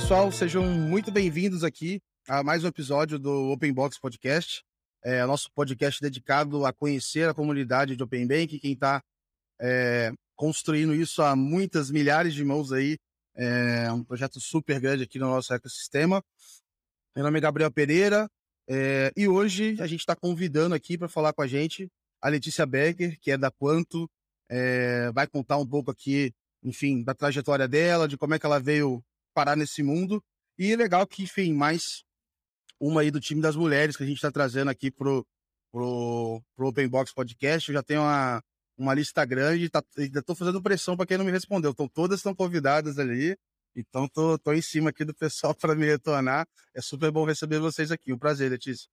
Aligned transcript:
Pessoal, 0.00 0.30
sejam 0.30 0.64
muito 0.64 1.10
bem-vindos 1.10 1.64
aqui 1.64 2.00
a 2.28 2.40
mais 2.40 2.62
um 2.62 2.68
episódio 2.68 3.18
do 3.18 3.50
Open 3.50 3.72
Box 3.72 3.98
Podcast. 3.98 4.62
É 5.02 5.26
nosso 5.26 5.50
podcast 5.50 6.00
dedicado 6.00 6.64
a 6.64 6.72
conhecer 6.72 7.28
a 7.28 7.34
comunidade 7.34 7.96
de 7.96 8.02
Open 8.04 8.24
Bank, 8.24 8.60
quem 8.60 8.74
está 8.74 9.02
é, 9.60 10.12
construindo 10.36 10.94
isso 10.94 11.20
há 11.20 11.34
muitas 11.34 11.90
milhares 11.90 12.32
de 12.32 12.44
mãos 12.44 12.70
aí. 12.70 12.96
É 13.34 13.90
um 13.90 14.04
projeto 14.04 14.40
super 14.40 14.78
grande 14.78 15.02
aqui 15.02 15.18
no 15.18 15.26
nosso 15.26 15.52
ecossistema. 15.52 16.22
Meu 17.16 17.24
nome 17.24 17.38
é 17.38 17.42
Gabriel 17.42 17.72
Pereira 17.72 18.30
é, 18.68 19.12
e 19.16 19.26
hoje 19.26 19.76
a 19.80 19.86
gente 19.88 20.00
está 20.00 20.14
convidando 20.14 20.76
aqui 20.76 20.96
para 20.96 21.08
falar 21.08 21.32
com 21.32 21.42
a 21.42 21.46
gente 21.48 21.90
a 22.22 22.28
Letícia 22.28 22.64
Becker, 22.64 23.18
que 23.20 23.32
é 23.32 23.36
da 23.36 23.50
Quanto, 23.50 24.08
é, 24.48 25.10
vai 25.10 25.26
contar 25.26 25.56
um 25.56 25.66
pouco 25.66 25.90
aqui, 25.90 26.32
enfim, 26.62 27.02
da 27.02 27.14
trajetória 27.14 27.66
dela, 27.66 28.06
de 28.06 28.16
como 28.16 28.34
é 28.34 28.38
que 28.38 28.46
ela 28.46 28.60
veio 28.60 29.02
parar 29.38 29.54
nesse 29.54 29.84
mundo. 29.84 30.20
E 30.58 30.72
é 30.72 30.76
legal 30.76 31.06
que, 31.06 31.22
enfim, 31.22 31.52
mais 31.54 32.02
uma 32.80 33.02
aí 33.02 33.10
do 33.12 33.20
time 33.20 33.40
das 33.40 33.54
mulheres 33.54 33.96
que 33.96 34.02
a 34.02 34.06
gente 34.06 34.16
está 34.16 34.32
trazendo 34.32 34.68
aqui 34.68 34.90
pro, 34.90 35.24
pro, 35.70 36.42
pro 36.56 36.66
Open 36.66 36.88
Box 36.88 37.14
Podcast. 37.14 37.68
Eu 37.68 37.74
já 37.74 37.82
tenho 37.84 38.00
uma, 38.00 38.42
uma 38.76 38.94
lista 38.94 39.24
grande, 39.24 39.70
tá, 39.70 39.80
ainda 39.96 40.18
estou 40.18 40.34
fazendo 40.34 40.60
pressão 40.60 40.96
para 40.96 41.06
quem 41.06 41.16
não 41.16 41.24
me 41.24 41.30
respondeu. 41.30 41.70
Então, 41.70 41.86
todas 41.86 42.18
estão 42.18 42.34
convidadas 42.34 42.98
ali. 42.98 43.38
Então, 43.76 44.08
tô, 44.08 44.36
tô 44.36 44.52
em 44.52 44.60
cima 44.60 44.90
aqui 44.90 45.04
do 45.04 45.14
pessoal 45.14 45.54
para 45.62 45.76
me 45.76 45.86
retornar. 45.86 46.44
É 46.74 46.82
super 46.82 47.12
bom 47.12 47.24
receber 47.24 47.60
vocês 47.60 47.92
aqui. 47.92 48.12
Um 48.12 48.18
prazer, 48.18 48.50
Letícia. 48.50 48.90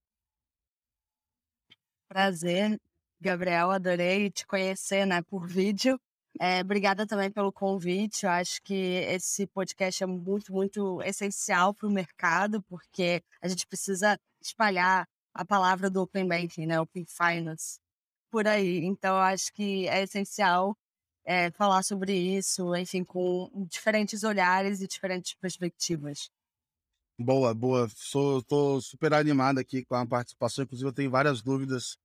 Prazer, 2.08 2.80
Gabriel. 3.20 3.72
Adorei 3.72 4.30
te 4.30 4.46
conhecer, 4.46 5.08
né, 5.08 5.24
por 5.24 5.48
vídeo. 5.48 6.00
É, 6.40 6.62
obrigada 6.62 7.08
também 7.08 7.32
pelo 7.32 7.52
convite. 7.52 8.26
Eu 8.26 8.32
acho 8.32 8.62
que 8.62 8.74
esse 8.74 9.48
podcast 9.48 10.04
é 10.04 10.08
muito, 10.08 10.52
muito 10.52 11.02
essencial 11.04 11.74
para 11.74 11.88
o 11.88 11.92
mercado, 11.92 12.62
porque 12.64 13.24
a 13.42 13.48
gente 13.48 13.66
precisa 13.68 14.20
espalhar 14.42 15.08
a 15.34 15.46
palavra 15.46 15.90
do 15.90 16.02
Open 16.02 16.28
Banking, 16.28 16.66
né? 16.66 16.80
Open 16.80 17.06
Finance, 17.06 17.80
por 18.30 18.48
aí. 18.48 18.84
Então, 18.84 19.16
eu 19.16 19.22
acho 19.22 19.54
que 19.54 19.88
é 19.88 20.04
essencial 20.04 20.78
é, 21.26 21.50
falar 21.52 21.84
sobre 21.84 22.14
isso, 22.14 22.76
enfim, 22.76 23.04
com 23.04 23.50
diferentes 23.70 24.24
olhares 24.24 24.82
e 24.82 24.88
diferentes 24.88 25.34
perspectivas. 25.36 26.30
Boa, 27.18 27.54
boa. 27.54 27.88
Estou 27.88 28.82
super 28.82 29.14
animado 29.14 29.58
aqui 29.58 29.86
com 29.86 29.96
a 29.96 30.06
participação. 30.06 30.64
Inclusive, 30.64 30.90
eu 30.90 30.94
tenho 30.94 31.10
várias 31.10 31.42
dúvidas 31.42 31.98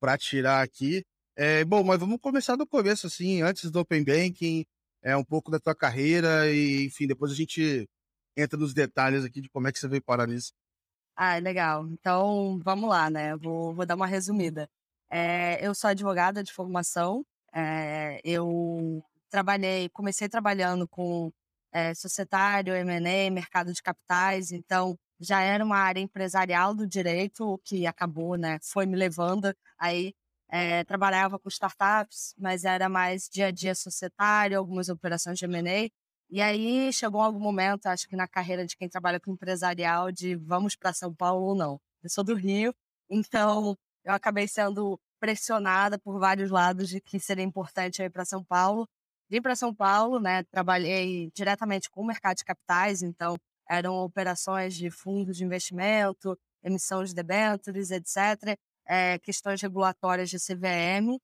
para 0.00 0.18
tirar 0.18 0.62
aqui. 0.62 1.04
É, 1.40 1.64
bom, 1.64 1.84
mas 1.84 2.00
vamos 2.00 2.18
começar 2.20 2.56
do 2.56 2.66
começo, 2.66 3.06
assim, 3.06 3.42
antes 3.42 3.70
do 3.70 3.78
Open 3.78 4.02
Banking, 4.02 4.66
é 5.00 5.16
um 5.16 5.22
pouco 5.22 5.52
da 5.52 5.60
tua 5.60 5.72
carreira 5.72 6.50
e, 6.50 6.86
enfim, 6.86 7.06
depois 7.06 7.30
a 7.30 7.34
gente 7.36 7.88
entra 8.36 8.58
nos 8.58 8.74
detalhes 8.74 9.24
aqui 9.24 9.40
de 9.40 9.48
como 9.48 9.68
é 9.68 9.72
que 9.72 9.78
você 9.78 9.86
veio 9.86 10.02
parar 10.02 10.26
nisso. 10.26 10.52
Ah, 11.14 11.38
legal. 11.38 11.86
Então, 11.86 12.58
vamos 12.64 12.90
lá, 12.90 13.08
né? 13.08 13.36
Vou, 13.36 13.72
vou 13.72 13.86
dar 13.86 13.94
uma 13.94 14.06
resumida. 14.08 14.68
É, 15.08 15.64
eu 15.64 15.76
sou 15.76 15.90
advogada 15.90 16.42
de 16.42 16.52
formação. 16.52 17.24
É, 17.54 18.20
eu 18.24 19.00
trabalhei, 19.30 19.88
comecei 19.90 20.28
trabalhando 20.28 20.88
com 20.88 21.30
é, 21.70 21.94
societário, 21.94 22.74
M&A, 22.74 23.30
mercado 23.30 23.72
de 23.72 23.80
capitais. 23.80 24.50
Então, 24.50 24.98
já 25.20 25.40
era 25.40 25.64
uma 25.64 25.78
área 25.78 26.00
empresarial 26.00 26.74
do 26.74 26.84
direito, 26.84 27.60
que 27.62 27.86
acabou, 27.86 28.36
né? 28.36 28.58
Foi 28.60 28.86
me 28.86 28.96
levando 28.96 29.54
aí 29.78 30.12
é, 30.50 30.82
trabalhava 30.84 31.38
com 31.38 31.48
startups, 31.48 32.34
mas 32.38 32.64
era 32.64 32.88
mais 32.88 33.28
dia 33.28 33.46
a 33.46 33.50
dia 33.50 33.74
societário, 33.74 34.58
algumas 34.58 34.88
operações 34.88 35.38
de 35.38 35.44
M&A. 35.44 35.90
E 36.30 36.40
aí 36.42 36.92
chegou 36.92 37.20
algum 37.20 37.40
momento, 37.40 37.86
acho 37.86 38.08
que 38.08 38.16
na 38.16 38.28
carreira 38.28 38.66
de 38.66 38.76
quem 38.76 38.88
trabalha 38.88 39.20
com 39.20 39.32
empresarial, 39.32 40.10
de 40.12 40.36
vamos 40.36 40.76
para 40.76 40.92
São 40.92 41.14
Paulo 41.14 41.46
ou 41.46 41.54
não. 41.54 41.80
Eu 42.02 42.10
sou 42.10 42.24
do 42.24 42.34
Rio, 42.34 42.74
então 43.10 43.76
eu 44.04 44.12
acabei 44.12 44.46
sendo 44.48 44.98
pressionada 45.20 45.98
por 45.98 46.18
vários 46.18 46.50
lados 46.50 46.88
de 46.88 47.00
que 47.00 47.18
seria 47.18 47.44
importante 47.44 48.02
ir 48.02 48.10
para 48.10 48.24
São 48.24 48.44
Paulo. 48.44 48.86
Vim 49.30 49.42
para 49.42 49.56
São 49.56 49.74
Paulo, 49.74 50.20
né? 50.20 50.44
Trabalhei 50.44 51.30
diretamente 51.34 51.90
com 51.90 52.02
o 52.02 52.06
mercado 52.06 52.36
de 52.38 52.44
capitais, 52.44 53.02
então 53.02 53.36
eram 53.68 53.96
operações 53.96 54.74
de 54.74 54.90
fundos 54.90 55.36
de 55.36 55.44
investimento, 55.44 56.38
emissão 56.62 57.04
de 57.04 57.14
debêntures, 57.14 57.90
etc 57.90 58.58
é, 58.88 59.18
questões 59.18 59.60
regulatórias 59.62 60.30
de 60.30 60.38
CVM. 60.38 61.18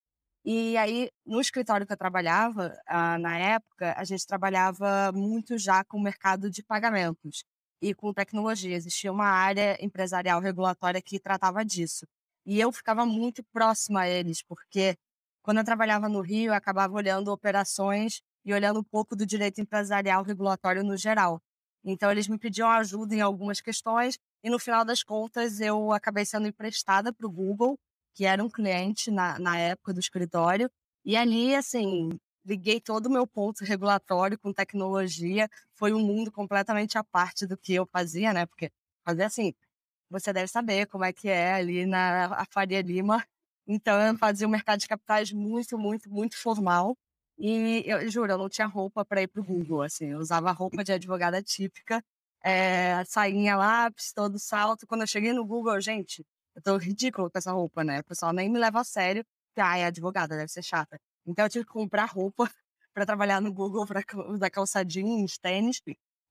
E 0.45 0.77
aí, 0.77 1.11
no 1.27 1.41
escritório 1.41 1.87
que 1.87 1.93
eu 1.93 1.97
trabalhava, 1.97 2.77
ah, 2.87 3.19
na 3.19 3.39
época, 3.39 3.95
a 3.97 4.05
gente 4.05 4.27
trabalhava 4.27 5.11
muito 5.13 5.57
já 5.59 5.83
com 5.85 5.97
o 5.99 6.03
mercado 6.03 6.51
de 6.51 6.63
pagamentos 6.63 7.45
e 7.81 7.95
com 7.95 8.13
tecnologia. 8.13 8.77
Existia 8.77 9.11
uma 9.11 9.27
área 9.27 9.77
empresarial 9.83 10.41
regulatória 10.41 11.01
que 11.03 11.19
tratava 11.19 11.65
disso. 11.65 12.07
E 12.47 12.61
eu 12.61 12.71
ficava 12.73 13.07
muito 13.07 13.43
próxima 13.45 14.03
a 14.03 14.09
eles, 14.09 14.43
porque 14.43 14.97
quando 15.43 15.59
eu 15.59 15.65
trabalhava 15.65 16.09
no 16.09 16.21
Rio, 16.21 16.51
eu 16.51 16.55
acabava 16.55 16.95
olhando 16.95 17.29
operações 17.33 18.21
e 18.45 18.53
olhando 18.53 18.81
um 18.81 18.85
pouco 18.85 19.17
do 19.17 19.27
direito 19.27 19.61
empresarial 19.61 20.23
regulatório 20.23 20.85
no 20.85 20.97
geral. 20.97 21.41
Então, 21.85 22.11
eles 22.11 22.29
me 22.29 22.39
pediam 22.39 22.69
ajuda 22.71 23.15
em 23.15 23.21
algumas 23.21 23.61
questões 23.61 24.19
e 24.43 24.51
no 24.51 24.59
final 24.59 24.85
das 24.85 25.03
contas, 25.03 25.61
eu 25.61 25.93
acabei 25.93 26.25
sendo 26.25 26.47
emprestada 26.47 27.13
para 27.13 27.27
o 27.27 27.31
Google, 27.31 27.79
que 28.15 28.25
era 28.25 28.43
um 28.43 28.49
cliente 28.49 29.11
na, 29.11 29.39
na 29.39 29.59
época 29.59 29.93
do 29.93 30.01
escritório. 30.01 30.71
E 31.05 31.17
ali, 31.17 31.55
assim, 31.55 32.11
liguei 32.45 32.81
todo 32.81 33.07
o 33.07 33.11
meu 33.11 33.27
ponto 33.27 33.65
regulatório 33.65 34.39
com 34.39 34.53
tecnologia. 34.53 35.49
Foi 35.75 35.93
um 35.93 36.01
mundo 36.01 36.31
completamente 36.31 36.99
à 36.99 37.05
parte 37.05 37.47
do 37.47 37.57
que 37.57 37.75
eu 37.75 37.87
fazia, 37.87 38.33
né? 38.33 38.47
Porque 38.47 38.71
fazer 39.05 39.25
assim, 39.25 39.55
você 40.11 40.33
deve 40.33 40.49
saber 40.49 40.87
como 40.87 41.05
é 41.05 41.13
que 41.13 41.29
é 41.29 41.55
ali 41.55 41.87
na 41.87 42.45
Faria 42.51 42.83
Lima. 42.83 43.25
Então, 43.67 43.99
eu 44.01 44.17
fazia 44.19 44.47
um 44.47 44.51
mercado 44.51 44.81
de 44.81 44.89
capitais 44.89 45.33
muito, 45.33 45.79
muito, 45.79 46.11
muito 46.11 46.37
formal. 46.37 46.97
E 47.39 47.83
eu 47.87 48.09
juro, 48.11 48.33
eu 48.33 48.39
não 48.39 48.49
tinha 48.49 48.67
roupa 48.67 49.05
para 49.05 49.23
ir 49.23 49.29
para 49.29 49.41
o 49.41 49.45
Google, 49.45 49.83
assim, 49.83 50.07
eu 50.07 50.19
usava 50.19 50.53
roupa 50.53 50.85
de 50.85 50.93
advogada 50.93 51.43
típica 51.43 52.03
é, 52.45 53.03
sainha 53.07 53.57
lápis, 53.57 54.13
todo 54.13 54.39
salto. 54.39 54.87
Quando 54.87 55.01
eu 55.01 55.07
cheguei 55.07 55.33
no 55.33 55.47
Google, 55.47 55.81
gente, 55.81 56.25
eu 56.55 56.63
tô 56.63 56.77
ridículo 56.77 57.31
com 57.31 57.39
essa 57.39 57.53
roupa, 57.53 57.83
né? 57.83 58.01
O 58.01 58.05
pessoal 58.05 58.33
nem 58.33 58.51
me 58.51 58.59
leva 58.59 58.81
a 58.81 58.85
sério, 58.85 59.25
que 59.55 59.61
ah, 59.61 59.79
é 59.79 59.87
advogada, 59.87 60.37
deve 60.37 60.49
ser 60.53 60.63
chata. 60.63 60.99
Então 61.27 61.47
eu 61.47 61.51
tive 61.51 61.65
que 61.65 61.73
comprar 61.73 62.05
roupa 62.05 62.45
para 62.95 63.07
trabalhar 63.07 63.41
no 63.41 63.53
Google, 63.53 63.87
para 63.87 64.03
usar 64.29 64.51
calça 64.51 64.85
jeans, 64.85 65.39
tênis. 65.39 65.81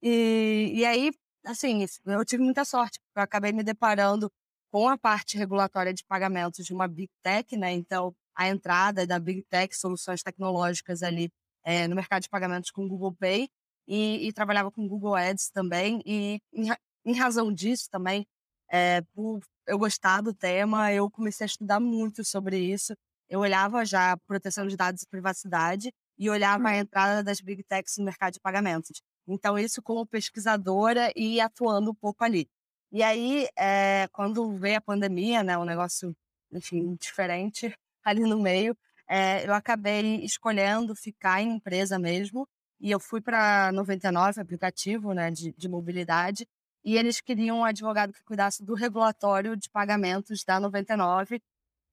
E, 0.02 0.72
e 0.76 0.86
aí, 0.86 1.12
assim, 1.46 1.86
eu 2.06 2.26
tive 2.26 2.44
muita 2.44 2.64
sorte, 2.64 3.00
porque 3.00 3.20
eu 3.20 3.24
acabei 3.24 3.52
me 3.52 3.64
deparando 3.64 4.32
com 4.72 4.88
a 4.88 4.98
parte 4.98 5.38
regulatória 5.38 5.94
de 5.94 6.04
pagamentos 6.06 6.66
de 6.66 6.74
uma 6.74 6.88
Big 6.88 7.10
Tech, 7.24 7.56
né? 7.58 7.72
Então, 7.74 8.16
a 8.36 8.48
entrada 8.50 9.06
da 9.06 9.20
Big 9.20 9.44
Tech, 9.44 9.76
soluções 9.76 10.24
tecnológicas 10.24 11.04
ali 11.04 11.32
é, 11.64 11.88
no 11.88 11.96
mercado 11.96 12.24
de 12.24 12.30
pagamentos 12.30 12.72
com 12.72 12.86
o 12.86 12.88
Google 12.88 13.14
Pay, 13.14 13.50
e, 13.88 14.28
e 14.28 14.34
trabalhava 14.34 14.72
com 14.72 14.88
Google 14.88 15.16
Ads 15.16 15.50
também. 15.50 16.02
E 16.06 16.40
em, 16.54 16.70
em 17.06 17.14
razão 17.14 17.52
disso 17.54 17.90
também, 17.90 18.26
é, 18.70 19.02
por 19.14 19.42
eu 19.68 19.78
gostar 19.78 20.22
do 20.22 20.34
tema, 20.34 20.92
eu 20.92 21.10
comecei 21.10 21.46
a 21.46 21.48
estudar 21.48 21.80
muito 21.80 22.24
sobre 22.24 22.58
isso. 22.60 22.94
Eu 23.30 23.40
olhava 23.40 23.86
já 23.86 24.18
proteção 24.28 24.68
de 24.68 24.76
dados 24.76 25.04
e 25.04 25.08
privacidade 25.08 25.92
e 26.18 26.30
olhava 26.30 26.70
a 26.70 26.72
uhum. 26.72 26.78
entrada 26.80 27.24
das 27.24 27.40
big 27.42 27.64
techs 27.64 27.98
no 27.98 28.06
mercado 28.06 28.34
de 28.34 28.40
pagamentos. 28.40 29.02
Então, 29.28 29.58
isso 29.58 29.82
como 29.82 30.06
pesquisadora 30.06 31.12
e 31.16 31.40
atuando 31.40 31.92
um 31.92 31.96
pouco 31.96 32.24
ali. 32.24 32.48
E 32.92 33.02
aí, 33.02 33.48
é, 33.58 34.08
quando 34.12 34.52
veio 34.58 34.78
a 34.78 34.82
pandemia, 34.82 35.44
né, 35.44 35.58
um 35.58 35.66
negócio, 35.66 36.16
enfim, 36.52 36.96
diferente 36.96 37.74
ali 38.04 38.22
no 38.22 38.40
meio, 38.42 38.76
é, 39.08 39.48
eu 39.48 39.54
acabei 39.54 40.24
escolhendo 40.24 40.96
ficar 40.96 41.42
em 41.42 41.56
empresa 41.56 42.00
mesmo 42.00 42.48
e 42.80 42.92
eu 42.92 43.00
fui 43.00 43.22
para 43.22 43.72
99, 43.72 44.42
aplicativo 44.42 45.14
né, 45.14 45.32
de, 45.32 45.54
de 45.54 45.70
mobilidade, 45.70 46.46
e 46.84 46.98
eles 46.98 47.22
queriam 47.22 47.60
um 47.60 47.66
advogado 47.66 48.12
que 48.12 48.24
cuidasse 48.24 48.64
do 48.64 48.74
regulatório 48.74 49.56
de 49.56 49.70
pagamentos 49.70 50.44
da 50.44 50.60
99. 50.60 51.42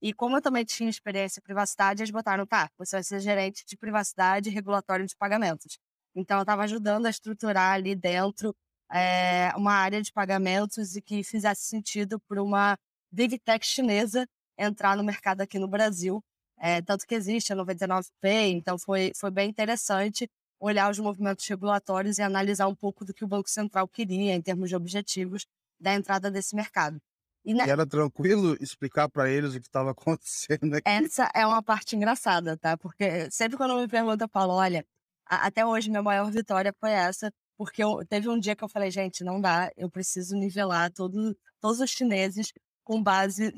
E 0.03 0.13
como 0.13 0.37
eu 0.37 0.43
também 0.43 0.65
tinha 0.65 0.91
experiência 0.91 1.39
em 1.39 1.43
privacidade, 1.43 2.03
eles 2.03 2.11
botaram, 2.11 2.45
tá, 2.47 2.69
você 2.77 2.97
vai 2.97 3.05
ser 3.05 3.21
gerente 3.21 3.65
de 3.65 3.77
privacidade 3.77 4.49
e 4.49 4.53
regulatório 4.53 5.07
de 5.07 5.15
pagamentos. 5.17 5.79
Então, 6.15 6.39
eu 6.39 6.43
estava 6.43 6.65
ajudando 6.65 7.07
a 7.07 7.11
estruturar 7.11 7.75
ali 7.75 7.95
dentro 7.95 8.55
é, 8.91 9.53
uma 9.57 9.75
área 9.75 10.03
de 10.03 10.13
pagamentos 10.13 10.97
e 10.97 11.03
que 11.03 11.23
fizesse 11.23 11.67
sentido 11.67 12.19
para 12.19 12.43
uma 12.43 12.77
big 13.13 13.39
tech 13.39 13.65
chinesa 13.65 14.27
entrar 14.61 14.97
no 14.97 15.05
mercado 15.05 15.41
aqui 15.41 15.59
no 15.59 15.69
Brasil. 15.69 16.23
É, 16.59 16.83
tanto 16.83 17.07
que 17.07 17.15
existe 17.15 17.53
a 17.53 17.57
99Pay, 17.57 18.53
então 18.53 18.79
foi, 18.79 19.13
foi 19.17 19.31
bem 19.31 19.49
interessante 19.49 20.29
olhar 20.61 20.91
os 20.91 20.99
movimentos 20.99 21.47
regulatórios 21.49 22.19
e 22.19 22.23
analisar 22.23 22.69
um 22.69 22.75
pouco 22.75 23.03
do 23.03 23.15
que 23.15 23.25
o 23.25 23.29
Banco 23.29 23.49
Central 23.49 23.89
queria 23.89 24.35
em 24.35 24.43
termos 24.43 24.69
de 24.69 24.77
objetivos 24.77 25.47
da 25.81 25.95
entrada 25.95 26.31
desse 26.31 26.55
mercado. 26.55 27.01
E, 27.43 27.55
na... 27.55 27.67
e 27.67 27.71
era 27.71 27.87
tranquilo 27.87 28.55
explicar 28.61 29.09
para 29.09 29.31
eles 29.31 29.55
o 29.55 29.61
que 29.61 29.67
estava 29.67 29.93
acontecendo 29.97 30.75
aqui? 30.75 30.87
Essa 30.87 31.31
é 31.35 31.47
uma 31.47 31.63
parte 31.63 31.97
engraçada, 31.97 32.59
tá? 32.59 32.77
Porque 32.77 33.31
sempre 33.31 33.57
quando 33.57 33.77
me 33.77 33.89
perguntam, 33.89 34.27
eu 34.27 34.31
falo, 34.31 34.53
olha, 34.53 34.85
a, 35.27 35.47
até 35.47 35.65
hoje 35.65 35.89
minha 35.89 36.03
maior 36.03 36.31
vitória 36.31 36.75
foi 36.79 36.91
essa, 36.91 37.33
porque 37.57 37.83
eu, 37.83 38.05
teve 38.07 38.29
um 38.29 38.39
dia 38.39 38.55
que 38.55 38.63
eu 38.63 38.69
falei, 38.69 38.91
gente, 38.91 39.25
não 39.25 39.41
dá, 39.41 39.71
eu 39.77 39.91
preciso 39.91 40.37
nivelar 40.37 40.93
todo, 40.93 41.35
todos 41.59 41.81
os 41.81 41.91
chineses 41.91 42.53
com 42.85 43.03
base 43.03 43.53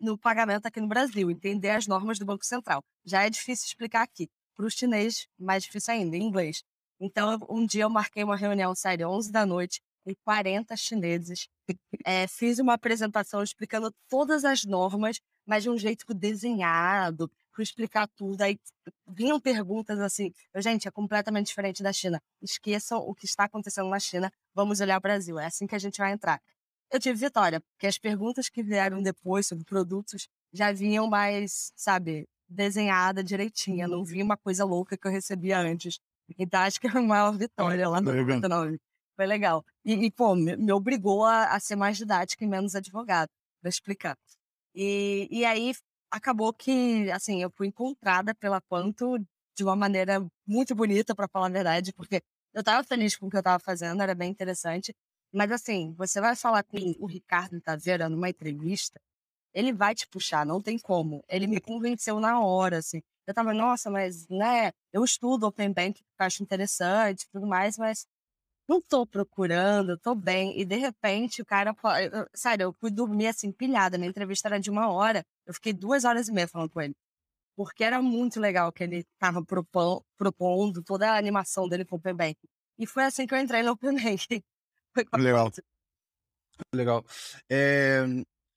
no, 0.00 0.18
pagamento 0.18 0.66
aqui 0.66 0.80
no 0.80 0.88
Brasil, 0.88 1.30
entender 1.30 1.70
as 1.70 1.86
normas 1.86 2.18
do 2.18 2.24
Banco 2.24 2.44
Central. 2.44 2.82
Já 3.04 3.24
é 3.24 3.30
difícil 3.30 3.66
explicar 3.66 4.02
aqui. 4.02 4.28
Para 4.56 4.66
o 4.66 4.70
chinês, 4.70 5.26
mais 5.38 5.64
difícil 5.64 5.94
ainda, 5.94 6.16
em 6.16 6.22
inglês. 6.22 6.62
Então, 7.00 7.38
um 7.48 7.64
dia 7.64 7.84
eu 7.84 7.90
marquei 7.90 8.22
uma 8.22 8.36
reunião, 8.36 8.74
sério, 8.74 9.08
11 9.08 9.32
da 9.32 9.46
noite, 9.46 9.80
com 10.04 10.12
40 10.24 10.76
chineses. 10.76 11.48
É, 12.04 12.26
fiz 12.26 12.58
uma 12.58 12.74
apresentação 12.74 13.42
explicando 13.42 13.94
todas 14.08 14.44
as 14.44 14.64
normas, 14.64 15.20
mas 15.46 15.62
de 15.62 15.70
um 15.70 15.78
jeito 15.78 16.12
desenhado, 16.14 17.30
para 17.52 17.62
explicar 17.62 18.08
tudo. 18.08 18.40
Aí 18.42 18.58
vinham 19.08 19.40
perguntas 19.40 19.98
assim, 20.00 20.32
gente, 20.56 20.88
é 20.88 20.90
completamente 20.90 21.46
diferente 21.46 21.82
da 21.82 21.92
China. 21.92 22.20
Esqueçam 22.42 22.98
o 22.98 23.14
que 23.14 23.26
está 23.26 23.44
acontecendo 23.44 23.88
na 23.88 23.98
China, 23.98 24.32
vamos 24.54 24.80
olhar 24.80 24.98
o 24.98 25.00
Brasil. 25.00 25.38
É 25.38 25.46
assim 25.46 25.66
que 25.66 25.74
a 25.74 25.78
gente 25.78 25.98
vai 25.98 26.12
entrar. 26.12 26.40
Eu 26.90 26.98
tive 26.98 27.18
vitória, 27.18 27.60
porque 27.60 27.86
as 27.86 27.98
perguntas 27.98 28.48
que 28.48 28.62
vieram 28.62 29.02
depois 29.02 29.46
sobre 29.46 29.64
produtos 29.64 30.28
já 30.52 30.72
vinham 30.72 31.06
mais, 31.06 31.72
sabe, 31.76 32.28
desenhada 32.48 33.22
direitinha, 33.22 33.86
não 33.86 34.04
vi 34.04 34.22
uma 34.22 34.36
coisa 34.36 34.64
louca 34.64 34.96
que 34.96 35.06
eu 35.06 35.12
recebia 35.12 35.58
antes. 35.58 36.00
Então 36.38 36.60
acho 36.60 36.80
que 36.80 36.86
é 36.86 36.90
a 36.90 37.00
maior 37.02 37.36
vitória 37.36 37.88
lá 37.88 38.00
no 38.00 38.12
99. 38.12 38.80
Foi 39.16 39.26
legal. 39.26 39.64
E, 39.84 40.06
e 40.06 40.10
pô, 40.10 40.34
me, 40.34 40.56
me 40.56 40.72
obrigou 40.72 41.24
a, 41.24 41.54
a, 41.54 41.60
ser 41.60 41.76
mais 41.76 41.96
didática 41.96 42.44
e 42.44 42.48
menos 42.48 42.74
advogado, 42.74 43.28
para 43.60 43.68
explicar. 43.68 44.16
E, 44.74 45.28
e 45.30 45.44
aí 45.44 45.72
acabou 46.10 46.52
que, 46.52 47.10
assim, 47.12 47.42
eu 47.42 47.50
fui 47.56 47.68
encontrada 47.68 48.34
pela 48.34 48.60
Quanto 48.62 49.18
de 49.56 49.64
uma 49.64 49.76
maneira 49.76 50.26
muito 50.46 50.74
bonita, 50.74 51.14
para 51.14 51.28
falar 51.28 51.46
a 51.46 51.50
verdade, 51.50 51.92
porque 51.92 52.22
eu 52.54 52.60
estava 52.60 52.82
feliz 52.82 53.16
com 53.16 53.26
o 53.26 53.30
que 53.30 53.36
eu 53.36 53.40
estava 53.40 53.62
fazendo, 53.62 54.02
era 54.02 54.14
bem 54.14 54.30
interessante. 54.30 54.94
Mas, 55.32 55.52
assim, 55.52 55.94
você 55.96 56.20
vai 56.20 56.34
falar 56.36 56.62
com 56.64 56.76
o 56.98 57.06
Ricardo 57.06 57.60
Taveira 57.60 58.08
numa 58.08 58.28
entrevista, 58.30 59.00
ele 59.54 59.72
vai 59.72 59.94
te 59.94 60.06
puxar, 60.08 60.46
não 60.46 60.60
tem 60.62 60.78
como. 60.78 61.24
Ele 61.28 61.46
me 61.46 61.60
convenceu 61.60 62.20
na 62.20 62.40
hora, 62.40 62.78
assim. 62.78 63.02
Eu 63.26 63.34
tava, 63.34 63.54
nossa, 63.54 63.90
mas, 63.90 64.26
né, 64.28 64.72
eu 64.92 65.04
estudo 65.04 65.46
Open 65.46 65.72
Bank, 65.72 66.02
acho 66.18 66.42
interessante 66.42 67.28
tudo 67.32 67.46
mais, 67.46 67.78
mas 67.78 68.06
não 68.68 68.80
tô 68.80 69.06
procurando, 69.06 69.98
tô 69.98 70.14
bem. 70.14 70.58
E 70.60 70.64
de 70.64 70.76
repente 70.76 71.42
o 71.42 71.46
cara, 71.46 71.74
sério, 72.34 72.64
eu 72.64 72.72
fui 72.80 72.90
dormir 72.90 73.28
assim, 73.28 73.52
pilhada. 73.52 73.98
Minha 73.98 74.10
entrevista 74.10 74.48
era 74.48 74.60
de 74.60 74.70
uma 74.70 74.90
hora, 74.92 75.24
eu 75.46 75.54
fiquei 75.54 75.72
duas 75.72 76.04
horas 76.04 76.28
e 76.28 76.32
meia 76.32 76.48
falando 76.48 76.70
com 76.70 76.80
ele. 76.80 76.94
Porque 77.56 77.84
era 77.84 78.02
muito 78.02 78.40
legal 78.40 78.72
que 78.72 78.84
ele 78.84 79.04
tava 79.18 79.44
propondo, 79.44 80.04
propondo 80.18 80.82
toda 80.82 81.10
a 81.12 81.18
animação 81.18 81.68
dele 81.68 81.84
com 81.84 81.96
o 81.96 81.98
Open 81.98 82.14
Bank. 82.14 82.38
E 82.78 82.86
foi 82.86 83.04
assim 83.04 83.26
que 83.26 83.34
eu 83.34 83.38
entrei 83.38 83.62
no 83.62 83.72
Open 83.72 83.94
Bank. 83.94 84.42
Legal. 85.16 85.50
Legal. 86.74 87.04
É, 87.48 88.04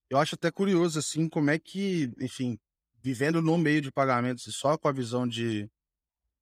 eu 0.10 0.18
acho 0.18 0.36
até 0.36 0.52
curioso, 0.52 1.00
assim, 1.00 1.28
como 1.30 1.50
é 1.50 1.58
que, 1.58 2.12
enfim, 2.20 2.60
vivendo 3.02 3.42
no 3.42 3.58
meio 3.58 3.82
de 3.82 3.92
pagamentos 3.92 4.46
e 4.48 4.52
só 4.54 4.78
com 4.78 4.88
a 4.88 4.92
visão 4.92 5.28
de, 5.28 5.70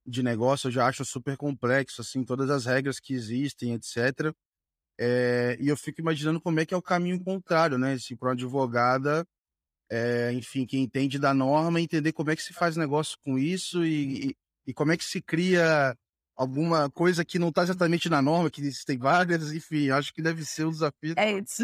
de 0.06 0.24
negócio, 0.24 0.68
eu 0.68 0.72
já 0.72 0.88
acho 0.88 1.06
super 1.06 1.38
complexo, 1.38 2.02
assim, 2.02 2.24
todas 2.24 2.50
as 2.50 2.66
regras 2.66 3.00
que 3.00 3.14
existem, 3.14 3.74
etc. 3.74 4.34
É, 5.00 5.58
e 5.60 5.68
eu 5.68 5.78
fico 5.78 6.02
imaginando 6.02 6.42
como 6.42 6.60
é 6.60 6.66
que 6.66 6.74
é 6.74 6.78
o 6.78 6.82
caminho 6.82 7.24
contrário, 7.24 7.78
né? 7.78 7.94
Assim, 7.94 8.16
para 8.16 8.30
uma 8.30 8.34
advogada, 8.34 9.26
é, 9.90 10.32
enfim, 10.34 10.66
que 10.66 10.78
entende 10.78 11.20
da 11.20 11.34
norma, 11.34 11.82
entender 11.82 12.14
como 12.14 12.32
é 12.32 12.36
que 12.36 12.44
se 12.44 12.54
faz 12.54 12.78
negócio 12.78 13.18
com 13.24 13.38
isso 13.38 13.86
e, 13.86 14.30
e, 14.30 14.38
e 14.68 14.74
como 14.74 14.92
é 14.92 14.98
que 14.98 15.04
se 15.04 15.22
cria 15.22 15.98
alguma 16.36 16.90
coisa 16.90 17.24
que 17.24 17.40
não 17.40 17.50
está 17.50 17.64
exatamente 17.64 18.10
na 18.10 18.22
norma, 18.22 18.50
que 18.50 18.62
existem 18.62 18.98
várias, 18.98 19.52
enfim, 19.52 19.90
acho 19.90 20.14
que 20.14 20.22
deve 20.22 20.44
ser 20.46 20.66
um 20.66 20.72
desafio. 20.72 21.16
É 21.18 21.32
isso. 21.32 21.64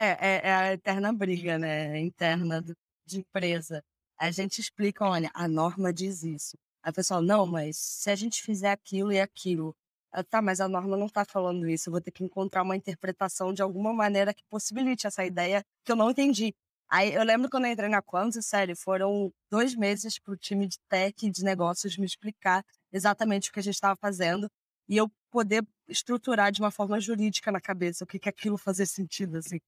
É, 0.00 0.08
é, 0.08 0.40
é 0.44 0.52
a 0.52 0.72
eterna 0.72 1.12
briga, 1.12 1.58
né, 1.58 1.98
interna 1.98 2.62
do, 2.62 2.76
de 3.04 3.18
empresa. 3.18 3.82
A 4.18 4.30
gente 4.30 4.60
explica, 4.60 5.04
olha, 5.04 5.30
a 5.34 5.48
norma 5.48 5.92
diz 5.92 6.22
isso. 6.22 6.56
A 6.82 6.92
pessoa, 6.92 7.20
não, 7.20 7.46
mas 7.46 7.76
se 7.76 8.10
a 8.10 8.16
gente 8.16 8.42
fizer 8.42 8.70
aquilo 8.70 9.12
e 9.12 9.20
aquilo, 9.20 9.74
ah, 10.12 10.24
tá, 10.24 10.40
mas 10.40 10.60
a 10.60 10.68
norma 10.68 10.96
não 10.96 11.06
está 11.06 11.24
falando 11.24 11.68
isso. 11.68 11.88
Eu 11.88 11.92
vou 11.92 12.00
ter 12.00 12.10
que 12.10 12.24
encontrar 12.24 12.62
uma 12.62 12.76
interpretação 12.76 13.52
de 13.52 13.62
alguma 13.62 13.92
maneira 13.92 14.32
que 14.32 14.42
possibilite 14.48 15.06
essa 15.06 15.24
ideia 15.24 15.64
que 15.84 15.92
eu 15.92 15.96
não 15.96 16.10
entendi. 16.10 16.54
Aí 16.90 17.12
eu 17.14 17.22
lembro 17.22 17.50
quando 17.50 17.66
eu 17.66 17.72
entrei 17.72 17.88
na 17.88 18.02
Quantum, 18.02 18.40
sério, 18.40 18.74
foram 18.76 19.30
dois 19.50 19.74
meses 19.74 20.18
para 20.18 20.32
o 20.32 20.36
time 20.36 20.66
de 20.66 20.78
tech 20.88 21.26
e 21.26 21.30
de 21.30 21.44
negócios 21.44 21.98
me 21.98 22.06
explicar 22.06 22.64
exatamente 22.92 23.50
o 23.50 23.52
que 23.52 23.60
a 23.60 23.62
gente 23.62 23.74
estava 23.74 23.96
fazendo 23.96 24.50
e 24.88 24.96
eu 24.96 25.10
poder 25.30 25.66
estruturar 25.88 26.50
de 26.50 26.60
uma 26.60 26.70
forma 26.70 27.00
jurídica 27.00 27.52
na 27.52 27.60
cabeça 27.60 28.04
o 28.04 28.06
que, 28.06 28.18
que 28.18 28.28
aquilo 28.28 28.56
fazia 28.56 28.86
sentido, 28.86 29.38
assim 29.38 29.58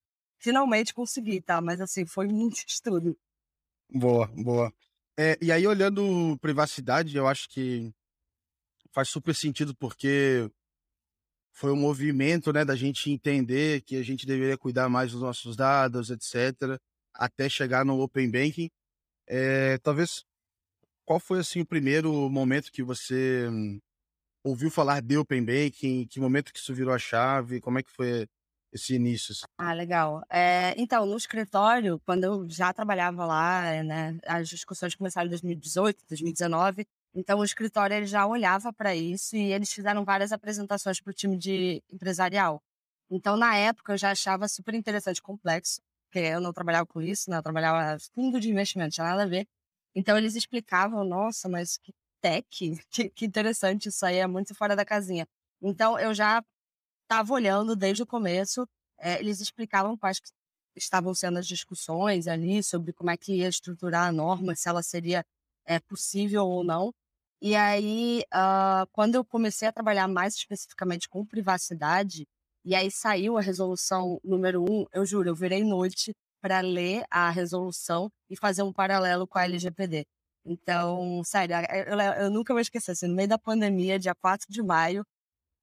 finalmente 0.40 0.94
consegui, 0.94 1.40
tá? 1.40 1.60
Mas 1.60 1.80
assim, 1.80 2.04
foi 2.04 2.26
muito 2.26 2.64
estudo. 2.66 3.16
Boa, 3.88 4.26
boa. 4.28 4.72
É, 5.16 5.38
e 5.40 5.52
aí, 5.52 5.66
olhando 5.66 6.36
privacidade, 6.40 7.16
eu 7.16 7.28
acho 7.28 7.48
que 7.48 7.92
faz 8.92 9.08
super 9.08 9.34
sentido 9.34 9.76
porque 9.76 10.50
foi 11.52 11.70
um 11.70 11.76
movimento, 11.76 12.52
né, 12.52 12.64
da 12.64 12.74
gente 12.74 13.10
entender 13.10 13.82
que 13.82 13.96
a 13.96 14.02
gente 14.02 14.26
deveria 14.26 14.56
cuidar 14.56 14.88
mais 14.88 15.12
dos 15.12 15.20
nossos 15.20 15.56
dados, 15.56 16.10
etc., 16.10 16.80
até 17.12 17.48
chegar 17.48 17.84
no 17.84 18.00
Open 18.00 18.30
Banking. 18.30 18.70
É, 19.26 19.76
talvez, 19.78 20.24
qual 21.10 21.18
foi, 21.18 21.40
assim, 21.40 21.60
o 21.60 21.66
primeiro 21.66 22.12
momento 22.30 22.70
que 22.70 22.84
você 22.84 23.48
ouviu 24.44 24.70
falar 24.70 25.02
de 25.02 25.18
Open 25.18 25.44
Banking? 25.44 26.06
Que 26.06 26.20
momento 26.20 26.52
que 26.52 26.60
isso 26.60 26.72
virou 26.72 26.94
a 26.94 27.00
chave? 27.00 27.60
Como 27.60 27.80
é 27.80 27.82
que 27.82 27.90
foi 27.90 28.28
esse 28.72 28.94
início? 28.94 29.32
Assim? 29.32 29.42
Ah, 29.58 29.72
legal. 29.72 30.22
É, 30.30 30.72
então, 30.80 31.04
no 31.04 31.16
escritório, 31.16 32.00
quando 32.06 32.22
eu 32.22 32.48
já 32.48 32.72
trabalhava 32.72 33.26
lá, 33.26 33.82
né, 33.82 34.20
as 34.24 34.48
discussões 34.48 34.94
começaram 34.94 35.26
em 35.26 35.30
2018, 35.30 35.98
2019, 36.08 36.86
então 37.12 37.40
o 37.40 37.44
escritório 37.44 37.96
ele 37.96 38.06
já 38.06 38.24
olhava 38.24 38.72
para 38.72 38.94
isso 38.94 39.34
e 39.34 39.52
eles 39.52 39.72
fizeram 39.72 40.04
várias 40.04 40.30
apresentações 40.30 41.00
para 41.00 41.10
o 41.10 41.12
time 41.12 41.36
de 41.36 41.82
empresarial. 41.92 42.62
Então, 43.10 43.36
na 43.36 43.56
época, 43.56 43.94
eu 43.94 43.98
já 43.98 44.12
achava 44.12 44.46
super 44.46 44.74
interessante, 44.74 45.20
complexo, 45.20 45.80
porque 46.06 46.20
eu 46.20 46.40
não 46.40 46.52
trabalhava 46.52 46.86
com 46.86 47.02
isso, 47.02 47.28
né, 47.28 47.38
eu 47.38 47.42
trabalhava 47.42 47.98
fundo 48.14 48.38
de 48.38 48.48
investimento, 48.48 48.94
tinha 48.94 49.08
nada 49.08 49.24
a 49.24 49.26
ver. 49.26 49.48
Então, 49.94 50.16
eles 50.16 50.36
explicavam, 50.36 51.04
nossa, 51.04 51.48
mas 51.48 51.76
que 51.78 51.92
tech, 52.20 52.46
que, 52.90 53.10
que 53.10 53.26
interessante 53.26 53.88
isso 53.88 54.04
aí, 54.06 54.16
é 54.16 54.26
muito 54.26 54.54
fora 54.54 54.76
da 54.76 54.84
casinha. 54.84 55.26
Então, 55.62 55.98
eu 55.98 56.14
já 56.14 56.42
estava 57.04 57.32
olhando 57.34 57.76
desde 57.76 58.02
o 58.02 58.06
começo, 58.06 58.66
é, 58.98 59.18
eles 59.18 59.40
explicavam 59.40 59.96
quais 59.96 60.20
estavam 60.76 61.14
sendo 61.14 61.38
as 61.38 61.46
discussões 61.46 62.28
ali 62.28 62.62
sobre 62.62 62.92
como 62.92 63.10
é 63.10 63.16
que 63.16 63.34
ia 63.36 63.48
estruturar 63.48 64.08
a 64.08 64.12
norma, 64.12 64.54
se 64.54 64.68
ela 64.68 64.82
seria 64.82 65.24
é, 65.66 65.78
possível 65.80 66.46
ou 66.46 66.64
não. 66.64 66.92
E 67.42 67.56
aí, 67.56 68.22
uh, 68.34 68.86
quando 68.92 69.14
eu 69.14 69.24
comecei 69.24 69.66
a 69.66 69.72
trabalhar 69.72 70.06
mais 70.08 70.34
especificamente 70.34 71.08
com 71.08 71.24
privacidade, 71.24 72.26
e 72.64 72.74
aí 72.74 72.90
saiu 72.90 73.38
a 73.38 73.40
resolução 73.40 74.20
número 74.22 74.62
um, 74.62 74.86
eu 74.92 75.06
juro, 75.06 75.30
eu 75.30 75.34
virei 75.34 75.64
noite 75.64 76.14
para 76.40 76.60
ler 76.60 77.04
a 77.10 77.30
resolução 77.30 78.10
e 78.28 78.36
fazer 78.36 78.62
um 78.62 78.72
paralelo 78.72 79.26
com 79.26 79.38
a 79.38 79.44
LGPD. 79.44 80.06
Então, 80.44 81.22
sério, 81.24 81.56
eu, 81.86 82.00
eu 82.24 82.30
nunca 82.30 82.54
vou 82.54 82.60
esquecer, 82.60 82.92
assim, 82.92 83.06
no 83.06 83.14
meio 83.14 83.28
da 83.28 83.38
pandemia, 83.38 83.98
dia 83.98 84.14
4 84.14 84.46
de 84.50 84.62
maio, 84.62 85.04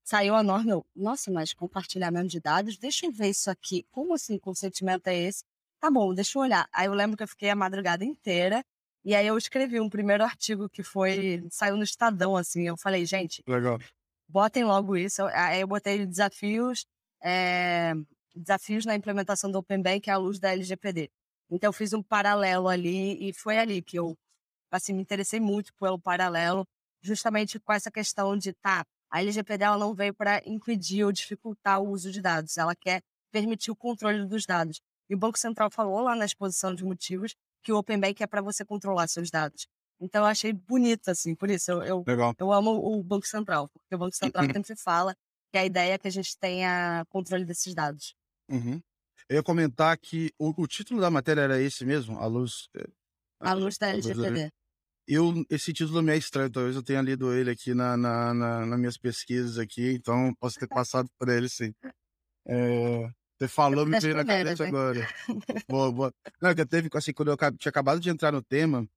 saiu 0.04 0.36
a 0.36 0.44
norma, 0.44 0.72
eu, 0.72 0.86
nossa, 0.96 1.32
mas 1.32 1.54
compartilhamento 1.54 2.28
de 2.30 2.40
dados, 2.40 2.78
deixa 2.78 3.06
eu 3.06 3.12
ver 3.12 3.30
isso 3.30 3.50
aqui, 3.50 3.86
como 3.92 4.14
assim 4.14 4.38
consentimento 4.38 5.08
é 5.08 5.16
esse? 5.16 5.44
Tá 5.80 5.92
bom, 5.92 6.14
deixa 6.14 6.38
eu 6.38 6.44
olhar. 6.44 6.68
Aí 6.72 6.88
eu 6.88 6.94
lembro 6.94 7.18
que 7.18 7.24
eu 7.24 7.28
fiquei 7.28 7.50
a 7.50 7.56
madrugada 7.56 8.06
inteira, 8.06 8.64
e 9.04 9.16
aí 9.16 9.26
eu 9.26 9.38
escrevi 9.38 9.80
um 9.80 9.90
primeiro 9.90 10.24
artigo 10.24 10.70
que 10.70 10.84
foi, 10.84 11.46
saiu 11.50 11.76
no 11.76 11.84
Estadão, 11.84 12.36
assim, 12.36 12.68
eu 12.68 12.78
falei, 12.78 13.06
gente, 13.06 13.44
Legal. 13.48 13.80
botem 14.28 14.64
logo 14.64 14.98
isso. 14.98 15.24
Aí 15.28 15.62
eu 15.62 15.68
botei 15.68 16.06
desafios, 16.06 16.86
é, 17.24 17.94
desafios 18.38 18.86
na 18.86 18.96
implementação 18.96 19.52
do 19.52 19.60
Open 19.60 19.82
Bank 19.82 20.10
à 20.10 20.18
luz 20.18 20.40
da 20.40 20.52
LGPD. 20.52 21.10
Então 21.50 21.70
eu 21.70 21.74
fiz 21.74 21.94
um 21.94 22.04
paralelo 22.04 22.68
ali, 22.68 23.30
e 23.30 23.34
foi 23.34 23.58
ali 23.58 23.82
que 23.82 23.98
eu, 23.98 24.18
assim, 24.72 24.94
me 24.94 25.02
interessei 25.02 25.40
muito 25.40 25.74
pelo 25.76 26.00
paralelo, 26.00 26.66
justamente 27.02 27.60
com 27.60 27.72
essa 27.74 27.90
questão 27.90 28.38
de, 28.38 28.54
tá, 28.54 28.86
a 29.10 29.22
LGPD 29.22 29.64
ela 29.64 29.78
não 29.78 29.94
veio 29.94 30.14
para 30.14 30.42
impedir 30.46 31.04
ou 31.06 31.12
dificultar 31.12 31.82
o 31.82 31.90
uso 31.90 32.12
de 32.12 32.22
dados, 32.22 32.58
ela 32.58 32.76
quer 32.76 33.02
permitir 33.32 33.72
o 33.72 33.76
controle 33.76 34.26
dos 34.26 34.46
dados. 34.46 34.82
E 35.10 35.16
o 35.16 35.18
Banco 35.18 35.38
Central 35.38 35.72
falou 35.72 36.02
lá 36.02 36.16
na 36.16 36.26
exposição 36.26 36.76
de 36.76 36.84
motivos 36.84 37.34
que 37.64 37.72
o 37.72 37.78
Open 37.78 38.00
Bank 38.00 38.22
é 38.22 38.28
para 38.28 38.42
você 38.42 38.66
controlar 38.66 39.08
seus 39.08 39.32
dados. 39.32 39.68
Então 40.00 40.24
eu 40.24 40.28
achei 40.28 40.54
bonito, 40.54 41.10
assim, 41.10 41.34
por 41.34 41.50
isso 41.50 41.72
eu, 41.72 41.84
eu, 41.84 42.04
eu 42.38 42.52
amo 42.52 42.72
o 42.72 43.04
Banco 43.04 43.26
Central, 43.26 43.70
porque 43.70 43.96
o 43.96 43.98
Banco 43.98 44.16
Central 44.16 44.46
sempre 44.54 44.76
fala 44.76 45.16
que 45.52 45.58
a 45.58 45.66
ideia 45.66 45.94
é 45.94 45.98
que 45.98 46.08
a 46.08 46.12
gente 46.12 46.38
tenha 46.38 47.06
controle 47.10 47.46
desses 47.46 47.74
dados. 47.74 48.14
Uhum. 48.50 48.82
Eu 49.30 49.38
ia 49.38 49.44
comentar 49.44 49.98
que 49.98 50.32
o, 50.40 50.62
o, 50.62 50.68
título 50.68 51.02
da 51.02 51.12
matéria 51.12 51.42
era 51.42 51.62
esse 51.62 51.86
mesmo, 51.86 52.18
a 52.20 52.26
luz. 52.26 52.70
A 53.40 53.54
luz 53.54 53.78
da 53.78 53.90
LGPD. 53.90 54.50
eu, 55.08 55.46
esse 55.50 55.74
título 55.74 56.02
me 56.02 56.14
é 56.14 56.18
estranho, 56.18 56.50
talvez 56.50 56.76
eu 56.76 56.84
tenha 56.84 57.02
lido 57.02 57.34
ele 57.34 57.52
aqui 57.52 57.74
na, 57.74 57.98
na, 57.98 58.34
na, 58.34 58.66
nas 58.66 58.80
minhas 58.80 58.98
pesquisas 58.98 59.58
aqui, 59.58 59.94
então 59.94 60.34
posso 60.40 60.58
ter 60.58 60.68
passado 60.68 61.10
por 61.20 61.28
ele 61.28 61.50
sim. 61.50 61.74
É, 62.48 63.10
você 63.38 63.48
falou, 63.48 63.86
me 63.86 64.00
veio 64.00 64.16
na 64.16 64.26
cabeça 64.26 64.64
né? 64.64 64.70
agora. 64.70 65.08
boa, 65.70 65.92
boa. 65.92 66.14
Não, 66.42 66.56
que 66.56 66.66
teve, 66.66 66.90
assim, 66.94 67.14
quando 67.14 67.32
eu 67.32 67.38
tinha 67.38 67.70
acabado 67.70 68.00
de 68.00 68.10
entrar 68.10 68.32
no 68.32 68.42
tema, 68.42 68.88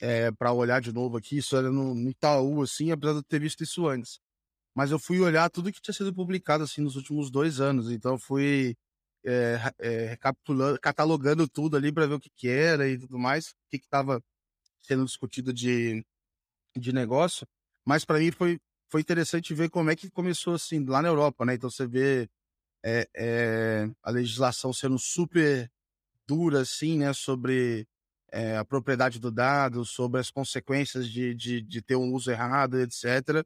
é, 0.00 0.30
para 0.32 0.52
olhar 0.52 0.80
de 0.80 0.92
novo 0.92 1.16
aqui, 1.16 1.38
isso 1.38 1.56
era 1.56 1.70
no, 1.70 1.94
no 1.94 2.10
Itaú, 2.10 2.62
assim, 2.62 2.90
apesar 2.90 3.12
de 3.12 3.18
eu 3.18 3.22
ter 3.22 3.38
visto 3.38 3.62
isso 3.62 3.86
antes. 3.86 4.20
Mas 4.80 4.90
eu 4.90 4.98
fui 4.98 5.20
olhar 5.20 5.50
tudo 5.50 5.70
que 5.70 5.78
tinha 5.78 5.92
sido 5.92 6.10
publicado, 6.10 6.64
assim, 6.64 6.80
nos 6.80 6.96
últimos 6.96 7.30
dois 7.30 7.60
anos, 7.60 7.90
então 7.90 8.18
fui 8.18 8.74
é, 9.22 9.74
é, 9.78 10.06
recapitulando, 10.06 10.80
catalogando 10.80 11.46
tudo 11.46 11.76
ali 11.76 11.92
para 11.92 12.06
ver 12.06 12.14
o 12.14 12.18
que, 12.18 12.30
que 12.30 12.48
era 12.48 12.88
e 12.88 12.96
tudo 12.96 13.18
mais, 13.18 13.50
o 13.50 13.54
que 13.68 13.76
estava 13.76 14.22
sendo 14.80 15.04
discutido 15.04 15.52
de, 15.52 16.02
de 16.74 16.94
negócio, 16.94 17.46
mas 17.84 18.06
para 18.06 18.20
mim 18.20 18.30
foi, 18.30 18.58
foi 18.90 19.02
interessante 19.02 19.52
ver 19.52 19.68
como 19.68 19.90
é 19.90 19.94
que 19.94 20.08
começou 20.08 20.54
assim 20.54 20.82
lá 20.86 21.02
na 21.02 21.08
Europa, 21.08 21.44
né? 21.44 21.56
Então 21.56 21.68
você 21.68 21.86
vê 21.86 22.26
é, 22.82 23.86
a 24.02 24.10
legislação 24.10 24.72
sendo 24.72 24.98
super 24.98 25.70
dura, 26.26 26.62
assim, 26.62 26.96
né? 26.96 27.12
Sobre 27.12 27.86
a 28.58 28.64
propriedade 28.64 29.20
do 29.20 29.30
dado, 29.30 29.84
sobre 29.84 30.20
as 30.20 30.30
consequências 30.30 31.06
de, 31.06 31.34
de, 31.34 31.60
de 31.60 31.82
ter 31.82 31.96
um 31.96 32.14
uso 32.14 32.30
errado, 32.30 32.80
etc. 32.80 33.44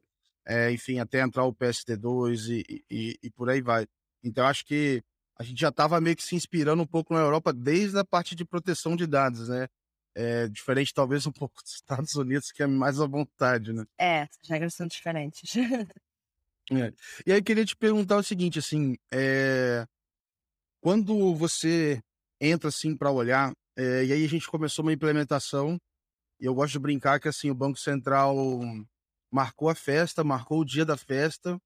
enfim, 0.71 0.99
até 0.99 1.21
entrar 1.21 1.43
o 1.45 1.53
PSD2 1.53 2.49
e, 2.49 2.83
e, 2.89 3.19
e 3.23 3.29
por 3.31 3.49
aí 3.49 3.61
vai. 3.61 3.87
Então 4.23 4.45
acho 4.45 4.65
que 4.65 5.03
a 5.37 5.43
gente 5.43 5.59
já 5.59 5.69
estava 5.69 5.99
meio 5.99 6.15
que 6.15 6.23
se 6.23 6.35
inspirando 6.35 6.81
um 6.81 6.87
pouco 6.87 7.13
na 7.13 7.19
Europa 7.19 7.51
desde 7.51 7.97
a 7.97 8.05
parte 8.05 8.35
de 8.35 8.45
proteção 8.45 8.95
de 8.95 9.05
dados, 9.05 9.49
né? 9.49 9.67
É, 10.17 10.47
diferente 10.47 10.93
talvez 10.93 11.27
um 11.27 11.31
pouco 11.33 11.61
dos 11.61 11.75
Estados 11.75 12.15
Unidos, 12.15 12.51
que 12.51 12.63
é 12.63 12.67
mais 12.67 12.99
à 12.99 13.05
vontade, 13.05 13.73
né? 13.73 13.85
É, 13.97 14.21
as 14.21 14.49
regras 14.49 14.73
são 14.73 14.87
diferentes. 14.87 15.55
é. 16.71 16.93
E 17.25 17.31
aí 17.31 17.39
eu 17.39 17.43
queria 17.43 17.65
te 17.65 17.75
perguntar 17.75 18.17
o 18.17 18.23
seguinte, 18.23 18.59
assim, 18.59 18.95
é... 19.11 19.85
quando 20.81 21.35
você 21.35 22.01
entra 22.39 22.69
assim 22.69 22.95
para 22.95 23.11
olhar, 23.11 23.51
é... 23.75 24.05
e 24.05 24.13
aí 24.13 24.23
a 24.23 24.29
gente 24.29 24.47
começou 24.47 24.85
uma 24.85 24.93
implementação, 24.93 25.77
e 26.39 26.45
eu 26.45 26.55
gosto 26.55 26.73
de 26.73 26.79
brincar 26.79 27.19
que 27.19 27.27
assim 27.27 27.51
o 27.51 27.55
Banco 27.55 27.77
Central 27.77 28.35
marcou 29.35 29.69
a 29.69 29.75
festa, 29.75 30.23
marcou 30.23 30.61
o 30.61 30.65
dia 30.65 30.85
da 30.85 30.97
festa, 30.97 31.59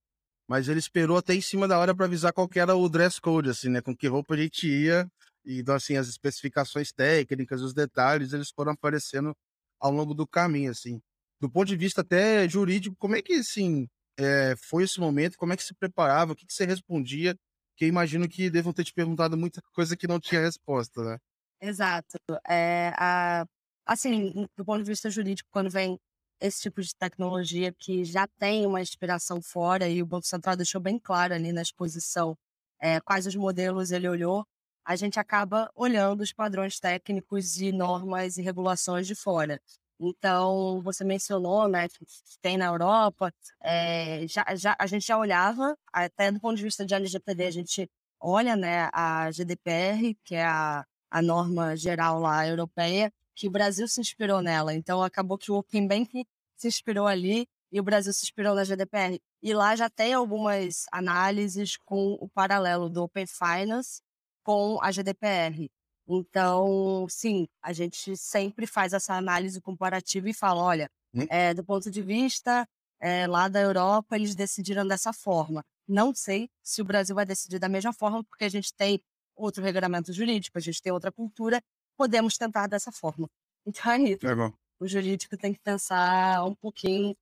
mas 0.47 0.67
ele 0.67 0.79
esperou 0.79 1.17
até 1.17 1.35
em 1.35 1.41
cima 1.41 1.67
da 1.67 1.77
hora 1.77 1.95
para 1.95 2.05
avisar 2.05 2.33
qual 2.33 2.49
era 2.55 2.75
o 2.75 2.89
dress 2.89 3.21
code, 3.21 3.49
assim, 3.49 3.69
né? 3.69 3.81
Com 3.81 3.95
que 3.95 4.07
roupa 4.07 4.33
a 4.33 4.38
gente 4.38 4.67
ia 4.67 5.07
então, 5.45 5.75
assim, 5.75 5.95
as 5.95 6.07
especificações 6.07 6.91
técnicas, 6.91 7.61
os 7.61 7.73
detalhes, 7.73 8.33
eles 8.33 8.51
foram 8.51 8.73
aparecendo 8.73 9.35
ao 9.79 9.91
longo 9.91 10.13
do 10.13 10.27
caminho, 10.27 10.71
assim. 10.71 11.01
Do 11.39 11.49
ponto 11.49 11.67
de 11.67 11.77
vista 11.77 12.01
até 12.01 12.47
jurídico, 12.47 12.95
como 12.97 13.15
é 13.15 13.21
que, 13.21 13.33
assim, 13.33 13.88
é, 14.17 14.55
foi 14.57 14.83
esse 14.83 14.99
momento? 14.99 15.38
Como 15.38 15.53
é 15.53 15.57
que 15.57 15.63
se 15.63 15.73
preparava? 15.73 16.33
O 16.33 16.35
que, 16.35 16.45
que 16.45 16.53
você 16.53 16.65
respondia? 16.65 17.35
Que 17.75 17.85
imagino 17.85 18.27
que 18.27 18.49
devam 18.49 18.73
ter 18.73 18.83
te 18.83 18.93
perguntado 18.93 19.38
muita 19.38 19.61
coisa 19.73 19.95
que 19.95 20.07
não 20.07 20.19
tinha 20.19 20.41
resposta, 20.41 21.01
né? 21.03 21.17
Exato. 21.61 22.17
É, 22.47 22.93
a, 22.97 23.45
assim, 23.85 24.47
do 24.55 24.65
ponto 24.65 24.83
de 24.83 24.89
vista 24.89 25.09
jurídico, 25.09 25.49
quando 25.51 25.69
vem 25.69 25.99
esse 26.39 26.62
tipo 26.62 26.81
de 26.81 26.96
tecnologia 26.96 27.74
que 27.74 28.03
já 28.03 28.27
tem 28.39 28.65
uma 28.65 28.81
inspiração 28.81 29.41
fora 29.41 29.88
e 29.88 30.01
o 30.01 30.05
Banco 30.05 30.25
Central 30.25 30.55
deixou 30.55 30.79
bem 30.81 30.98
claro 31.00 31.34
ali 31.34 31.51
na 31.51 31.62
exposição 31.62 32.38
é, 32.79 33.00
quais 33.01 33.27
os 33.27 33.36
modelos 33.36 33.91
ele 33.91 34.08
olhou, 34.08 34.46
a 34.86 34.96
gente 34.96 35.19
acaba 35.19 35.69
olhando 35.75 36.22
os 36.22 36.34
padrões 36.34 36.79
técnicos 36.79 37.58
e 37.62 37.72
normas 37.72 38.38
e 38.38 38.41
regulações 38.41 39.05
de 39.05 39.15
fora. 39.15 39.62
Então, 40.00 40.81
você 40.81 41.03
mencionou, 41.03 41.67
né, 41.67 41.89
que 41.89 42.05
tem 42.41 42.58
na 42.58 42.67
Europa, 42.67 43.34
é, 43.62 44.25
já, 44.27 44.46
já, 44.55 44.75
a 44.79 44.88
gente 44.88 45.05
já 45.05 45.17
olhava, 45.17 45.77
até 45.91 46.31
do 46.31 46.39
ponto 46.39 46.55
de 46.55 46.63
vista 46.63 46.86
de 46.86 46.93
LGPD, 46.93 47.46
a 47.46 47.51
gente 47.51 47.89
olha, 48.19 48.55
né, 48.55 48.89
a 48.93 49.29
GDPR, 49.31 50.15
que 50.24 50.36
é 50.36 50.46
a, 50.46 50.86
a 51.12 51.22
norma 51.22 51.75
geral 51.75 52.19
lá 52.19 52.48
europeia, 52.48 53.12
que 53.36 53.48
o 53.48 53.51
Brasil 53.51 53.88
se 53.88 54.01
inspirou 54.01 54.41
nela. 54.41 54.74
Então, 54.74 55.01
acabou 55.01 55.38
que 55.38 55.51
o 55.51 55.55
Open 55.55 55.88
Bank 55.88 56.25
se 56.55 56.67
inspirou 56.67 57.07
ali 57.07 57.48
e 57.71 57.79
o 57.79 57.83
Brasil 57.83 58.13
se 58.13 58.25
inspirou 58.25 58.55
na 58.55 58.63
GDPR. 58.63 59.19
E 59.41 59.53
lá 59.53 59.75
já 59.75 59.89
tem 59.89 60.13
algumas 60.13 60.86
análises 60.91 61.77
com 61.77 62.13
o 62.19 62.27
paralelo 62.27 62.89
do 62.89 63.03
Open 63.03 63.25
Finance 63.25 64.01
com 64.43 64.79
a 64.81 64.91
GDPR. 64.91 65.69
Então, 66.07 67.05
sim, 67.07 67.48
a 67.62 67.71
gente 67.71 68.17
sempre 68.17 68.65
faz 68.65 68.93
essa 68.93 69.13
análise 69.13 69.62
comparativa 69.62 70.27
e 70.29 70.33
fala, 70.33 70.62
olha, 70.63 70.89
é, 71.29 71.53
do 71.53 71.63
ponto 71.63 71.89
de 71.91 72.01
vista 72.01 72.67
é, 73.00 73.27
lá 73.27 73.48
da 73.48 73.62
Europa, 73.62 74.15
eles 74.15 74.36
decidiram 74.36 74.88
dessa 74.88 75.13
forma. 75.13 75.63
Não 75.88 76.13
sei 76.13 76.50
se 76.63 76.81
o 76.81 76.86
Brasil 76.86 77.15
vai 77.15 77.25
decidir 77.25 77.59
da 77.59 77.69
mesma 77.69 77.93
forma, 77.93 78.24
porque 78.24 78.43
a 78.43 78.50
gente 78.50 78.74
tem 78.74 79.00
outro 79.36 79.63
regulamento 79.63 80.12
jurídico, 80.12 80.57
a 80.57 80.62
gente 80.62 80.81
tem 80.81 80.91
outra 80.91 81.12
cultura, 81.12 81.62
podemos 82.00 82.38
tentar 82.38 82.68
dessa 82.68 82.91
forma. 82.91 83.29
Então 83.65 83.91
é 83.91 84.00
isso. 84.00 84.25
É 84.25 84.34
o 84.79 84.88
jurídico 84.88 85.36
tem 85.36 85.53
que 85.53 85.60
pensar 85.60 86.46
um 86.46 86.56
pouquinho 86.56 87.13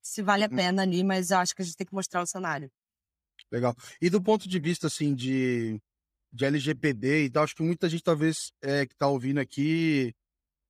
se 0.00 0.22
vale 0.22 0.44
a 0.44 0.46
hum. 0.46 0.54
pena 0.54 0.82
ali, 0.82 1.02
mas 1.02 1.32
eu 1.32 1.38
acho 1.38 1.54
que 1.54 1.62
a 1.62 1.64
gente 1.64 1.76
tem 1.76 1.86
que 1.86 1.94
mostrar 1.94 2.22
o 2.22 2.26
cenário. 2.26 2.70
Legal. 3.50 3.74
E 4.00 4.08
do 4.08 4.22
ponto 4.22 4.48
de 4.48 4.58
vista, 4.60 4.86
assim, 4.86 5.14
de 5.14 5.80
de 6.34 6.44
LGPD 6.44 7.26
e 7.26 7.30
tal. 7.30 7.44
Acho 7.44 7.54
que 7.54 7.62
muita 7.62 7.88
gente, 7.88 8.02
talvez, 8.02 8.52
é, 8.60 8.84
que 8.84 8.92
está 8.92 9.06
ouvindo 9.06 9.38
aqui, 9.38 10.12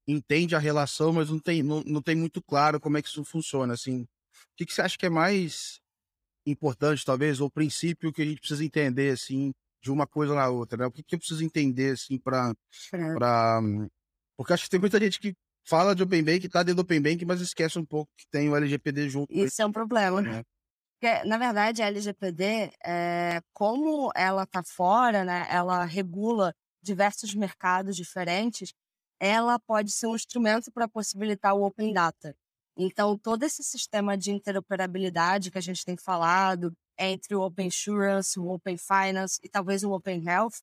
entende 0.07 0.55
a 0.55 0.59
relação, 0.59 1.13
mas 1.13 1.31
não 1.31 1.39
tem, 1.39 1.63
não, 1.63 1.83
não 1.85 2.03
tem 2.03 2.15
muito 2.15 2.43
claro 2.43 2.79
como 2.79 2.99
é 2.99 3.03
que 3.03 3.09
isso 3.09 3.25
funciona. 3.25 3.73
Assim, 3.73 4.03
o 4.03 4.09
que, 4.57 4.67
que 4.67 4.75
você 4.75 4.83
acha 4.83 4.99
que 4.99 5.07
é 5.07 5.11
mais 5.11 5.81
importante, 6.47 7.05
talvez, 7.05 7.41
ou 7.41 7.51
princípio 7.51 8.13
que 8.13 8.21
a 8.21 8.25
gente 8.27 8.41
precisa 8.41 8.63
entender, 8.63 9.15
assim, 9.15 9.53
de 9.85 9.93
uma 9.93 10.07
coisa 10.07 10.35
na 10.35 10.49
outra, 10.49 10.79
né? 10.79 10.87
O 10.87 10.91
que, 10.91 11.03
que 11.03 11.15
eu 11.15 11.19
preciso 11.19 11.45
entender, 11.45 11.93
assim, 11.93 12.19
para... 12.19 12.55
Pra... 12.91 13.61
Porque 14.35 14.55
acho 14.55 14.65
que 14.65 14.71
tem 14.71 14.81
muita 14.81 14.99
gente 14.99 15.21
que 15.21 15.37
fala 15.63 15.95
de 15.95 16.03
Open 16.03 16.25
Bank, 16.25 16.49
tá 16.49 16.63
dentro 16.63 16.77
do 16.77 16.87
Open 16.87 17.03
Bank, 17.03 17.23
mas 17.27 17.43
esquece 17.43 17.79
um 17.79 17.85
pouco 17.85 18.11
que 18.17 18.27
tem 18.31 18.49
o 18.49 18.57
LGPD 18.57 19.11
junto. 19.11 19.31
Isso 19.31 19.61
é 19.61 19.67
um 19.67 19.71
problema. 19.71 20.23
Né? 20.23 20.43
Porque, 20.99 21.23
na 21.25 21.37
verdade, 21.37 21.83
a 21.83 21.87
LGPD, 21.87 22.73
é, 22.83 23.43
como 23.53 24.11
ela 24.17 24.45
está 24.45 24.63
fora, 24.65 25.23
né, 25.23 25.47
ela 25.51 25.85
regula 25.85 26.55
diversos 26.83 27.35
mercados 27.35 27.95
diferentes, 27.95 28.73
ela 29.21 29.59
pode 29.59 29.93
ser 29.93 30.07
um 30.07 30.17
instrumento 30.17 30.73
para 30.73 30.89
possibilitar 30.89 31.55
o 31.55 31.63
Open 31.63 31.93
Data. 31.93 32.35
Então, 32.75 33.19
todo 33.19 33.43
esse 33.43 33.63
sistema 33.63 34.17
de 34.17 34.31
interoperabilidade 34.31 35.51
que 35.51 35.59
a 35.59 35.63
gente 35.63 35.85
tem 35.85 35.97
falado 35.97 36.73
entre 36.99 37.35
o 37.35 37.43
Open 37.43 37.67
Insurance, 37.67 38.39
o 38.39 38.49
Open 38.49 38.77
Finance 38.77 39.39
e 39.43 39.49
talvez 39.49 39.83
o 39.83 39.93
Open 39.93 40.25
Health, 40.25 40.61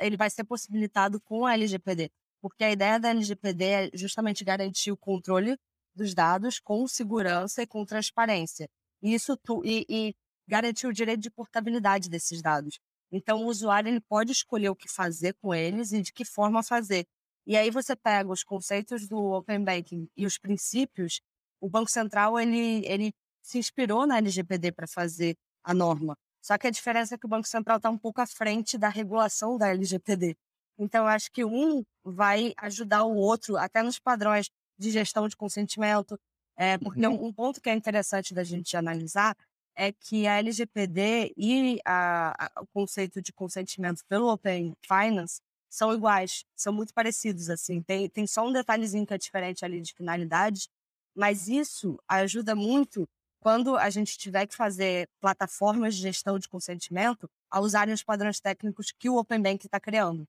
ele 0.00 0.16
vai 0.16 0.30
ser 0.30 0.44
possibilitado 0.44 1.20
com 1.20 1.44
a 1.46 1.54
LGPD. 1.54 2.10
Porque 2.40 2.64
a 2.64 2.70
ideia 2.70 2.98
da 2.98 3.10
LGPD 3.10 3.64
é 3.64 3.90
justamente 3.94 4.44
garantir 4.44 4.90
o 4.90 4.96
controle 4.96 5.56
dos 5.94 6.14
dados 6.14 6.58
com 6.58 6.86
segurança 6.86 7.62
e 7.62 7.66
com 7.66 7.84
transparência. 7.84 8.68
Isso 9.02 9.36
tu, 9.36 9.62
e, 9.64 9.84
e 9.88 10.14
garantir 10.48 10.86
o 10.86 10.92
direito 10.92 11.20
de 11.20 11.30
portabilidade 11.30 12.08
desses 12.08 12.40
dados. 12.40 12.78
Então, 13.10 13.44
o 13.44 13.46
usuário 13.46 13.88
ele 13.88 14.00
pode 14.00 14.32
escolher 14.32 14.70
o 14.70 14.76
que 14.76 14.88
fazer 14.88 15.34
com 15.34 15.54
eles 15.54 15.92
e 15.92 16.00
de 16.00 16.12
que 16.12 16.24
forma 16.24 16.62
fazer. 16.62 17.06
E 17.46 17.56
aí 17.56 17.70
você 17.70 17.94
pega 17.94 18.30
os 18.30 18.42
conceitos 18.42 19.06
do 19.08 19.18
Open 19.18 19.62
Banking 19.62 20.08
e 20.16 20.24
os 20.24 20.38
princípios, 20.38 21.20
o 21.60 21.68
Banco 21.68 21.90
Central 21.90 22.38
ele, 22.38 22.86
ele 22.86 23.12
se 23.42 23.58
inspirou 23.58 24.06
na 24.06 24.18
LGPD 24.18 24.72
para 24.72 24.86
fazer 24.86 25.36
a 25.62 25.74
norma. 25.74 26.16
Só 26.40 26.58
que 26.58 26.66
a 26.66 26.70
diferença 26.70 27.14
é 27.14 27.18
que 27.18 27.26
o 27.26 27.28
Banco 27.28 27.46
Central 27.46 27.76
está 27.76 27.88
um 27.88 27.98
pouco 27.98 28.20
à 28.20 28.26
frente 28.26 28.76
da 28.76 28.88
regulação 28.88 29.56
da 29.56 29.68
LGPD. 29.68 30.36
Então, 30.78 31.04
eu 31.04 31.08
acho 31.08 31.30
que 31.30 31.44
um 31.44 31.84
vai 32.02 32.52
ajudar 32.56 33.04
o 33.04 33.14
outro, 33.14 33.56
até 33.56 33.82
nos 33.82 33.98
padrões 33.98 34.50
de 34.76 34.90
gestão 34.90 35.28
de 35.28 35.36
consentimento, 35.36 36.18
é, 36.56 36.76
porque 36.78 37.06
uhum. 37.06 37.26
um 37.26 37.32
ponto 37.32 37.60
que 37.60 37.70
é 37.70 37.74
interessante 37.74 38.34
da 38.34 38.42
gente 38.42 38.76
analisar 38.76 39.36
é 39.74 39.92
que 39.92 40.26
a 40.26 40.38
LGPD 40.38 41.32
e 41.36 41.80
a, 41.84 42.34
a, 42.46 42.62
o 42.62 42.66
conceito 42.66 43.22
de 43.22 43.32
consentimento 43.32 44.02
pelo 44.08 44.30
Open 44.30 44.74
Finance 44.86 45.40
são 45.70 45.94
iguais, 45.94 46.44
são 46.54 46.72
muito 46.72 46.92
parecidos, 46.92 47.48
assim. 47.48 47.80
Tem, 47.82 48.08
tem 48.08 48.26
só 48.26 48.46
um 48.46 48.52
detalhezinho 48.52 49.06
que 49.06 49.14
é 49.14 49.18
diferente 49.18 49.64
ali 49.64 49.80
de 49.80 49.94
finalidade, 49.94 50.68
mas 51.14 51.48
isso 51.48 51.98
ajuda 52.06 52.54
muito 52.54 53.08
quando 53.42 53.76
a 53.76 53.90
gente 53.90 54.16
tiver 54.16 54.46
que 54.46 54.54
fazer 54.54 55.08
plataformas 55.20 55.96
de 55.96 56.02
gestão 56.02 56.38
de 56.38 56.48
consentimento 56.48 57.28
a 57.50 57.60
usarem 57.60 57.92
os 57.92 58.04
padrões 58.04 58.38
técnicos 58.38 58.92
que 58.96 59.10
o 59.10 59.16
Open 59.16 59.42
Bank 59.42 59.66
está 59.66 59.80
criando. 59.80 60.24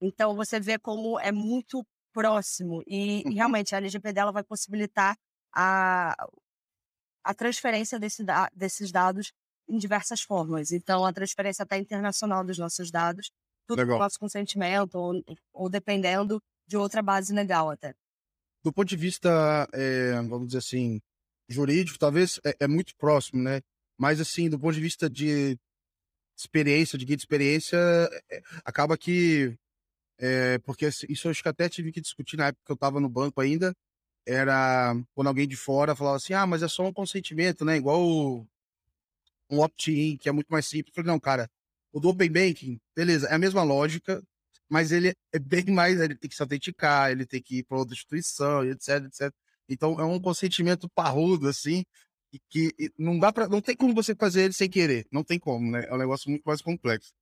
Então, 0.00 0.34
você 0.34 0.58
vê 0.58 0.76
como 0.76 1.18
é 1.20 1.30
muito 1.30 1.86
próximo 2.12 2.82
e, 2.88 3.20
e 3.20 3.24
uhum. 3.24 3.34
realmente 3.34 3.72
a 3.72 3.78
LGPD 3.78 4.18
ela 4.18 4.32
vai 4.32 4.42
possibilitar 4.42 5.16
a, 5.54 6.16
a 7.22 7.34
transferência 7.34 8.00
desse, 8.00 8.24
desses 8.52 8.90
dados 8.90 9.32
em 9.68 9.78
diversas 9.78 10.20
formas. 10.20 10.72
Então, 10.72 11.06
a 11.06 11.12
transferência 11.12 11.62
até 11.62 11.78
internacional 11.78 12.44
dos 12.44 12.58
nossos 12.58 12.90
dados, 12.90 13.30
tudo 13.64 13.86
com 13.86 13.96
nosso 13.96 14.18
consentimento, 14.18 14.96
ou, 14.96 15.22
ou 15.52 15.70
dependendo 15.70 16.42
de 16.66 16.76
outra 16.76 17.00
base 17.00 17.32
legal 17.32 17.70
até. 17.70 17.94
do 18.64 18.72
ponto 18.72 18.88
de 18.88 18.96
vista, 18.96 19.68
é, 19.72 20.14
vamos 20.22 20.48
dizer 20.48 20.58
assim, 20.58 21.00
jurídico, 21.50 21.98
talvez 21.98 22.40
é, 22.44 22.56
é, 22.60 22.68
muito 22.68 22.94
próximo, 22.96 23.42
né? 23.42 23.60
Mas, 23.98 24.20
assim, 24.20 24.48
do 24.48 24.58
ponto 24.58 24.74
de 24.74 24.80
vista 24.80 25.10
de 25.10 25.58
experiência, 26.36 26.98
de 26.98 27.04
guia 27.04 27.16
de 27.16 27.22
experiência, 27.22 27.76
é, 28.30 28.42
acaba 28.64 28.96
que. 28.96 29.56
É, 30.18 30.58
porque 30.60 30.86
isso 30.86 31.26
eu 31.26 31.30
acho 31.30 31.42
que 31.42 31.48
até 31.48 31.68
tive 31.68 31.92
que 31.92 32.00
discutir 32.00 32.36
na 32.36 32.48
época 32.48 32.62
que 32.66 32.72
eu 32.72 32.74
estava 32.74 33.00
no 33.00 33.08
banco 33.08 33.40
ainda. 33.40 33.74
Era 34.26 34.94
quando 35.14 35.28
alguém 35.28 35.48
de 35.48 35.56
fora 35.56 35.96
falava 35.96 36.16
assim: 36.16 36.34
ah, 36.34 36.46
mas 36.46 36.62
é 36.62 36.68
só 36.68 36.86
um 36.86 36.92
consentimento, 36.92 37.64
né? 37.64 37.76
Igual 37.76 38.02
o, 38.02 38.46
um 39.50 39.60
opt-in, 39.60 40.16
que 40.16 40.28
é 40.28 40.32
muito 40.32 40.48
mais 40.48 40.66
simples. 40.66 40.92
Eu 40.96 41.02
falei, 41.02 41.12
não, 41.12 41.20
cara, 41.20 41.50
o 41.92 42.00
do 42.00 42.08
Open 42.10 42.30
Banking, 42.30 42.80
beleza, 42.96 43.28
é 43.28 43.34
a 43.34 43.38
mesma 43.38 43.62
lógica, 43.62 44.22
mas 44.68 44.92
ele 44.92 45.12
é 45.32 45.38
bem 45.38 45.64
mais, 45.66 46.00
ele 46.00 46.16
tem 46.16 46.28
que 46.30 46.36
se 46.36 46.42
autenticar, 46.42 47.10
ele 47.10 47.26
tem 47.26 47.42
que 47.42 47.58
ir 47.58 47.64
para 47.64 47.78
outra 47.78 47.94
instituição, 47.94 48.64
etc, 48.64 49.04
etc. 49.06 49.32
Então 49.70 49.98
é 50.00 50.04
um 50.04 50.20
consentimento 50.20 50.88
parrudo, 50.90 51.48
assim, 51.48 51.84
que 52.48 52.72
não 52.98 53.18
dá 53.18 53.32
para, 53.32 53.48
não 53.48 53.60
tem 53.60 53.76
como 53.76 53.94
você 53.94 54.14
fazer 54.14 54.42
ele 54.42 54.52
sem 54.52 54.68
querer, 54.68 55.06
não 55.10 55.24
tem 55.24 55.38
como, 55.38 55.70
né? 55.70 55.84
É 55.88 55.94
um 55.94 55.98
negócio 55.98 56.30
muito 56.30 56.42
mais 56.44 56.60
complexo. 56.60 57.12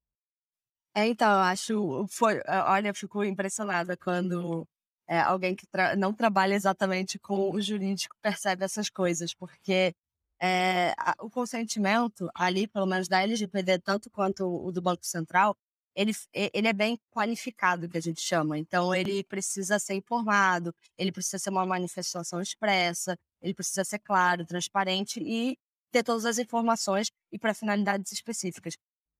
É, 0.95 1.07
então, 1.07 1.31
eu 1.31 1.38
acho, 1.38 2.07
foi, 2.09 2.40
olha, 2.67 2.88
eu 2.88 2.95
fico 2.95 3.23
impressionada 3.23 3.97
quando 3.97 4.67
é, 5.07 5.21
alguém 5.21 5.55
que 5.55 5.67
tra 5.67 5.95
não 5.97 6.12
trabalha 6.12 6.55
exatamente 6.55 7.19
com 7.19 7.50
o 7.50 7.61
jurídico 7.61 8.17
percebe 8.21 8.64
essas 8.64 8.90
coisas, 8.90 9.33
porque 9.35 9.95
é, 10.40 10.93
a, 10.99 11.14
o 11.21 11.31
consentimento 11.31 12.28
ali, 12.35 12.67
pelo 12.67 12.87
menos 12.87 13.09
da 13.09 13.23
LGPD, 13.23 13.78
tanto 13.81 14.11
quanto 14.11 14.45
o 14.47 14.73
do 14.73 14.83
Banco 14.83 15.05
Central, 15.07 15.57
ele, 15.99 16.12
ele 16.33 16.69
é 16.69 16.73
bem 16.73 16.97
qualificado, 17.11 17.88
que 17.88 17.99
a 17.99 18.00
gente 18.00 18.21
chama. 18.21 18.57
Então, 18.57 18.95
ele 18.95 19.25
precisa 19.25 19.81
ser 19.81 19.95
informado, 19.95 20.73
ele 20.97 21.11
precisa 21.11 21.40
ser 21.40 21.50
uma 21.50 21.67
manifestação 21.67 22.40
expressa, 22.40 23.19
ele 23.43 23.52
precisa 23.52 23.83
ser 23.85 23.99
claro, 23.99 24.47
transparente 24.47 25.21
e 25.21 25.59
ter 25.90 26.05
todas 26.05 26.25
as 26.25 26.38
informações 26.38 27.11
e 27.33 27.38
para 27.38 27.52
finalidades 27.52 28.12
específicas. 28.12 28.75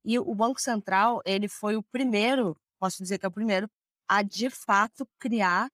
E 0.05 0.21
o 0.21 0.35
Banco 0.37 0.61
Central, 0.61 1.21
ele 1.25 1.49
foi 1.49 1.75
o 1.77 1.83
primeiro, 1.83 2.57
posso 2.79 3.03
dizer 3.03 3.19
que 3.19 3.27
é 3.27 3.29
o 3.29 3.33
primeiro, 3.33 3.69
a 4.09 4.23
de 4.23 4.49
fato 4.49 5.05
criar 5.19 5.69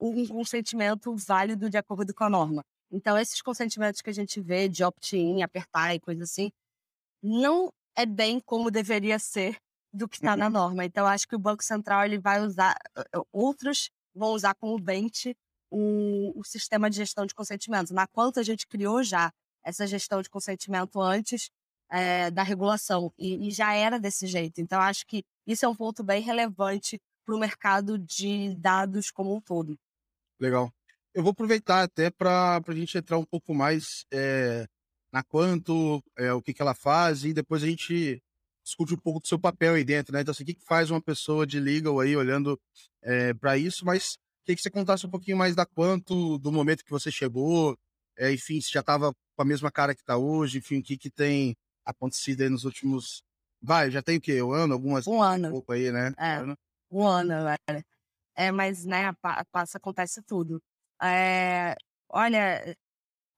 um 0.00 0.26
consentimento 0.26 1.14
válido 1.16 1.68
de 1.68 1.76
acordo 1.76 2.14
com 2.14 2.24
a 2.24 2.30
norma. 2.30 2.62
Então, 2.90 3.18
esses 3.18 3.42
consentimentos 3.42 4.00
que 4.00 4.08
a 4.08 4.12
gente 4.12 4.40
vê 4.40 4.70
de 4.70 4.82
opt-in, 4.82 5.42
apertar 5.42 5.94
e 5.94 6.00
coisa 6.00 6.24
assim, 6.24 6.50
não 7.22 7.70
é 7.94 8.06
bem 8.06 8.40
como 8.40 8.70
deveria 8.70 9.18
ser 9.18 9.58
do 9.96 10.08
que 10.08 10.16
está 10.16 10.36
na 10.36 10.46
uhum. 10.46 10.52
norma. 10.52 10.84
Então, 10.84 11.06
acho 11.06 11.26
que 11.26 11.34
o 11.34 11.38
Banco 11.38 11.64
Central 11.64 12.04
ele 12.04 12.18
vai 12.18 12.40
usar, 12.40 12.76
outros 13.32 13.90
vão 14.14 14.30
usar 14.30 14.54
como 14.54 14.78
bench 14.78 15.36
o, 15.70 16.38
o 16.38 16.44
sistema 16.44 16.88
de 16.88 16.96
gestão 16.96 17.26
de 17.26 17.34
consentimento. 17.34 17.92
Na 17.92 18.06
quanto 18.06 18.40
a 18.40 18.42
gente 18.42 18.66
criou 18.66 19.02
já 19.02 19.32
essa 19.64 19.86
gestão 19.86 20.22
de 20.22 20.30
consentimento 20.30 21.00
antes 21.00 21.50
é, 21.90 22.30
da 22.30 22.42
regulação, 22.42 23.12
e, 23.18 23.48
e, 23.48 23.50
já 23.50 23.72
era 23.72 23.98
desse 23.98 24.26
jeito. 24.26 24.60
Então, 24.60 24.80
acho 24.80 25.06
que 25.06 25.24
isso 25.46 25.64
é 25.64 25.68
um 25.68 25.74
ponto 25.74 26.02
bem 26.02 26.22
relevante 26.22 27.00
para 27.24 27.34
o 27.34 27.38
mercado 27.38 27.98
de 27.98 28.54
dados 28.56 29.10
como 29.10 29.34
um 29.34 29.40
todo. 29.40 29.76
Legal. 30.40 30.72
Eu 31.14 31.22
vou 31.22 31.32
aproveitar 31.32 31.82
até 31.82 32.10
para 32.10 32.60
a 32.64 32.74
gente 32.74 32.98
entrar 32.98 33.18
um 33.18 33.24
pouco 33.24 33.54
mais 33.54 34.04
é, 34.12 34.66
na 35.12 35.22
quanto, 35.22 36.02
é, 36.16 36.32
o 36.32 36.42
que, 36.42 36.52
que 36.52 36.62
ela 36.62 36.74
faz, 36.74 37.24
e 37.24 37.32
depois 37.32 37.62
a 37.62 37.66
gente 37.66 38.22
discute 38.66 38.94
um 38.94 38.98
pouco 38.98 39.20
do 39.20 39.28
seu 39.28 39.38
papel 39.38 39.74
aí 39.74 39.84
dentro, 39.84 40.12
né? 40.12 40.20
Então, 40.20 40.32
assim, 40.32 40.42
o 40.42 40.46
que, 40.46 40.56
faz 40.66 40.90
uma 40.90 41.00
pessoa 41.00 41.46
de 41.46 41.60
legal 41.60 42.00
aí 42.00 42.16
olhando 42.16 42.60
é, 43.00 43.32
para 43.32 43.56
isso, 43.56 43.86
mas 43.86 44.18
queria 44.44 44.56
que 44.56 44.62
você 44.62 44.70
contasse 44.70 45.06
um 45.06 45.10
pouquinho 45.10 45.36
mais 45.36 45.54
da 45.54 45.64
quanto, 45.64 46.36
do 46.38 46.50
momento 46.50 46.84
que 46.84 46.90
você 46.90 47.10
chegou, 47.10 47.78
é, 48.18 48.32
enfim, 48.32 48.60
se 48.60 48.72
já 48.72 48.80
estava 48.80 49.12
com 49.12 49.42
a 49.42 49.44
mesma 49.44 49.70
cara 49.70 49.94
que 49.94 50.00
está 50.00 50.16
hoje, 50.16 50.58
enfim, 50.58 50.78
o 50.78 50.82
que, 50.82 50.98
que 50.98 51.10
tem 51.10 51.56
acontecido 51.84 52.42
aí 52.42 52.48
nos 52.48 52.64
últimos. 52.64 53.22
Vai, 53.62 53.90
já 53.90 54.02
tem 54.02 54.18
o 54.18 54.20
quê? 54.20 54.42
Um 54.42 54.52
ano? 54.52 54.74
Algumas. 54.74 55.06
Um 55.06 55.22
ano. 55.22 55.48
Um 55.48 55.52
pouco 55.52 55.72
aí, 55.72 55.92
né? 55.92 56.12
É, 56.18 56.42
um 56.90 57.06
ano, 57.06 57.34
velho. 57.44 57.84
É, 58.34 58.50
mas, 58.50 58.84
né, 58.84 59.14
passa, 59.50 59.78
acontece 59.78 60.20
tudo. 60.22 60.60
É, 61.00 61.76
olha, 62.08 62.76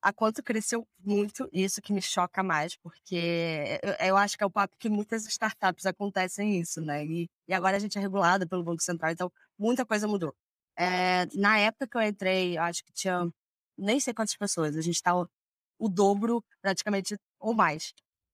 a 0.01 0.13
quanto 0.13 0.43
cresceu 0.43 0.87
muito, 1.03 1.49
isso 1.51 1.81
que 1.81 1.93
me 1.93 2.01
choca 2.01 2.41
mais, 2.41 2.75
porque 2.77 3.79
eu, 3.99 4.15
acho 4.17 4.37
que 4.37 4.43
é 4.43 4.47
o 4.47 4.51
papo 4.51 4.75
que 4.79 4.89
muitas 4.89 5.25
startups 5.25 5.85
acontecem 5.85 6.59
isso, 6.59 6.81
né? 6.81 7.05
E, 7.05 7.29
e 7.47 7.53
agora 7.53 7.77
a 7.77 7.79
gente 7.79 7.97
é 7.97 8.01
regulada 8.01 8.47
pelo 8.47 8.63
Banco 8.63 8.81
Central, 8.81 9.11
então 9.11 9.31
muita 9.57 9.85
coisa 9.85 10.07
mudou. 10.07 10.33
É, 10.77 11.25
na 11.35 11.59
época 11.59 11.87
que 11.87 11.97
eu 11.97 12.01
entrei, 12.01 12.57
acho 12.57 12.83
que 12.85 12.93
tinha 12.93 13.29
nem 13.77 13.99
sei 13.99 14.13
quantas 14.13 14.35
pessoas, 14.35 14.75
a 14.77 14.81
gente 14.81 14.95
estava 14.95 15.25
tá 15.25 15.31
o, 15.79 15.87
o 15.87 15.89
dobro, 15.89 16.43
praticamente, 16.61 17.17
ou 17.39 17.53
mais, 17.53 17.93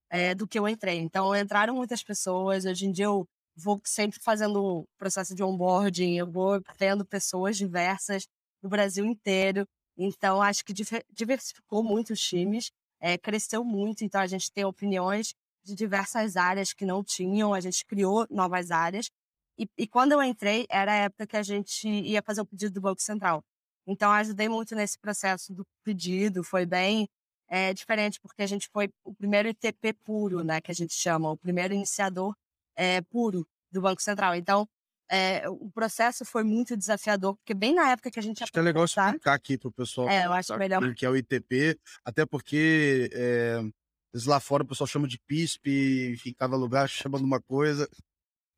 é, 0.09 0.35
do 0.35 0.47
que 0.47 0.59
eu 0.59 0.67
entrei. 0.67 0.99
Então 0.99 1.35
entraram 1.35 1.75
muitas 1.75 2.03
pessoas, 2.03 2.65
hoje 2.65 2.85
em 2.85 2.91
dia 2.91 3.05
eu 3.05 3.27
vou 3.55 3.81
sempre 3.85 4.19
fazendo 4.21 4.85
processo 4.97 5.33
de 5.35 5.43
onboarding, 5.43 6.17
eu 6.17 6.29
vou 6.31 6.61
tendo 6.77 7.05
pessoas 7.05 7.57
diversas 7.57 8.27
do 8.61 8.69
Brasil 8.69 9.05
inteiro, 9.05 9.67
então, 9.97 10.41
acho 10.41 10.63
que 10.65 10.73
diversificou 11.11 11.83
muito 11.83 12.13
os 12.13 12.21
times, 12.21 12.71
é, 12.99 13.17
cresceu 13.17 13.63
muito. 13.63 14.03
Então, 14.03 14.21
a 14.21 14.27
gente 14.27 14.51
tem 14.51 14.65
opiniões 14.65 15.33
de 15.63 15.73
diversas 15.75 16.35
áreas 16.35 16.73
que 16.73 16.85
não 16.85 17.03
tinham, 17.03 17.53
a 17.53 17.59
gente 17.59 17.85
criou 17.85 18.27
novas 18.29 18.71
áreas. 18.71 19.09
E, 19.57 19.67
e, 19.77 19.87
quando 19.87 20.11
eu 20.11 20.21
entrei, 20.21 20.65
era 20.69 20.91
a 20.91 20.95
época 20.95 21.25
que 21.27 21.37
a 21.37 21.43
gente 21.43 21.87
ia 21.87 22.21
fazer 22.21 22.41
o 22.41 22.45
pedido 22.45 22.73
do 22.73 22.81
Banco 22.81 23.01
Central. 23.01 23.43
Então, 23.87 24.11
ajudei 24.11 24.49
muito 24.49 24.75
nesse 24.75 24.97
processo 24.99 25.53
do 25.53 25.65
pedido, 25.83 26.43
foi 26.43 26.65
bem 26.65 27.07
é, 27.47 27.73
diferente, 27.73 28.19
porque 28.19 28.41
a 28.41 28.47
gente 28.47 28.67
foi 28.69 28.89
o 29.03 29.13
primeiro 29.13 29.47
ITP 29.47 29.93
puro, 30.03 30.43
né, 30.43 30.59
que 30.59 30.71
a 30.71 30.75
gente 30.75 30.93
chama, 30.93 31.31
o 31.31 31.37
primeiro 31.37 31.73
iniciador 31.73 32.35
é, 32.75 33.01
puro 33.01 33.47
do 33.71 33.81
Banco 33.81 34.01
Central. 34.01 34.35
Então, 34.35 34.67
é, 35.09 35.47
o 35.49 35.69
processo 35.69 36.25
foi 36.25 36.43
muito 36.43 36.75
desafiador, 36.75 37.35
porque 37.35 37.53
bem 37.53 37.75
na 37.75 37.91
época 37.91 38.09
que 38.09 38.19
a 38.19 38.23
gente 38.23 38.43
Acho 38.43 38.51
que 38.51 38.59
é 38.59 38.61
legal 38.61 38.85
explicar 38.85 39.33
aqui 39.33 39.57
para 39.57 39.69
o 39.69 39.71
pessoal 39.71 40.09
é, 40.09 40.25
eu 40.25 40.33
acho 40.33 40.57
melhor. 40.57 40.93
que 40.95 41.05
é 41.05 41.09
o 41.09 41.15
ITP, 41.15 41.79
até 42.03 42.25
porque 42.25 43.09
é, 43.13 43.61
lá 44.25 44.39
fora 44.39 44.63
o 44.63 44.67
pessoal 44.67 44.87
chama 44.87 45.07
de 45.07 45.19
PISP, 45.19 46.13
enfim, 46.13 46.33
cada 46.33 46.55
lugar 46.55 46.89
chama 46.89 47.17
de 47.17 47.23
uma 47.23 47.41
coisa. 47.41 47.87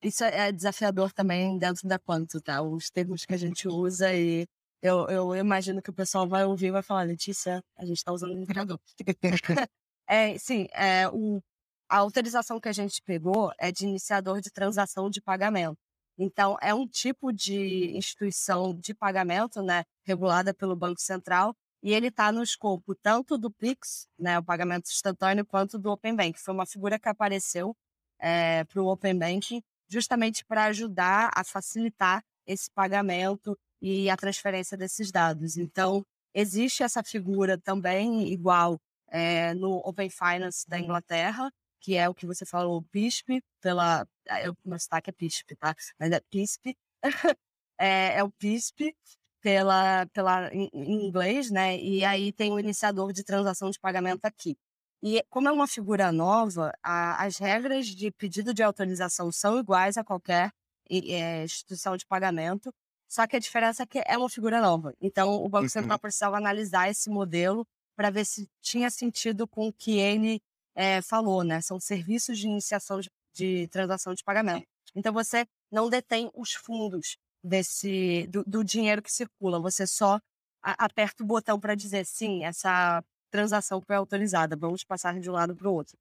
Isso 0.01 0.23
é, 0.23 0.51
desafiador 0.51 1.11
também 1.11 1.57
dentro 1.57 1.87
da 1.87 1.97
quanto, 1.97 2.39
tá? 2.39 2.61
Os 2.61 2.89
termos 2.89 3.25
que 3.25 3.33
a 3.33 3.37
gente 3.37 3.67
usa 3.67 4.13
e 4.13 4.45
eu, 4.81 5.07
eu 5.07 5.35
imagino 5.35 5.81
que 5.81 5.89
o 5.89 5.93
pessoal 5.93 6.27
vai 6.27 6.45
ouvir 6.45 6.67
e 6.67 6.71
vai 6.71 6.83
falar, 6.83 7.03
Letícia, 7.03 7.63
a 7.75 7.85
gente 7.85 7.97
está 7.97 8.11
usando 8.11 8.31
o 8.31 8.37
indicador. 8.37 8.79
é, 10.07 10.37
sim, 10.37 10.67
é, 10.71 11.09
o, 11.09 11.41
a 11.89 11.97
autorização 11.97 12.59
que 12.59 12.69
a 12.69 12.73
gente 12.73 13.01
pegou 13.01 13.51
é 13.59 13.71
de 13.71 13.85
iniciador 13.85 14.39
de 14.39 14.51
transação 14.51 15.09
de 15.09 15.19
pagamento. 15.19 15.77
Então, 16.17 16.57
é 16.61 16.73
um 16.73 16.87
tipo 16.87 17.31
de 17.31 17.95
instituição 17.95 18.73
de 18.73 18.93
pagamento, 18.93 19.61
né, 19.61 19.83
regulada 20.03 20.53
pelo 20.53 20.75
Banco 20.75 20.99
Central, 20.99 21.55
e 21.83 21.93
ele 21.93 22.07
está 22.07 22.31
no 22.31 22.41
escopo 22.41 22.95
tanto 22.95 23.37
do 23.37 23.51
Pix, 23.51 24.07
né, 24.17 24.39
o 24.39 24.43
pagamento 24.43 24.89
instantâneo, 24.89 25.45
quanto 25.45 25.77
do 25.77 25.91
Open 25.91 26.15
Bank. 26.15 26.39
Foi 26.39 26.53
uma 26.53 26.65
figura 26.65 26.97
que 26.97 27.07
apareceu 27.07 27.75
é, 28.19 28.63
para 28.63 28.81
o 28.81 28.87
Open 28.87 29.17
Banking 29.17 29.61
justamente 29.87 30.43
para 30.45 30.65
ajudar 30.65 31.29
a 31.33 31.43
facilitar 31.43 32.23
esse 32.45 32.69
pagamento 32.71 33.57
e 33.81 34.09
a 34.09 34.17
transferência 34.17 34.77
desses 34.77 35.11
dados. 35.11 35.57
Então, 35.57 36.03
existe 36.33 36.83
essa 36.83 37.03
figura 37.03 37.57
também 37.57 38.31
igual 38.31 38.79
é, 39.09 39.53
no 39.53 39.77
Open 39.85 40.09
Finance 40.09 40.67
da 40.67 40.79
Inglaterra, 40.79 41.51
que 41.79 41.95
é 41.95 42.09
o 42.09 42.13
que 42.13 42.25
você 42.25 42.45
falou, 42.45 42.81
PISP, 42.91 43.41
pela. 43.61 44.07
Ah, 44.29 44.41
eu, 44.43 44.55
meu 44.65 44.79
sotaque 44.79 45.09
é 45.09 45.13
PISP, 45.13 45.55
tá? 45.55 45.75
Mas 45.99 46.11
é 46.11 46.19
PISP. 46.29 46.75
é, 47.79 48.17
é, 48.19 48.23
o 48.23 48.31
PISP 48.31 48.95
pela, 49.41 50.05
pela, 50.07 50.53
em, 50.53 50.69
em, 50.73 51.07
inglês, 51.07 51.51
né? 51.51 51.77
E 51.77 52.03
aí 52.03 52.31
tem 52.33 52.51
o 52.51 52.59
iniciador 52.59 53.13
de 53.13 53.23
transação 53.23 53.69
de 53.69 53.79
pagamento 53.79 54.25
aqui. 54.25 54.57
E 55.01 55.23
como 55.29 55.47
é 55.47 55.51
uma 55.51 55.67
figura 55.67 56.11
nova, 56.11 56.73
a, 56.83 57.23
as 57.23 57.37
regras 57.37 57.85
de 57.87 58.11
pedido 58.11 58.53
de 58.53 58.63
autorização 58.63 59.31
são 59.31 59.59
iguais 59.59 59.97
a 59.97 60.03
qualquer 60.03 60.51
é, 60.89 61.43
instituição 61.43 61.95
de 61.95 62.05
pagamento, 62.05 62.73
só 63.07 63.25
que 63.27 63.35
a 63.35 63.39
diferença 63.39 63.83
é 63.83 63.85
que 63.85 64.01
é 64.05 64.17
uma 64.17 64.29
figura 64.29 64.59
nova. 64.59 64.93
Então, 64.99 65.35
o 65.43 65.47
Banco 65.47 65.69
Central 65.69 65.95
uhum. 65.95 66.01
precisava 66.01 66.37
analisar 66.37 66.89
esse 66.89 67.09
modelo 67.09 67.65
para 67.95 68.09
ver 68.09 68.25
se 68.25 68.49
tinha 68.61 68.89
sentido 68.89 69.47
com 69.47 69.71
que 69.71 69.97
ele 69.97 70.41
é, 70.77 71.01
falou, 71.01 71.43
né? 71.43 71.59
São 71.59 71.79
serviços 71.79 72.37
de 72.37 72.47
iniciação 72.47 73.01
de, 73.33 73.67
transação 73.69 74.13
de 74.13 74.23
pagamento. 74.23 74.67
Então 74.95 75.11
você 75.11 75.45
não 75.71 75.89
detém 75.89 76.29
os 76.35 76.53
fundos 76.53 77.17
desse 77.43 78.27
do, 78.27 78.43
do 78.45 78.63
dinheiro 78.63 79.01
que 79.01 79.11
circula. 79.11 79.59
Você 79.59 79.87
só 79.87 80.19
a, 80.63 80.85
aperta 80.85 81.23
o 81.23 81.25
botão 81.25 81.59
para 81.59 81.73
dizer 81.73 82.05
sim, 82.05 82.45
essa 82.45 83.03
transação 83.31 83.81
foi 83.81 83.95
autorizada. 83.95 84.55
Vamos 84.55 84.83
passar 84.83 85.19
de 85.19 85.27
um 85.29 85.33
lado 85.33 85.55
para 85.55 85.67
o 85.67 85.73
outro. 85.73 85.97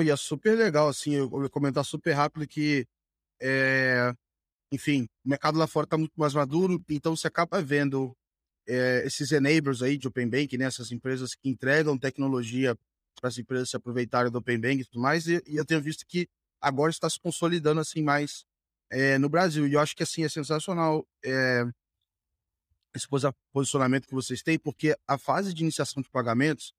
e 0.00 0.08
é 0.08 0.16
super 0.16 0.56
legal, 0.56 0.88
assim, 0.88 1.14
eu 1.14 1.28
vou 1.28 1.50
comentar 1.50 1.84
super 1.84 2.12
rápido 2.12 2.46
que, 2.46 2.86
é, 3.40 4.14
enfim, 4.70 5.08
o 5.24 5.30
mercado 5.30 5.58
lá 5.58 5.66
fora 5.66 5.84
está 5.84 5.98
muito 5.98 6.14
mais 6.16 6.32
maduro, 6.32 6.80
então 6.88 7.16
você 7.16 7.26
acaba 7.26 7.60
vendo 7.60 8.16
é, 8.68 9.02
esses 9.04 9.32
enablers 9.32 9.82
aí 9.82 9.98
de 9.98 10.06
Open 10.06 10.28
Bank, 10.28 10.56
né, 10.56 10.66
essas 10.66 10.92
empresas 10.92 11.34
que 11.34 11.48
entregam 11.48 11.98
tecnologia 11.98 12.78
para 13.20 13.28
as 13.28 13.38
empresas 13.38 13.70
se 13.70 13.76
aproveitarem 13.76 14.30
do 14.30 14.38
Open 14.38 14.58
Bank 14.58 14.80
e 14.80 14.84
tudo 14.84 15.00
mais, 15.00 15.26
e, 15.26 15.42
e 15.46 15.56
eu 15.56 15.64
tenho 15.64 15.80
visto 15.80 16.04
que 16.06 16.28
agora 16.60 16.90
está 16.90 17.08
se 17.08 17.20
consolidando 17.20 17.80
assim 17.80 18.02
mais 18.02 18.44
é, 18.90 19.18
no 19.18 19.28
Brasil. 19.28 19.66
E 19.66 19.74
eu 19.74 19.80
acho 19.80 19.96
que 19.96 20.02
assim 20.02 20.24
é 20.24 20.28
sensacional 20.28 21.06
é, 21.24 21.64
esse 22.94 23.06
posicionamento 23.52 24.06
que 24.06 24.14
vocês 24.14 24.42
têm, 24.42 24.58
porque 24.58 24.96
a 25.06 25.18
fase 25.18 25.52
de 25.52 25.62
iniciação 25.62 26.02
de 26.02 26.10
pagamentos, 26.10 26.72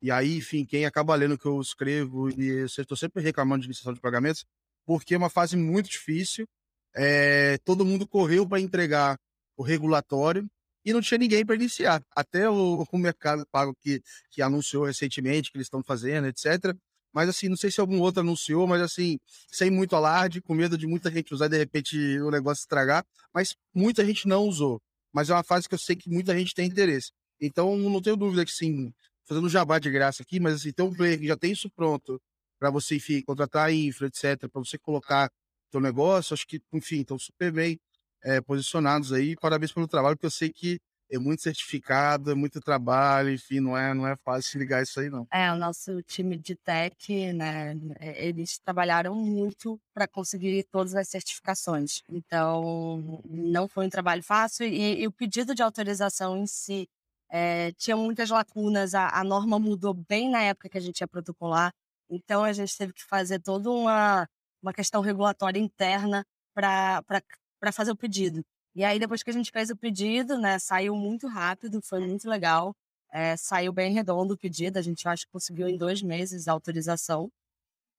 e 0.00 0.10
aí, 0.10 0.36
enfim, 0.36 0.64
quem 0.64 0.84
acaba 0.84 1.14
lendo 1.14 1.34
o 1.34 1.38
que 1.38 1.46
eu 1.46 1.60
escrevo, 1.60 2.28
e 2.30 2.48
eu 2.48 2.66
estou 2.66 2.96
sempre 2.96 3.22
reclamando 3.22 3.62
de 3.62 3.68
iniciação 3.68 3.94
de 3.94 4.00
pagamentos, 4.00 4.44
porque 4.84 5.14
é 5.14 5.18
uma 5.18 5.30
fase 5.30 5.56
muito 5.56 5.88
difícil. 5.88 6.46
É, 6.94 7.56
todo 7.58 7.84
mundo 7.84 8.06
correu 8.06 8.46
para 8.46 8.60
entregar 8.60 9.16
o 9.56 9.62
regulatório 9.62 10.46
e 10.84 10.92
não 10.92 11.00
tinha 11.00 11.18
ninguém 11.18 11.44
para 11.44 11.54
iniciar. 11.54 12.02
Até 12.14 12.48
o, 12.48 12.86
o 12.90 12.98
Mercado 12.98 13.46
Pago 13.50 13.74
que, 13.80 14.02
que 14.30 14.42
anunciou 14.42 14.84
recentemente 14.84 15.50
que 15.50 15.56
eles 15.56 15.66
estão 15.66 15.82
fazendo, 15.82 16.26
etc. 16.26 16.74
Mas 17.12 17.28
assim, 17.28 17.48
não 17.48 17.56
sei 17.56 17.70
se 17.70 17.80
algum 17.80 18.00
outro 18.00 18.20
anunciou, 18.20 18.66
mas 18.66 18.80
assim, 18.80 19.18
sem 19.50 19.70
muito 19.70 19.94
alarde, 19.94 20.40
com 20.40 20.54
medo 20.54 20.78
de 20.78 20.86
muita 20.86 21.10
gente 21.10 21.34
usar 21.34 21.46
e 21.46 21.50
de 21.50 21.58
repente 21.58 21.96
o 22.20 22.30
negócio 22.30 22.62
estragar. 22.62 23.04
Mas 23.34 23.54
muita 23.74 24.04
gente 24.04 24.26
não 24.26 24.44
usou. 24.44 24.80
Mas 25.12 25.28
é 25.28 25.34
uma 25.34 25.44
fase 25.44 25.68
que 25.68 25.74
eu 25.74 25.78
sei 25.78 25.94
que 25.94 26.08
muita 26.08 26.36
gente 26.36 26.54
tem 26.54 26.66
interesse. 26.66 27.12
Então, 27.40 27.76
não 27.76 28.00
tenho 28.00 28.16
dúvida 28.16 28.44
que 28.44 28.52
sim, 28.52 28.92
fazendo 29.24 29.48
jabá 29.48 29.78
de 29.78 29.90
graça 29.90 30.22
aqui, 30.22 30.40
mas 30.40 30.54
assim, 30.54 30.72
tem 30.72 30.86
um 30.86 30.94
player 30.94 31.18
que 31.18 31.26
já 31.26 31.36
tem 31.36 31.52
isso 31.52 31.68
pronto 31.70 32.20
para 32.58 32.70
você, 32.70 32.96
enfim, 32.96 33.20
contratar 33.22 33.72
infra, 33.72 34.06
etc., 34.06 34.48
para 34.48 34.60
você 34.62 34.78
colocar 34.78 35.30
seu 35.70 35.80
negócio, 35.80 36.34
acho 36.34 36.46
que, 36.46 36.60
enfim, 36.72 37.00
estão 37.00 37.18
super 37.18 37.50
bem 37.50 37.80
é, 38.22 38.40
posicionados 38.40 39.12
aí. 39.12 39.36
Parabéns 39.36 39.72
pelo 39.72 39.88
trabalho, 39.88 40.16
porque 40.16 40.26
eu 40.26 40.30
sei 40.30 40.50
que 40.50 40.80
é 41.12 41.18
muito 41.18 41.42
certificado, 41.42 42.30
é 42.30 42.34
muito 42.34 42.58
trabalho, 42.58 43.30
enfim, 43.30 43.60
não 43.60 43.76
é, 43.76 43.92
não 43.92 44.06
é 44.06 44.16
fácil 44.16 44.58
ligar 44.58 44.82
isso 44.82 44.98
aí, 44.98 45.10
não. 45.10 45.26
É, 45.30 45.52
o 45.52 45.56
nosso 45.56 46.02
time 46.02 46.38
de 46.38 46.56
tech, 46.56 47.32
né, 47.34 47.74
é, 48.00 48.26
eles 48.26 48.58
trabalharam 48.58 49.14
muito 49.14 49.78
para 49.92 50.08
conseguir 50.08 50.64
todas 50.70 50.94
as 50.94 51.08
certificações. 51.08 52.02
Então, 52.08 53.22
não 53.28 53.68
foi 53.68 53.86
um 53.86 53.90
trabalho 53.90 54.22
fácil 54.22 54.66
e, 54.66 55.02
e 55.02 55.06
o 55.06 55.12
pedido 55.12 55.54
de 55.54 55.62
autorização 55.62 56.36
em 56.38 56.46
si 56.46 56.88
é, 57.30 57.72
tinha 57.72 57.96
muitas 57.96 58.30
lacunas, 58.30 58.94
a, 58.94 59.08
a, 59.08 59.22
norma 59.22 59.58
mudou 59.58 59.92
bem 59.92 60.30
na 60.30 60.42
época 60.42 60.68
que 60.70 60.78
a 60.78 60.80
gente 60.80 61.00
ia 61.00 61.08
protocolar, 61.08 61.72
então 62.08 62.42
a 62.42 62.52
gente 62.52 62.76
teve 62.76 62.92
que 62.92 63.04
fazer 63.04 63.38
toda 63.40 63.70
uma, 63.70 64.26
uma 64.62 64.72
questão 64.72 65.02
regulatória 65.02 65.58
interna 65.58 66.24
para 66.54 67.02
fazer 67.70 67.92
o 67.92 67.96
pedido. 67.96 68.42
E 68.74 68.82
aí, 68.84 68.98
depois 68.98 69.22
que 69.22 69.30
a 69.30 69.32
gente 69.32 69.50
fez 69.52 69.70
o 69.70 69.76
pedido, 69.76 70.38
né, 70.38 70.58
saiu 70.58 70.96
muito 70.96 71.28
rápido, 71.28 71.80
foi 71.82 72.00
muito 72.00 72.28
legal. 72.28 72.74
É, 73.12 73.36
saiu 73.36 73.72
bem 73.72 73.92
redondo 73.92 74.34
o 74.34 74.38
pedido, 74.38 74.78
a 74.78 74.82
gente 74.82 75.06
acho 75.06 75.26
que 75.26 75.32
conseguiu 75.32 75.68
em 75.68 75.76
dois 75.76 76.02
meses 76.02 76.48
a 76.48 76.52
autorização. 76.52 77.30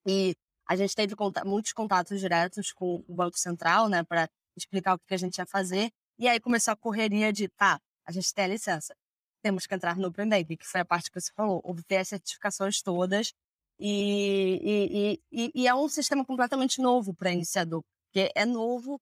E 0.07 0.35
a 0.67 0.75
gente 0.75 0.95
teve 0.95 1.15
muitos 1.45 1.73
contatos 1.73 2.19
diretos 2.19 2.71
com 2.73 3.03
o 3.07 3.13
Banco 3.13 3.37
Central, 3.37 3.87
né, 3.89 4.03
para 4.03 4.27
explicar 4.57 4.95
o 4.95 4.99
que 4.99 5.13
a 5.13 5.17
gente 5.17 5.37
ia 5.37 5.45
fazer. 5.45 5.91
E 6.17 6.27
aí 6.27 6.39
começou 6.39 6.71
a 6.73 6.75
correria 6.75 7.31
de, 7.31 7.47
tá, 7.49 7.79
a 8.05 8.11
gente 8.11 8.33
tem 8.33 8.45
a 8.45 8.47
licença, 8.47 8.95
temos 9.43 9.67
que 9.67 9.75
entrar 9.75 9.97
no 9.97 10.07
Open 10.07 10.29
Bank, 10.29 10.57
que 10.57 10.65
foi 10.65 10.81
a 10.81 10.85
parte 10.85 11.11
que 11.11 11.19
você 11.19 11.31
falou, 11.33 11.61
obter 11.63 11.97
as 11.97 12.07
certificações 12.07 12.81
todas. 12.81 13.33
E, 13.79 15.19
e, 15.31 15.45
e, 15.45 15.51
e 15.53 15.67
é 15.67 15.75
um 15.75 15.89
sistema 15.89 16.25
completamente 16.25 16.81
novo 16.81 17.13
para 17.13 17.31
iniciador, 17.31 17.83
porque 18.05 18.31
é 18.35 18.45
novo 18.45 18.99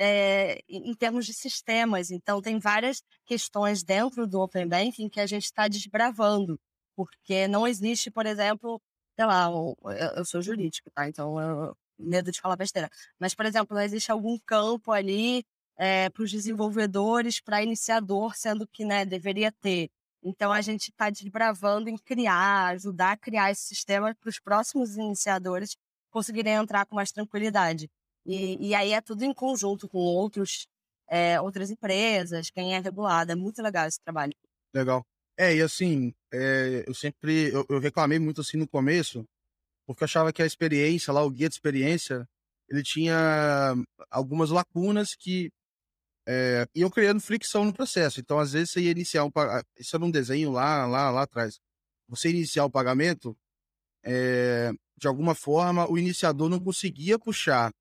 é, 0.00 0.62
em 0.66 0.94
termos 0.94 1.26
de 1.26 1.34
sistemas. 1.34 2.10
Então, 2.10 2.40
tem 2.40 2.58
várias 2.58 3.02
questões 3.26 3.82
dentro 3.82 4.26
do 4.26 4.40
Open 4.40 4.66
Banking 4.66 5.10
que 5.10 5.20
a 5.20 5.26
gente 5.26 5.44
está 5.44 5.68
desbravando, 5.68 6.58
porque 6.96 7.46
não 7.46 7.66
existe, 7.68 8.10
por 8.10 8.24
exemplo, 8.24 8.80
sei 9.14 9.26
lá, 9.26 9.50
eu, 10.16 10.24
sou 10.24 10.40
jurídico, 10.40 10.90
tá? 10.90 11.06
Então, 11.06 11.38
eu, 11.38 11.76
medo 11.98 12.32
de 12.32 12.40
falar 12.40 12.56
besteira. 12.56 12.88
Mas, 13.18 13.34
por 13.34 13.44
exemplo, 13.44 13.76
não 13.76 13.82
existe 13.82 14.10
algum 14.10 14.38
campo 14.38 14.90
ali 14.90 15.44
é, 15.76 16.08
para 16.08 16.22
os 16.22 16.30
desenvolvedores, 16.30 17.40
para 17.40 17.62
iniciador, 17.62 18.34
sendo 18.36 18.66
que 18.66 18.86
né, 18.86 19.04
deveria 19.04 19.52
ter. 19.52 19.90
Então, 20.22 20.50
a 20.50 20.62
gente 20.62 20.90
está 20.90 21.10
desbravando 21.10 21.90
em 21.90 21.96
criar, 21.98 22.68
ajudar 22.74 23.12
a 23.12 23.16
criar 23.18 23.50
esse 23.50 23.64
sistema 23.64 24.14
para 24.14 24.28
os 24.30 24.40
próximos 24.40 24.96
iniciadores 24.96 25.76
conseguirem 26.10 26.54
entrar 26.54 26.86
com 26.86 26.96
mais 26.96 27.12
tranquilidade. 27.12 27.90
E, 28.26 28.68
e 28.68 28.74
aí 28.74 28.92
é 28.92 29.00
tudo 29.00 29.24
em 29.24 29.32
conjunto 29.32 29.88
com 29.88 29.98
outros, 29.98 30.66
é, 31.08 31.40
outras 31.40 31.70
empresas, 31.70 32.50
quem 32.50 32.74
é 32.74 32.80
regulado. 32.80 33.32
É 33.32 33.34
muito 33.34 33.62
legal 33.62 33.86
esse 33.86 34.00
trabalho. 34.00 34.32
Legal. 34.74 35.04
É, 35.36 35.54
e 35.54 35.62
assim, 35.62 36.12
é, 36.32 36.84
eu 36.86 36.94
sempre, 36.94 37.48
eu, 37.48 37.64
eu, 37.68 37.78
reclamei 37.80 38.18
muito 38.18 38.42
assim 38.42 38.58
no 38.58 38.68
começo, 38.68 39.24
porque 39.86 40.02
eu 40.02 40.06
achava 40.06 40.32
que 40.32 40.42
a 40.42 40.46
experiência 40.46 41.12
lá, 41.12 41.22
o 41.24 41.30
guia 41.30 41.48
de 41.48 41.54
experiência, 41.54 42.28
ele 42.68 42.82
tinha 42.82 43.74
algumas 44.10 44.50
lacunas 44.50 45.14
que 45.18 45.50
é, 46.28 46.66
iam 46.74 46.90
criando 46.90 47.20
fricção 47.20 47.64
no 47.64 47.72
processo. 47.72 48.20
Então, 48.20 48.38
às 48.38 48.52
vezes, 48.52 48.70
você 48.70 48.82
ia 48.82 48.90
iniciar 48.90 49.24
um 49.24 49.30
isso 49.78 49.96
era 49.96 50.04
um 50.04 50.10
desenho 50.10 50.52
lá, 50.52 50.86
lá, 50.86 51.10
lá 51.10 51.22
atrás. 51.22 51.58
Você 52.08 52.30
iniciar 52.30 52.64
o 52.64 52.70
pagamento, 52.70 53.36
é, 54.04 54.70
de 54.96 55.08
alguma 55.08 55.34
forma, 55.34 55.90
o 55.90 55.98
iniciador 55.98 56.48
não 56.48 56.60
conseguia 56.60 57.18
puxar 57.18 57.72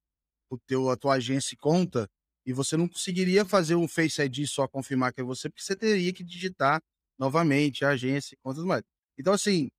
o 0.50 0.58
teu, 0.58 0.90
a 0.90 0.98
tua 0.98 1.16
agência 1.16 1.56
conta 1.58 2.10
e 2.46 2.54
você 2.54 2.76
não 2.76 2.88
conseguiria 2.88 3.46
fazer 3.46 3.76
um 3.76 3.88
Face 3.88 4.22
ID 4.22 4.48
só 4.48 4.68
confirmar 4.68 5.14
que 5.14 5.22
é 5.22 5.24
você, 5.24 5.50
porque 5.50 5.64
você 5.64 5.76
teria 5.76 6.12
que 6.12 6.24
digitar 6.24 6.82
novamente 7.18 7.86
a 7.86 7.90
agência 7.90 8.34
e 8.34 8.38
contas 8.42 8.64
mais. 8.64 8.82
Então, 9.18 9.34
assim, 9.34 9.70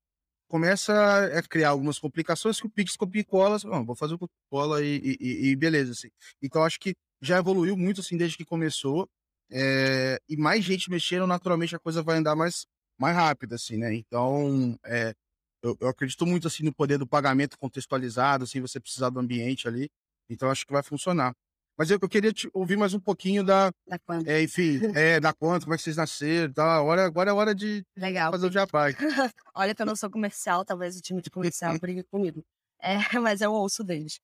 começa 0.48 0.92
a 1.26 1.42
criar 1.42 1.70
algumas 1.70 1.98
complicações 1.98 2.60
que 2.60 2.66
o 2.66 2.70
Pix 2.70 2.96
copia 2.96 3.22
e 3.22 3.24
cola, 3.24 3.56
assim, 3.56 3.68
vou 3.84 3.96
fazer 3.96 4.14
o 4.14 4.28
cola 4.50 4.84
e, 4.84 5.16
e, 5.20 5.50
e, 5.50 5.56
beleza, 5.56 5.92
assim. 5.92 6.10
Então, 6.42 6.62
acho 6.62 6.78
que 6.78 6.94
já 7.20 7.38
evoluiu 7.38 7.76
muito, 7.76 8.00
assim, 8.00 8.16
desde 8.16 8.36
que 8.36 8.44
começou, 8.44 9.08
é, 9.50 10.20
e 10.28 10.36
mais 10.36 10.64
gente 10.64 10.90
mexendo, 10.90 11.26
naturalmente 11.26 11.74
a 11.74 11.78
coisa 11.78 12.02
vai 12.02 12.18
andar 12.18 12.36
mais, 12.36 12.66
mais 12.98 13.16
rápido, 13.16 13.54
assim, 13.54 13.76
né? 13.76 13.94
Então, 13.94 14.78
é, 14.84 15.14
eu, 15.62 15.76
eu, 15.80 15.88
acredito 15.88 16.26
muito, 16.26 16.46
assim, 16.46 16.62
no 16.64 16.72
poder 16.74 16.98
do 16.98 17.06
pagamento 17.06 17.58
contextualizado, 17.58 18.46
sem 18.46 18.60
você 18.60 18.78
precisar 18.80 19.10
do 19.10 19.20
ambiente 19.20 19.68
ali, 19.68 19.90
então 20.30 20.50
acho 20.50 20.66
que 20.66 20.72
vai 20.72 20.82
funcionar. 20.82 21.34
Mas 21.76 21.90
eu, 21.90 21.98
eu 22.00 22.08
queria 22.08 22.32
te 22.32 22.48
ouvir 22.52 22.76
mais 22.76 22.92
um 22.92 23.00
pouquinho 23.00 23.42
da. 23.42 23.72
Da 23.86 23.98
quanto. 23.98 24.28
É, 24.28 24.42
enfim, 24.42 24.80
é, 24.94 25.18
da 25.18 25.32
quanto, 25.32 25.64
como 25.64 25.74
é 25.74 25.76
que 25.78 25.82
vocês 25.82 25.96
nasceram 25.96 26.52
tá? 26.52 26.76
Agora, 26.76 27.06
agora 27.06 27.30
é 27.30 27.32
hora 27.32 27.54
de 27.54 27.84
Legal. 27.96 28.30
fazer 28.30 28.46
o 28.46 28.52
jabá. 28.52 28.86
Olha 29.54 29.74
que 29.74 29.80
eu 29.80 29.86
não 29.86 29.96
sou 29.96 30.10
comercial, 30.10 30.64
talvez 30.64 30.96
o 30.96 31.00
time 31.00 31.22
de 31.22 31.30
comercial 31.30 31.72
brigue 31.80 32.02
comigo. 32.04 32.44
É, 32.82 33.18
mas 33.18 33.40
eu 33.40 33.52
ouço 33.52 33.82
deles. 33.82 34.20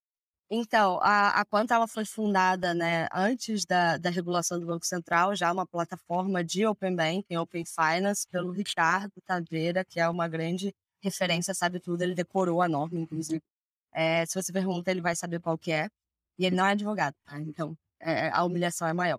Então, 0.50 1.00
a, 1.02 1.40
a 1.40 1.44
Quanta 1.44 1.74
ela 1.74 1.88
foi 1.88 2.04
fundada 2.04 2.72
né, 2.72 3.08
antes 3.12 3.64
da, 3.64 3.96
da 3.96 4.10
regulação 4.10 4.60
do 4.60 4.66
Banco 4.66 4.86
Central, 4.86 5.34
já 5.34 5.50
uma 5.50 5.66
plataforma 5.66 6.44
de 6.44 6.64
Open 6.64 6.94
Banking, 6.94 7.36
Open 7.36 7.64
Finance, 7.64 8.28
pelo 8.28 8.52
Ricardo 8.52 9.12
Taveira, 9.24 9.84
que 9.84 9.98
é 9.98 10.08
uma 10.08 10.28
grande 10.28 10.72
referência, 11.02 11.52
sabe 11.52 11.80
tudo, 11.80 12.02
ele 12.02 12.14
decorou 12.14 12.62
a 12.62 12.68
norma, 12.68 12.98
inclusive. 12.98 13.42
É, 13.96 14.26
se 14.26 14.34
você 14.34 14.52
pergunta, 14.52 14.90
ele 14.90 15.00
vai 15.00 15.16
saber 15.16 15.40
qual 15.40 15.56
que 15.56 15.72
é. 15.72 15.88
E 16.38 16.44
ele 16.44 16.54
não 16.54 16.66
é 16.66 16.72
advogado, 16.72 17.14
tá? 17.24 17.40
Então, 17.40 17.76
é, 17.98 18.28
a 18.28 18.44
humilhação 18.44 18.86
é 18.86 18.92
maior. 18.92 19.18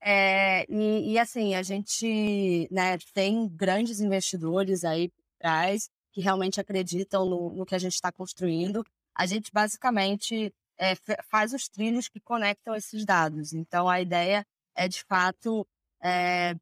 é, 0.00 0.64
e, 0.72 1.12
e, 1.12 1.18
assim, 1.18 1.54
a 1.54 1.62
gente 1.62 2.66
né, 2.70 2.96
tem 3.12 3.46
grandes 3.48 4.00
investidores 4.00 4.82
aí 4.82 5.10
por 5.10 5.22
trás 5.38 5.90
que 6.12 6.22
realmente 6.22 6.58
acreditam 6.60 7.26
no, 7.26 7.50
no 7.54 7.66
que 7.66 7.74
a 7.74 7.78
gente 7.78 7.94
está 7.94 8.10
construindo. 8.10 8.82
A 9.14 9.26
gente 9.26 9.50
basicamente 9.52 10.52
é, 10.78 10.94
faz 11.28 11.52
os 11.52 11.68
trilhos 11.68 12.08
que 12.08 12.18
conectam 12.18 12.74
esses 12.74 13.04
dados. 13.04 13.52
Então, 13.52 13.88
a 13.88 14.00
ideia 14.00 14.44
é, 14.74 14.88
de 14.88 15.04
fato, 15.04 15.66
é, 16.02 16.54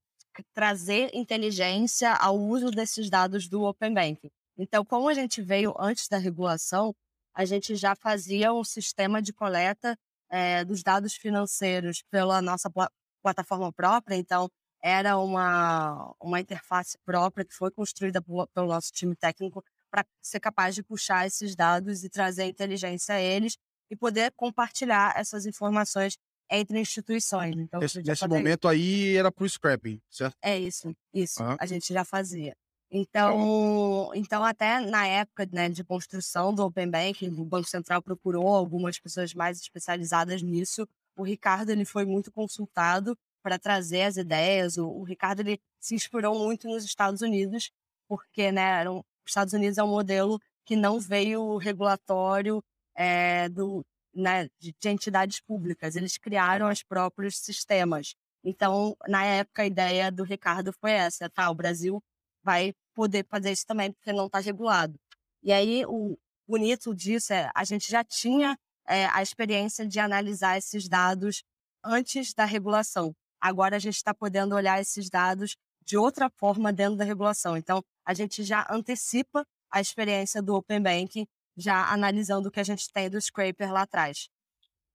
trazer 0.52 1.10
inteligência 1.14 2.12
ao 2.14 2.36
uso 2.36 2.70
desses 2.72 3.08
dados 3.08 3.48
do 3.48 3.62
Open 3.62 3.94
Banking. 3.94 4.30
Então, 4.58 4.84
como 4.84 5.08
a 5.08 5.14
gente 5.14 5.40
veio 5.40 5.72
antes 5.78 6.08
da 6.08 6.18
regulação, 6.18 6.94
a 7.32 7.44
gente 7.44 7.76
já 7.76 7.94
fazia 7.94 8.52
um 8.52 8.64
sistema 8.64 9.22
de 9.22 9.32
coleta 9.32 9.96
é, 10.28 10.64
dos 10.64 10.82
dados 10.82 11.14
financeiros 11.14 12.02
pela 12.10 12.42
nossa 12.42 12.68
pl 12.68 12.88
plataforma 13.22 13.72
própria. 13.72 14.16
Então, 14.16 14.48
era 14.82 15.18
uma, 15.18 16.14
uma 16.20 16.40
interface 16.40 16.96
própria 17.04 17.44
que 17.44 17.54
foi 17.54 17.70
construída 17.70 18.22
pelo 18.22 18.68
nosso 18.68 18.92
time 18.92 19.14
técnico 19.14 19.62
para 19.90 20.04
ser 20.20 20.40
capaz 20.40 20.74
de 20.74 20.82
puxar 20.82 21.26
esses 21.26 21.54
dados 21.56 22.04
e 22.04 22.08
trazer 22.08 22.44
inteligência 22.44 23.14
a 23.14 23.20
eles 23.20 23.56
e 23.90 23.96
poder 23.96 24.32
compartilhar 24.36 25.14
essas 25.16 25.46
informações 25.46 26.16
entre 26.50 26.80
instituições. 26.80 27.56
Então, 27.56 27.82
Esse, 27.82 28.02
nesse 28.02 28.26
momento 28.26 28.64
isso. 28.64 28.68
aí 28.68 29.16
era 29.16 29.30
para 29.30 29.44
o 29.44 29.48
scrapping, 29.48 30.00
certo? 30.10 30.36
É 30.42 30.58
isso, 30.58 30.94
isso. 31.12 31.42
Uhum. 31.42 31.56
A 31.58 31.66
gente 31.66 31.92
já 31.92 32.04
fazia. 32.04 32.56
Então, 32.90 34.10
então 34.14 34.42
até 34.42 34.80
na 34.80 35.06
época 35.06 35.46
né, 35.52 35.68
de 35.68 35.84
construção 35.84 36.54
do 36.54 36.64
Open 36.64 36.90
Banking, 36.90 37.28
o 37.28 37.44
Banco 37.44 37.68
Central 37.68 38.02
procurou 38.02 38.48
algumas 38.48 38.98
pessoas 38.98 39.34
mais 39.34 39.60
especializadas 39.60 40.42
nisso. 40.42 40.88
O 41.16 41.22
Ricardo 41.22 41.70
ele 41.70 41.84
foi 41.84 42.04
muito 42.06 42.32
consultado 42.32 43.16
para 43.42 43.58
trazer 43.58 44.02
as 44.02 44.16
ideias. 44.16 44.78
O, 44.78 44.88
o, 44.88 45.02
Ricardo 45.04 45.40
ele 45.40 45.60
se 45.80 45.94
inspirou 45.94 46.38
muito 46.38 46.66
nos 46.68 46.84
Estados 46.84 47.20
Unidos, 47.20 47.70
porque 48.08 48.50
né, 48.50 48.80
eram, 48.80 48.98
os 48.98 49.30
Estados 49.30 49.52
Unidos 49.52 49.78
é 49.78 49.84
um 49.84 49.88
modelo 49.88 50.40
que 50.64 50.76
não 50.76 50.98
veio 50.98 51.56
regulatório 51.58 52.62
é, 52.94 53.48
do, 53.50 53.84
né, 54.14 54.48
de, 54.58 54.74
de 54.78 54.88
entidades 54.88 55.40
públicas. 55.40 55.94
Eles 55.96 56.16
criaram 56.16 56.70
os 56.70 56.82
próprios 56.82 57.38
sistemas. 57.38 58.14
Então, 58.44 58.96
na 59.06 59.24
época, 59.24 59.62
a 59.62 59.66
ideia 59.66 60.10
do 60.10 60.24
Ricardo 60.24 60.72
foi 60.72 60.92
essa, 60.92 61.28
tá? 61.28 61.50
O 61.50 61.54
Brasil 61.54 62.02
vai 62.48 62.72
poder 62.94 63.26
fazer 63.28 63.52
isso 63.52 63.66
também, 63.66 63.92
porque 63.92 64.10
não 64.10 64.24
está 64.24 64.38
regulado. 64.38 64.98
E 65.42 65.52
aí, 65.52 65.84
o 65.84 66.16
bonito 66.48 66.94
disso 66.94 67.34
é 67.34 67.50
a 67.54 67.62
gente 67.62 67.90
já 67.90 68.02
tinha 68.02 68.58
é, 68.86 69.04
a 69.04 69.22
experiência 69.22 69.86
de 69.86 70.00
analisar 70.00 70.56
esses 70.56 70.88
dados 70.88 71.44
antes 71.84 72.32
da 72.32 72.46
regulação. 72.46 73.14
Agora 73.38 73.76
a 73.76 73.78
gente 73.78 73.96
está 73.96 74.14
podendo 74.14 74.54
olhar 74.54 74.80
esses 74.80 75.10
dados 75.10 75.56
de 75.84 75.98
outra 75.98 76.30
forma 76.30 76.72
dentro 76.72 76.96
da 76.96 77.04
regulação. 77.04 77.54
Então, 77.54 77.84
a 78.02 78.14
gente 78.14 78.42
já 78.42 78.66
antecipa 78.70 79.44
a 79.70 79.78
experiência 79.78 80.40
do 80.40 80.54
Open 80.54 80.80
Banking, 80.80 81.26
já 81.54 81.92
analisando 81.92 82.48
o 82.48 82.50
que 82.50 82.60
a 82.60 82.64
gente 82.64 82.90
tem 82.90 83.10
do 83.10 83.20
Scraper 83.20 83.70
lá 83.70 83.82
atrás. 83.82 84.30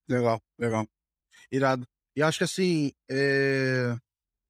Legal, 0.08 0.42
legal. 0.58 0.88
Irado. 1.52 1.86
E 2.16 2.22
acho 2.22 2.38
que 2.38 2.44
assim, 2.44 2.92
é... 3.08 3.96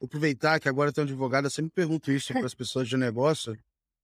aproveitar 0.02 0.60
que 0.60 0.68
agora 0.68 0.92
tem 0.92 1.02
um 1.02 1.06
advogado, 1.06 1.46
eu 1.46 1.50
sempre 1.50 1.72
pergunto 1.72 2.12
isso 2.12 2.32
para 2.32 2.46
as 2.46 2.54
pessoas 2.54 2.88
de 2.88 2.96
negócio, 2.96 3.56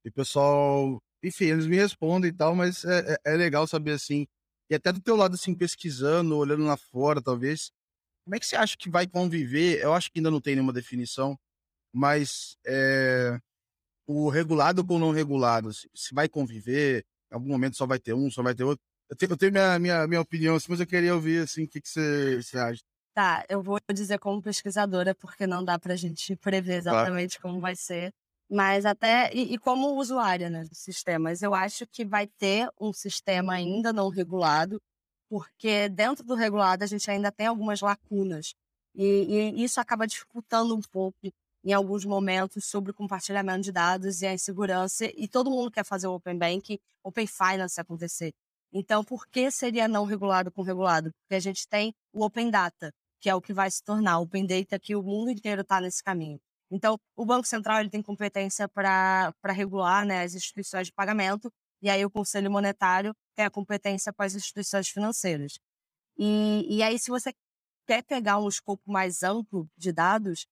e 0.04 0.08
o 0.08 0.12
pessoal, 0.12 1.02
enfim, 1.22 1.46
eles 1.46 1.66
me 1.66 1.76
respondem 1.76 2.30
e 2.30 2.32
tal, 2.32 2.54
mas 2.54 2.84
é, 2.84 3.14
é, 3.24 3.32
é 3.32 3.36
legal 3.36 3.66
saber 3.66 3.92
assim, 3.92 4.26
e 4.70 4.74
até 4.74 4.92
do 4.92 5.00
teu 5.00 5.16
lado, 5.16 5.34
assim, 5.34 5.54
pesquisando, 5.54 6.36
olhando 6.36 6.64
lá 6.64 6.76
fora, 6.76 7.20
talvez, 7.20 7.70
como 8.24 8.36
é 8.36 8.38
que 8.38 8.46
você 8.46 8.56
acha 8.56 8.76
que 8.76 8.88
vai 8.88 9.06
conviver? 9.06 9.80
Eu 9.82 9.92
acho 9.92 10.10
que 10.10 10.20
ainda 10.20 10.30
não 10.30 10.40
tem 10.40 10.54
nenhuma 10.54 10.72
definição, 10.72 11.38
mas 11.92 12.56
é, 12.64 13.38
o 14.06 14.28
regulado 14.28 14.84
com 14.84 14.96
o 14.96 14.98
não 14.98 15.10
regulado, 15.12 15.72
se 15.72 16.14
vai 16.14 16.28
conviver, 16.28 17.04
em 17.30 17.34
algum 17.34 17.48
momento 17.48 17.76
só 17.76 17.86
vai 17.86 17.98
ter 17.98 18.14
um, 18.14 18.30
só 18.30 18.42
vai 18.42 18.54
ter 18.54 18.64
outro. 18.64 18.84
Eu 19.08 19.16
tenho, 19.16 19.32
eu 19.32 19.36
tenho 19.36 19.52
minha, 19.52 19.78
minha, 19.78 20.06
minha 20.06 20.20
opinião, 20.20 20.54
assim, 20.56 20.66
mas 20.70 20.80
eu 20.80 20.86
queria 20.86 21.14
ouvir 21.14 21.42
assim, 21.42 21.64
o 21.64 21.68
que, 21.68 21.80
que 21.80 21.88
você, 21.88 22.42
você 22.42 22.58
acha. 22.58 22.82
Tá, 23.14 23.44
eu 23.48 23.62
vou 23.62 23.78
dizer 23.92 24.18
como 24.18 24.40
pesquisadora, 24.40 25.14
porque 25.14 25.46
não 25.46 25.64
dá 25.64 25.78
pra 25.78 25.96
gente 25.96 26.36
prever 26.36 26.76
exatamente 26.76 27.38
claro. 27.38 27.54
como 27.54 27.60
vai 27.60 27.74
ser. 27.74 28.12
Mas 28.48 28.84
até, 28.84 29.32
e, 29.32 29.54
e 29.54 29.58
como 29.58 29.96
usuária 29.96 30.50
né, 30.50 30.64
dos 30.64 30.78
sistemas, 30.78 31.42
eu 31.42 31.54
acho 31.54 31.86
que 31.86 32.04
vai 32.04 32.26
ter 32.26 32.68
um 32.80 32.92
sistema 32.92 33.54
ainda 33.54 33.92
não 33.92 34.08
regulado, 34.08 34.80
porque 35.28 35.88
dentro 35.88 36.24
do 36.24 36.34
regulado 36.34 36.82
a 36.82 36.86
gente 36.86 37.08
ainda 37.10 37.30
tem 37.30 37.46
algumas 37.46 37.80
lacunas. 37.80 38.54
E, 38.94 39.52
e, 39.54 39.64
isso 39.64 39.80
acaba 39.80 40.06
dificultando 40.06 40.74
um 40.74 40.80
pouco, 40.80 41.16
em 41.64 41.72
alguns 41.72 42.04
momentos, 42.04 42.64
sobre 42.64 42.90
o 42.90 42.94
compartilhamento 42.94 43.62
de 43.62 43.72
dados 43.72 44.22
e 44.22 44.26
a 44.26 44.34
insegurança. 44.34 45.06
E 45.16 45.28
todo 45.28 45.50
mundo 45.50 45.70
quer 45.70 45.84
fazer 45.84 46.08
o 46.08 46.14
Open 46.14 46.36
Banking, 46.36 46.78
Open 47.04 47.26
Finance 47.26 47.80
acontecer. 47.80 48.32
Então, 48.72 49.04
por 49.04 49.26
que 49.26 49.50
seria 49.50 49.88
não 49.88 50.04
regulado 50.04 50.50
com 50.50 50.62
regulado? 50.62 51.12
Porque 51.22 51.34
a 51.34 51.40
gente 51.40 51.68
tem 51.68 51.94
o 52.12 52.24
Open 52.24 52.50
Data, 52.50 52.92
que 53.20 53.28
é 53.28 53.34
o 53.34 53.40
que 53.40 53.52
vai 53.52 53.70
se 53.70 53.82
tornar 53.82 54.18
o 54.18 54.22
Open 54.22 54.46
Data, 54.46 54.78
que 54.78 54.96
o 54.96 55.02
mundo 55.02 55.30
inteiro 55.30 55.62
está 55.62 55.80
nesse 55.80 56.02
caminho. 56.02 56.40
Então, 56.70 56.98
o 57.16 57.24
Banco 57.26 57.46
Central 57.46 57.80
ele 57.80 57.90
tem 57.90 58.02
competência 58.02 58.68
para 58.68 59.32
regular 59.52 60.06
né, 60.06 60.22
as 60.22 60.34
instituições 60.34 60.86
de 60.86 60.92
pagamento, 60.92 61.52
e 61.82 61.90
aí 61.90 62.04
o 62.04 62.10
Conselho 62.10 62.50
Monetário 62.50 63.14
tem 63.34 63.44
a 63.44 63.50
competência 63.50 64.12
para 64.12 64.26
as 64.26 64.34
instituições 64.34 64.88
financeiras. 64.88 65.58
E, 66.16 66.66
e 66.76 66.82
aí, 66.82 66.98
se 66.98 67.10
você 67.10 67.32
quer 67.86 68.02
pegar 68.02 68.38
um 68.38 68.48
escopo 68.48 68.82
mais 68.90 69.22
amplo 69.22 69.68
de 69.76 69.92
dados, 69.92 70.46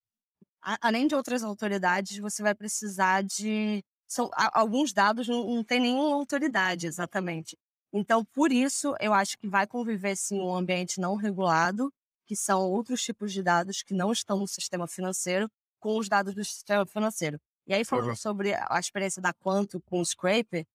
a, 0.63 0.79
além 0.89 1.07
de 1.07 1.15
outras 1.15 1.43
autoridades, 1.45 2.19
você 2.19 2.43
vai 2.43 2.55
precisar 2.55 3.23
de. 3.23 3.85
São, 4.09 4.31
a, 4.33 4.59
alguns 4.59 4.93
dados 4.93 5.29
não, 5.29 5.47
não 5.47 5.65
tem 5.65 5.81
nenhuma 5.81 6.17
autoridade 6.17 6.87
exatamente. 6.87 7.57
Então, 7.93 8.25
por 8.25 8.53
isso, 8.53 8.95
eu 9.01 9.15
acho 9.15 9.39
que 9.39 9.49
vai 9.49 9.67
conviver 9.67 10.17
sim 10.17 10.41
um 10.41 10.55
ambiente 10.55 11.01
não 11.01 11.17
regulado, 11.17 11.93
que 12.29 12.37
são 12.37 12.61
outros 12.71 13.03
tipos 13.03 13.33
de 13.33 13.43
dados 13.43 13.83
que 13.83 13.95
não 13.95 14.13
estão 14.13 14.39
no 14.39 14.47
sistema 14.47 14.87
financeiro, 14.87 15.51
com 15.81 15.97
os 15.97 16.11
dados 16.11 16.35
do 16.35 16.45
sistema 16.45 16.85
financeiro. 16.85 17.41
E 17.67 17.73
aí, 17.73 17.85
falando 17.87 18.09
uhum. 18.09 18.17
sobre 18.17 18.55
a 18.55 18.79
experiência 18.79 19.23
da 19.23 19.33
Quanto 19.33 19.81
com 19.81 20.01
o 20.01 20.05
Scraper, 20.05 20.67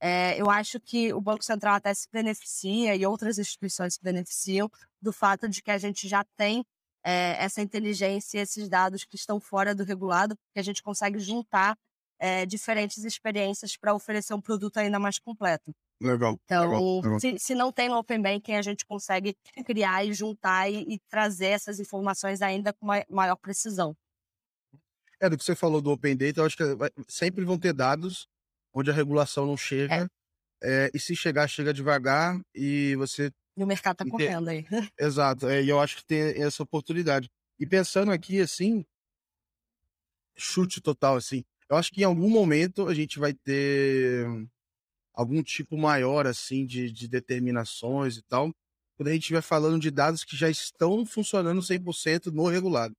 é, 0.00 0.40
eu 0.40 0.50
acho 0.50 0.78
que 0.78 1.12
o 1.14 1.20
Banco 1.20 1.42
Central 1.42 1.74
até 1.74 1.92
se 1.94 2.06
beneficia 2.12 2.94
e 2.94 3.06
outras 3.06 3.38
instituições 3.38 3.94
se 3.94 4.02
beneficiam 4.02 4.70
do 5.00 5.12
fato 5.12 5.48
de 5.48 5.62
que 5.62 5.70
a 5.70 5.78
gente 5.78 6.06
já 6.06 6.24
tem 6.36 6.64
é, 7.02 7.42
essa 7.42 7.62
inteligência 7.62 8.38
e 8.38 8.42
esses 8.42 8.68
dados 8.68 9.04
que 9.04 9.16
estão 9.16 9.40
fora 9.40 9.74
do 9.74 9.82
regulado, 9.82 10.36
que 10.52 10.60
a 10.60 10.62
gente 10.62 10.82
consegue 10.82 11.18
juntar 11.18 11.76
é, 12.18 12.44
diferentes 12.44 13.04
experiências 13.04 13.76
para 13.76 13.94
oferecer 13.94 14.34
um 14.34 14.40
produto 14.40 14.78
ainda 14.78 14.98
mais 14.98 15.18
completo. 15.18 15.72
Legal. 16.00 16.38
Então, 16.44 16.64
legal, 16.64 17.00
legal. 17.00 17.20
Se, 17.20 17.38
se, 17.38 17.54
não 17.54 17.72
tem 17.72 17.88
no 17.88 17.96
Open 17.96 18.20
Banking, 18.20 18.54
a 18.54 18.62
gente 18.62 18.84
consegue 18.86 19.36
criar 19.64 20.04
e 20.04 20.12
juntar 20.12 20.70
e, 20.70 20.94
e 20.94 20.98
trazer 21.08 21.48
essas 21.48 21.80
informações 21.80 22.40
ainda 22.40 22.72
com 22.72 22.86
maior 23.08 23.36
precisão. 23.36 23.96
É, 25.20 25.28
do 25.28 25.36
que 25.36 25.44
você 25.44 25.56
falou 25.56 25.80
do 25.80 25.90
Open 25.90 26.16
Data, 26.16 26.40
eu 26.40 26.44
acho 26.44 26.56
que 26.56 26.64
sempre 27.08 27.44
vão 27.44 27.58
ter 27.58 27.72
dados 27.72 28.28
onde 28.72 28.90
a 28.90 28.94
regulação 28.94 29.46
não 29.46 29.56
chega. 29.56 29.94
É. 29.94 30.08
É, 30.60 30.90
e 30.92 30.98
se 30.98 31.14
chegar, 31.14 31.48
chega 31.48 31.72
devagar 31.72 32.40
e 32.54 32.94
você. 32.96 33.30
E 33.56 33.62
o 33.62 33.66
mercado 33.66 33.94
está 33.94 34.10
correndo 34.10 34.48
aí. 34.48 34.64
Exato. 34.98 35.48
É, 35.48 35.62
e 35.62 35.68
eu 35.68 35.80
acho 35.80 35.96
que 35.96 36.04
tem 36.04 36.20
essa 36.42 36.62
oportunidade. 36.62 37.28
E 37.58 37.66
pensando 37.66 38.12
aqui, 38.12 38.40
assim, 38.40 38.84
chute 40.36 40.80
total, 40.80 41.16
assim, 41.16 41.44
eu 41.68 41.76
acho 41.76 41.92
que 41.92 42.00
em 42.02 42.04
algum 42.04 42.30
momento 42.30 42.88
a 42.88 42.94
gente 42.94 43.18
vai 43.18 43.32
ter 43.32 44.26
algum 45.14 45.42
tipo 45.42 45.76
maior, 45.76 46.26
assim, 46.26 46.64
de, 46.64 46.90
de 46.90 47.08
determinações 47.08 48.16
e 48.16 48.22
tal, 48.22 48.52
quando 48.96 49.08
a 49.08 49.12
gente 49.12 49.22
estiver 49.22 49.42
falando 49.42 49.80
de 49.80 49.90
dados 49.90 50.24
que 50.24 50.36
já 50.36 50.48
estão 50.48 51.04
funcionando 51.04 51.60
100% 51.60 52.26
no 52.26 52.48
regulado. 52.48 52.94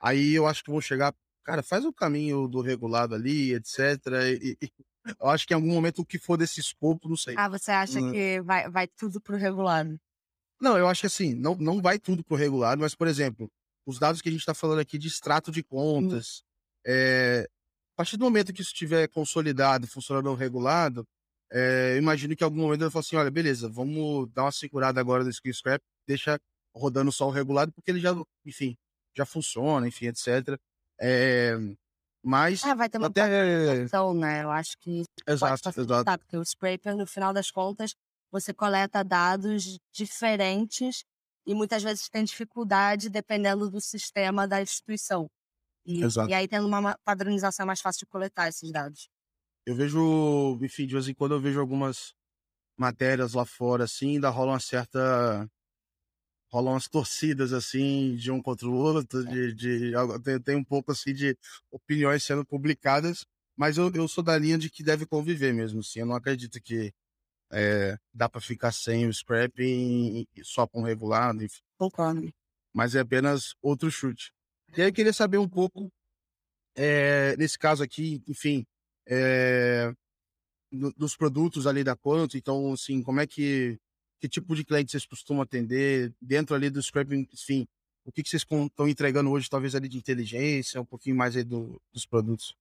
Aí 0.00 0.34
eu 0.34 0.46
acho 0.46 0.62
que 0.62 0.70
vão 0.70 0.80
chegar 0.80 1.14
cara, 1.44 1.62
faz 1.62 1.84
o 1.84 1.92
caminho 1.92 2.48
do 2.48 2.60
regulado 2.60 3.14
ali, 3.14 3.52
etc. 3.54 3.78
E, 4.40 4.56
e, 4.60 4.70
eu 5.20 5.28
acho 5.28 5.46
que 5.46 5.52
em 5.52 5.56
algum 5.56 5.72
momento 5.72 6.00
o 6.00 6.06
que 6.06 6.18
for 6.18 6.36
desse 6.36 6.58
escopo, 6.58 7.08
não 7.08 7.16
sei. 7.16 7.34
Ah, 7.36 7.48
você 7.48 7.70
acha 7.70 8.00
hum. 8.00 8.10
que 8.10 8.40
vai, 8.40 8.68
vai 8.70 8.88
tudo 8.88 9.20
pro 9.20 9.36
regulado? 9.36 10.00
Não, 10.60 10.78
eu 10.78 10.88
acho 10.88 11.02
que 11.02 11.06
assim, 11.06 11.34
não, 11.34 11.54
não 11.56 11.82
vai 11.82 11.98
tudo 11.98 12.24
pro 12.24 12.36
regulado, 12.36 12.80
mas, 12.80 12.94
por 12.94 13.06
exemplo, 13.06 13.50
os 13.86 13.98
dados 13.98 14.22
que 14.22 14.28
a 14.28 14.32
gente 14.32 14.40
está 14.40 14.54
falando 14.54 14.78
aqui 14.78 14.96
de 14.96 15.08
extrato 15.08 15.52
de 15.52 15.60
hum. 15.60 15.64
contas, 15.68 16.42
hum. 16.42 16.44
é, 16.86 17.48
a 17.94 17.96
partir 17.96 18.16
do 18.16 18.24
momento 18.24 18.52
que 18.52 18.60
isso 18.60 18.72
estiver 18.72 19.08
consolidado, 19.08 19.86
funcionando 19.86 20.34
regulado, 20.34 21.06
é, 21.50 21.92
eu 21.94 21.98
imagino 21.98 22.34
que 22.34 22.42
em 22.42 22.46
algum 22.46 22.60
momento 22.62 22.82
eu 22.82 22.90
falo 22.90 23.00
assim, 23.00 23.16
olha, 23.16 23.30
beleza, 23.30 23.68
vamos 23.68 24.28
dar 24.32 24.42
uma 24.44 24.52
segurada 24.52 25.00
agora 25.00 25.22
do 25.22 25.30
skill 25.30 25.54
scrap, 25.54 25.80
deixa 26.06 26.38
rodando 26.74 27.12
só 27.12 27.28
o 27.28 27.30
regulado, 27.30 27.72
porque 27.72 27.92
ele 27.92 28.00
já, 28.00 28.12
enfim, 28.44 28.76
já 29.16 29.24
funciona, 29.24 29.86
enfim, 29.86 30.06
etc. 30.06 30.58
É, 31.00 31.56
mas. 32.24 32.64
Ah, 32.64 32.74
vai 32.74 32.88
ter 32.88 32.98
uma 32.98 33.06
até... 33.06 33.22
né? 34.14 34.42
Eu 34.42 34.50
acho 34.50 34.76
que. 34.78 35.04
Exato, 35.26 35.68
exato. 35.80 36.18
Porque 36.18 36.36
o 36.36 36.44
scraper, 36.44 36.96
no 36.96 37.06
final 37.06 37.32
das 37.32 37.50
contas, 37.50 37.94
você 38.32 38.52
coleta 38.52 39.04
dados 39.04 39.78
diferentes 39.92 41.04
e 41.46 41.54
muitas 41.54 41.82
vezes 41.82 42.08
tem 42.08 42.24
dificuldade 42.24 43.08
dependendo 43.08 43.70
do 43.70 43.80
sistema 43.80 44.48
da 44.48 44.60
instituição. 44.60 45.28
E, 45.86 46.02
Exato. 46.02 46.30
e 46.30 46.34
aí 46.34 46.48
tendo 46.48 46.66
uma 46.66 46.96
padronização 47.04 47.64
é 47.64 47.66
mais 47.66 47.80
fácil 47.80 48.00
de 48.00 48.06
coletar 48.06 48.48
esses 48.48 48.70
dados. 48.72 49.08
Eu 49.66 49.74
vejo, 49.74 50.58
enfim, 50.62 50.86
de 50.86 50.94
vez 50.94 51.08
em 51.08 51.14
quando 51.14 51.32
eu 51.32 51.40
vejo 51.40 51.60
algumas 51.60 52.14
matérias 52.76 53.34
lá 53.34 53.44
fora, 53.44 53.84
assim, 53.84 54.14
ainda 54.14 54.28
rola 54.28 54.52
uma 54.52 54.60
certa 54.60 55.48
rolam 56.54 56.74
umas 56.74 56.86
torcidas 56.86 57.52
assim 57.52 58.14
de 58.14 58.30
um 58.30 58.40
contra 58.40 58.68
o 58.68 58.74
outro, 58.74 59.24
de, 59.24 59.52
de 59.52 59.92
tem, 60.22 60.40
tem, 60.40 60.56
um 60.56 60.62
pouco 60.62 60.92
assim 60.92 61.12
de 61.12 61.36
opiniões 61.68 62.22
sendo 62.22 62.44
publicadas, 62.44 63.26
mas 63.56 63.76
eu, 63.76 63.90
eu 63.92 64.06
sou 64.06 64.22
da 64.22 64.38
linha 64.38 64.56
de 64.56 64.70
que 64.70 64.84
deve 64.84 65.04
conviver 65.04 65.52
mesmo, 65.52 65.80
assim. 65.80 66.00
Eu 66.00 66.06
não 66.06 66.14
acredito 66.14 66.60
que 66.60 66.92
é, 67.50 67.96
dá 68.12 68.28
para 68.28 68.40
ficar 68.40 68.72
sem 68.72 69.06
o 69.06 69.12
scrapping 69.12 70.26
só 70.42 70.66
com 70.66 70.82
regulado, 70.82 71.42
enfim. 71.42 71.62
Concordo. 71.76 72.32
Mas 72.72 72.94
é 72.94 73.00
apenas 73.00 73.54
outro 73.62 73.90
chute. 73.90 74.32
E 74.76 74.82
aí 74.82 74.88
eu 74.88 74.92
queria 74.92 75.12
saber 75.12 75.38
um 75.38 75.48
pouco, 75.48 75.90
é, 76.74 77.36
nesse 77.36 77.58
caso 77.58 77.82
aqui, 77.82 78.22
enfim, 78.28 78.66
é, 79.06 79.92
dos 80.96 81.16
produtos 81.16 81.66
ali 81.66 81.84
da 81.84 81.94
Quanto, 81.94 82.36
então, 82.36 82.72
assim, 82.72 83.02
como 83.02 83.20
é 83.20 83.26
que 83.26 83.78
que 84.20 84.28
tipo 84.28 84.56
de 84.56 84.64
cliente 84.64 84.90
vocês 84.90 85.04
costumam 85.04 85.42
atender 85.42 86.10
dentro 86.18 86.54
ali 86.54 86.70
do 86.70 86.82
scrapping, 86.82 87.28
enfim, 87.30 87.66
o 88.06 88.10
que, 88.10 88.22
que 88.22 88.28
vocês 88.30 88.42
estão 88.42 88.88
entregando 88.88 89.30
hoje, 89.30 89.50
talvez 89.50 89.74
ali 89.74 89.86
de 89.86 89.98
inteligência, 89.98 90.80
um 90.80 90.84
pouquinho 90.84 91.14
mais 91.14 91.36
aí 91.36 91.44
do, 91.44 91.78
dos 91.92 92.06
produtos? 92.06 92.56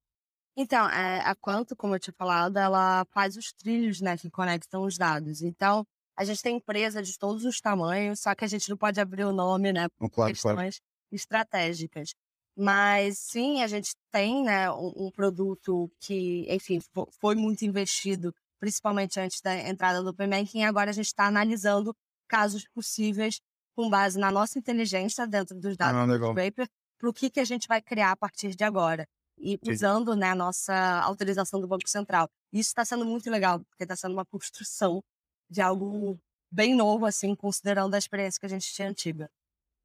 Então, 0.58 0.90
é, 0.90 1.22
a 1.22 1.34
Quanto, 1.36 1.74
como 1.74 1.96
eu 1.96 2.00
tinha 2.00 2.14
falado, 2.18 2.58
ela 2.58 3.06
faz 3.12 3.38
os 3.38 3.54
trilhos, 3.54 4.02
né, 4.02 4.18
que 4.18 4.30
conectam 4.30 4.84
os 4.84 4.98
dados. 4.98 5.42
Então, 5.42 5.86
a 6.18 6.26
gente 6.26 6.44
tem 6.44 6.58
empresa 6.58 7.02
de 7.02 7.18
todos 7.18 7.46
os 7.46 7.62
tamanhos, 7.62 8.20
só 8.20 8.36
que 8.36 8.44
a 8.44 8.48
gente 8.48 8.70
não 8.70 8.76
pode 8.76 9.00
abrir 9.00 9.24
o 9.24 9.32
nome, 9.32 9.72
né, 9.72 9.88
por 9.98 10.10
claro, 10.10 10.32
questões. 10.32 10.80
Claro. 10.80 10.93
Estratégicas. 11.16 12.14
Mas 12.56 13.18
sim, 13.18 13.64
a 13.64 13.68
gente 13.68 13.96
tem 14.12 14.44
né, 14.44 14.70
um, 14.72 15.08
um 15.08 15.12
produto 15.12 15.92
que, 16.00 16.46
enfim, 16.50 16.80
foi 17.20 17.36
muito 17.36 17.64
investido, 17.64 18.34
principalmente 18.60 19.20
antes 19.20 19.42
da 19.42 19.56
entrada 19.68 20.04
do 20.04 20.10
Open 20.10 20.30
Banking, 20.30 20.60
e 20.60 20.64
agora 20.64 20.92
a 20.92 20.94
gente 20.94 21.08
está 21.08 21.26
analisando 21.26 21.96
casos 22.28 22.68
possíveis 22.74 23.40
com 23.76 23.90
base 23.90 24.20
na 24.20 24.32
nossa 24.32 24.60
inteligência 24.60 25.26
dentro 25.26 25.60
dos 25.60 25.76
dados 25.76 26.00
Ah, 26.00 26.06
do. 26.18 26.28
Scraper, 26.28 26.70
para 26.98 27.10
o 27.10 27.14
que, 27.14 27.30
que 27.30 27.40
a 27.40 27.46
gente 27.46 27.68
vai 27.68 27.82
criar 27.82 28.12
a 28.12 28.16
partir 28.16 28.56
de 28.56 28.64
agora. 28.64 29.08
E 29.38 29.60
usando 29.68 30.16
né, 30.16 30.30
a 30.30 30.36
nossa 30.36 31.02
autorização 31.02 31.60
do 31.60 31.68
Banco 31.68 31.90
Central. 31.90 32.30
Isso 32.52 32.70
está 32.70 32.86
sendo 32.86 33.04
muito 33.04 33.30
legal, 33.32 33.60
porque 33.62 33.84
está 33.84 33.96
sendo 33.96 34.14
uma 34.14 34.26
construção 34.26 35.04
de 35.50 35.60
algo 35.60 36.20
bem 36.52 36.76
novo, 36.76 37.06
assim, 37.06 37.36
considerando 37.36 37.96
a 37.96 37.98
experiência 37.98 38.40
que 38.40 38.46
a 38.46 38.50
gente 38.50 38.72
tinha 38.72 38.88
antiga. 38.88 39.30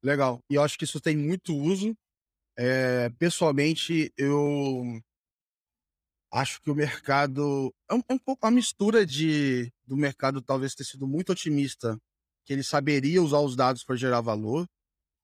Legal. 0.03 0.39
E 0.49 0.55
eu 0.55 0.63
acho 0.63 0.77
que 0.77 0.85
isso 0.85 0.99
tem 1.01 1.17
muito 1.17 1.55
uso. 1.55 1.95
É, 2.57 3.09
pessoalmente, 3.11 4.11
eu 4.17 5.01
acho 6.31 6.61
que 6.61 6.69
o 6.69 6.75
mercado 6.75 7.73
é 7.89 7.93
um, 7.95 8.01
é 8.09 8.13
um 8.13 8.19
pouco 8.19 8.45
uma 8.45 8.51
mistura 8.51 9.05
de 9.05 9.71
do 9.85 9.97
mercado 9.97 10.41
talvez 10.41 10.75
ter 10.75 10.83
sido 10.83 11.07
muito 11.07 11.31
otimista, 11.31 11.97
que 12.45 12.53
ele 12.53 12.63
saberia 12.63 13.21
usar 13.21 13.39
os 13.39 13.55
dados 13.55 13.83
para 13.83 13.95
gerar 13.95 14.21
valor. 14.21 14.67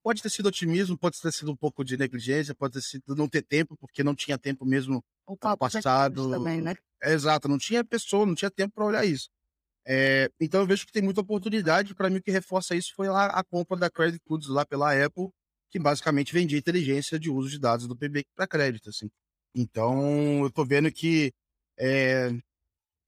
Pode 0.04 0.22
ter 0.22 0.30
sido 0.30 0.48
otimismo, 0.48 0.98
pode 0.98 1.20
ter 1.20 1.32
sido 1.32 1.52
um 1.52 1.56
pouco 1.56 1.84
de 1.84 1.98
negligência, 1.98 2.54
pode 2.54 2.74
ter 2.74 2.82
sido 2.82 3.16
não 3.16 3.28
ter 3.28 3.42
tempo, 3.42 3.76
porque 3.78 4.04
não 4.04 4.16
tinha 4.16 4.38
tempo 4.38 4.66
mesmo 4.66 5.04
O 5.28 5.36
passado. 5.36 6.30
também, 6.30 6.62
né? 6.62 6.76
Exato, 7.04 7.48
não 7.48 7.58
tinha 7.58 7.84
pessoa, 7.84 8.26
não 8.26 8.36
tinha 8.36 8.52
tempo 8.52 8.74
para 8.76 8.86
olhar 8.86 9.06
isso. 9.06 9.30
É, 9.88 10.30
então 10.40 10.62
eu 10.62 10.68
vejo 10.68 10.86
que 10.86 10.92
tem 10.92 11.02
muita 11.02 11.22
oportunidade. 11.22 11.94
Para 11.94 12.10
mim, 12.10 12.18
o 12.18 12.24
que 12.24 12.32
reforça 12.32 12.76
isso 12.76 12.94
foi 12.96 13.08
lá 13.08 13.28
a 13.28 13.44
compra 13.44 13.78
da 13.78 13.90
Credit 13.90 14.22
Goods 14.28 14.48
lá 14.48 14.66
pela 14.66 14.92
Apple, 14.94 15.30
que 15.70 15.80
basicamente 15.80 16.34
vendia 16.34 16.58
inteligência 16.58 17.20
de 17.20 17.30
uso 17.30 17.50
de 17.50 17.60
dados 17.60 17.88
do 17.88 17.96
PB 17.96 18.26
para 18.36 18.48
crédito. 18.48 18.90
Assim. 18.90 19.10
Então 19.56 20.44
eu 20.44 20.52
tô 20.52 20.66
vendo 20.66 20.92
que 20.92 21.32
é, 21.78 22.32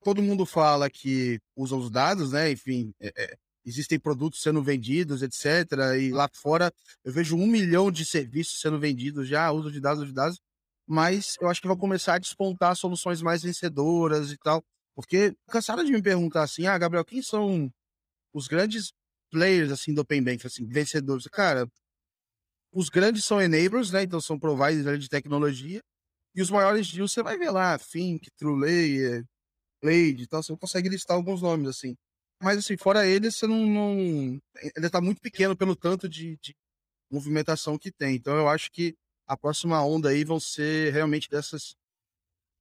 todo 0.03 0.21
mundo 0.21 0.45
fala 0.45 0.89
que 0.89 1.39
usa 1.55 1.75
os 1.75 1.89
dados, 1.89 2.31
né? 2.31 2.51
Enfim, 2.51 2.93
é, 2.99 3.11
é, 3.15 3.37
existem 3.65 3.99
produtos 3.99 4.41
sendo 4.41 4.63
vendidos, 4.63 5.21
etc. 5.21 5.71
E 5.99 6.11
lá 6.11 6.29
fora 6.33 6.71
eu 7.03 7.11
vejo 7.11 7.35
um 7.35 7.47
milhão 7.47 7.91
de 7.91 8.05
serviços 8.05 8.59
sendo 8.61 8.79
vendidos 8.79 9.27
já, 9.27 9.51
uso 9.51 9.71
de 9.71 9.79
dados, 9.79 10.07
de 10.07 10.13
dados. 10.13 10.39
Mas 10.87 11.35
eu 11.41 11.49
acho 11.49 11.61
que 11.61 11.67
vai 11.67 11.75
começar 11.75 12.15
a 12.15 12.19
despontar 12.19 12.75
soluções 12.75 13.21
mais 13.21 13.43
vencedoras 13.43 14.31
e 14.31 14.37
tal. 14.37 14.63
Porque 14.97 15.37
cansaram 15.47 15.83
de 15.83 15.91
me 15.91 16.01
perguntar 16.01 16.41
assim, 16.41 16.65
ah, 16.65 16.75
Gabriel, 16.75 17.05
quem 17.05 17.21
são 17.21 17.71
os 18.33 18.47
grandes 18.47 18.91
players 19.29 19.71
assim 19.71 19.93
do 19.93 20.01
Open 20.01 20.23
Bank, 20.23 20.47
assim, 20.47 20.65
vencedores? 20.65 21.27
Cara, 21.27 21.69
os 22.73 22.89
grandes 22.89 23.23
são 23.23 23.39
enablers, 23.39 23.91
né? 23.91 24.01
Então 24.01 24.19
são 24.19 24.39
providers 24.39 24.99
de 24.99 25.07
tecnologia. 25.07 25.81
E 26.33 26.41
os 26.41 26.49
maiores 26.49 26.91
deals 26.91 27.11
você 27.11 27.21
vai 27.21 27.37
ver 27.37 27.51
lá, 27.51 27.77
Fink, 27.77 28.27
TrueLayer, 28.39 29.23
Blade 29.83 30.23
e 30.23 30.27
tal, 30.27 30.41
você 30.41 30.57
consegue 30.57 30.89
listar 30.89 31.15
alguns 31.15 31.43
nomes 31.43 31.67
assim. 31.69 31.95
Mas 32.41 32.57
assim, 32.57 32.75
fora 32.75 33.05
eles, 33.05 33.35
você 33.35 33.45
não, 33.45 33.67
não 33.67 34.39
ele 34.75 34.89
tá 34.89 34.99
muito 34.99 35.21
pequeno 35.21 35.55
pelo 35.55 35.75
tanto 35.75 36.09
de, 36.09 36.37
de 36.41 36.55
movimentação 37.11 37.77
que 37.77 37.91
tem. 37.91 38.15
Então 38.15 38.35
eu 38.35 38.49
acho 38.49 38.71
que 38.71 38.95
a 39.27 39.37
próxima 39.37 39.79
onda 39.83 40.09
aí 40.09 40.23
vão 40.23 40.39
ser 40.39 40.91
realmente 40.91 41.29
dessas 41.29 41.75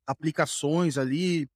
aplicações 0.06 0.98
ali. 0.98 1.48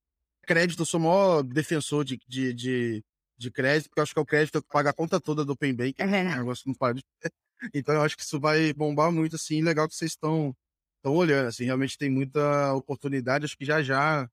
Crédito, 0.46 0.82
eu 0.82 0.86
sou 0.86 1.00
o 1.00 1.02
maior 1.04 1.42
defensor 1.42 2.04
de, 2.04 2.18
de, 2.26 2.52
de, 2.54 3.04
de 3.38 3.50
crédito, 3.50 3.88
porque 3.88 4.00
eu 4.00 4.02
acho 4.02 4.12
que 4.12 4.18
é 4.18 4.22
o 4.22 4.26
crédito 4.26 4.62
que 4.62 4.68
paga 4.68 4.90
a 4.90 4.92
conta 4.94 5.20
toda 5.20 5.44
do 5.44 5.52
Open 5.52 5.74
Bank. 5.74 5.94
É 5.98 6.04
O 6.04 6.08
verdade. 6.08 6.38
negócio 6.38 6.64
não 6.66 6.74
para 6.74 6.94
de... 6.94 7.02
Então 7.74 7.94
eu 7.94 8.02
acho 8.02 8.16
que 8.16 8.22
isso 8.22 8.40
vai 8.40 8.72
bombar 8.72 9.12
muito, 9.12 9.36
assim, 9.36 9.62
legal 9.62 9.86
que 9.88 9.94
vocês 9.94 10.12
estão 10.12 10.54
estão 10.96 11.14
olhando, 11.16 11.48
assim, 11.48 11.64
realmente 11.64 11.96
tem 11.96 12.10
muita 12.10 12.74
oportunidade, 12.74 13.44
acho 13.46 13.56
que 13.56 13.64
já 13.64 13.82
já 13.82 14.28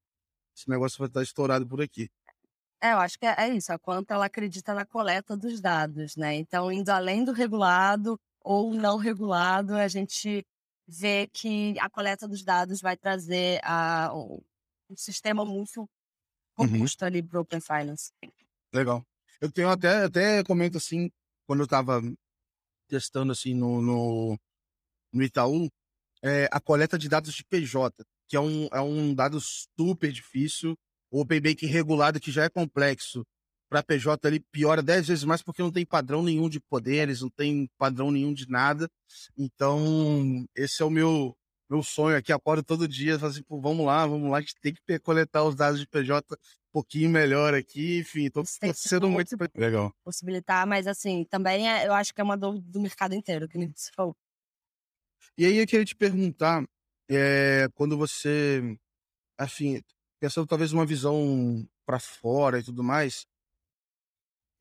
esse 0.55 0.69
negócio 0.69 0.97
vai 0.99 1.07
estar 1.07 1.23
estourado 1.23 1.67
por 1.67 1.81
aqui. 1.81 2.09
É, 2.81 2.93
eu 2.93 2.97
acho 2.99 3.17
que 3.17 3.25
é, 3.25 3.35
é 3.37 3.49
isso, 3.49 3.71
a 3.73 3.79
quanto 3.79 4.11
ela 4.11 4.25
acredita 4.25 4.73
na 4.73 4.85
coleta 4.85 5.35
dos 5.35 5.59
dados, 5.61 6.15
né? 6.15 6.35
Então, 6.35 6.71
indo 6.71 6.89
além 6.89 7.23
do 7.23 7.31
regulado 7.31 8.19
ou 8.43 8.73
não 8.73 8.97
regulado, 8.97 9.75
a 9.75 9.87
gente 9.87 10.45
vê 10.87 11.27
que 11.33 11.77
a 11.79 11.89
coleta 11.89 12.27
dos 12.27 12.43
dados 12.43 12.79
vai 12.81 12.95
trazer 12.95 13.59
a, 13.63 14.11
um, 14.13 14.41
um 14.89 14.95
sistema 14.95 15.43
muito 15.43 15.89
Uhum. 16.57 16.67
robusto 16.67 17.05
ali 17.05 17.21
para 17.21 17.37
o 17.37 17.41
Open 17.41 17.59
Finance. 17.59 18.11
Legal. 18.73 19.05
Eu 19.39 19.51
tenho 19.51 19.69
até, 19.69 20.03
até 20.03 20.43
comento 20.43 20.77
assim, 20.77 21.11
quando 21.45 21.61
eu 21.61 21.67
tava 21.67 22.01
testando 22.87 23.31
assim 23.31 23.53
no, 23.53 23.81
no, 23.81 24.39
no 25.13 25.23
Itaú, 25.23 25.69
é, 26.23 26.49
a 26.51 26.59
coleta 26.59 26.97
de 26.97 27.07
dados 27.07 27.33
de 27.33 27.43
PJ, 27.43 28.03
que 28.27 28.35
é 28.35 28.39
um, 28.39 28.67
é 28.71 28.81
um 28.81 29.13
dado 29.13 29.39
super 29.39 30.11
difícil. 30.11 30.75
O 31.11 31.21
Open 31.21 31.39
Banking 31.39 31.67
regulado, 31.67 32.19
que 32.19 32.31
já 32.31 32.43
é 32.43 32.49
complexo, 32.49 33.25
para 33.69 33.83
PJ 33.83 34.27
ele 34.27 34.39
piora 34.51 34.81
10 34.81 35.07
vezes 35.07 35.23
mais 35.23 35.41
porque 35.41 35.61
não 35.61 35.71
tem 35.71 35.85
padrão 35.85 36.23
nenhum 36.23 36.49
de 36.49 36.59
poderes, 36.59 37.21
não 37.21 37.29
tem 37.29 37.69
padrão 37.77 38.11
nenhum 38.11 38.33
de 38.33 38.49
nada. 38.49 38.89
Então, 39.37 40.45
esse 40.55 40.81
é 40.81 40.85
o 40.85 40.89
meu 40.89 41.35
meu 41.69 41.83
sonho 41.83 42.17
aqui. 42.17 42.31
Acordo 42.31 42.63
todo 42.63 42.87
dia, 42.87 43.19
falo 43.19 43.31
assim, 43.31 43.43
pô, 43.43 43.59
vamos 43.59 43.85
lá, 43.85 44.05
vamos 44.05 44.29
lá, 44.29 44.37
a 44.37 44.41
gente 44.41 44.55
tem 44.61 44.73
que 44.73 44.99
coletar 44.99 45.43
os 45.43 45.55
dados 45.55 45.79
de 45.79 45.87
PJ 45.87 46.33
um 46.33 46.37
pouquinho 46.71 47.09
melhor 47.09 47.53
aqui. 47.53 47.99
Enfim, 47.99 48.29
tô, 48.29 48.43
tem 48.59 48.71
tô 48.71 48.77
sendo 48.77 49.09
muito. 49.09 49.37
muito 49.37 49.51
Legal. 49.57 49.93
Possibilitar, 50.03 50.65
mas 50.65 50.87
assim, 50.87 51.23
também 51.25 51.69
é, 51.69 51.87
eu 51.87 51.93
acho 51.93 52.13
que 52.13 52.21
é 52.21 52.23
uma 52.23 52.37
dor 52.37 52.59
do 52.59 52.79
mercado 52.79 53.13
inteiro, 53.13 53.47
que 53.47 53.57
nem 53.57 53.71
você 53.75 53.91
falou. 53.95 54.15
E 55.37 55.45
aí 55.45 55.57
eu 55.57 55.67
queria 55.67 55.85
te 55.85 55.95
perguntar, 55.95 56.63
é, 57.09 57.67
quando 57.75 57.97
você, 57.97 58.77
assim, 59.37 59.81
pensando 60.19 60.47
talvez 60.47 60.73
uma 60.73 60.85
visão 60.85 61.67
para 61.85 61.99
fora 61.99 62.59
e 62.59 62.63
tudo 62.63 62.83
mais, 62.83 63.25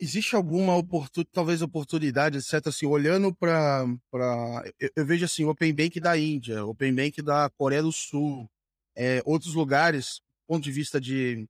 existe 0.01 0.37
alguma 0.37 0.77
oportunidade, 0.77 1.31
talvez 1.33 1.63
oportunidade, 1.63 2.39
etc, 2.39 2.67
assim, 2.69 2.87
olhando 2.87 3.35
para 3.35 3.85
para 4.11 4.65
eu, 4.81 4.91
eu 4.97 5.07
vejo 5.07 5.25
assim, 5.25 5.45
o 5.45 5.51
Open 5.51 5.75
Bank 5.75 5.99
da 6.01 6.17
Índia, 6.19 6.65
o 6.65 6.71
Open 6.71 6.95
Bank 6.95 7.23
da 7.23 7.51
Coreia 7.51 7.83
do 7.83 7.93
Sul, 7.93 8.49
é, 8.97 9.23
outros 9.25 9.55
lugares, 9.55 10.17
do 10.49 10.55
ponto 10.55 10.65
de 10.65 10.73
vista 10.73 11.01
de 11.01 11.47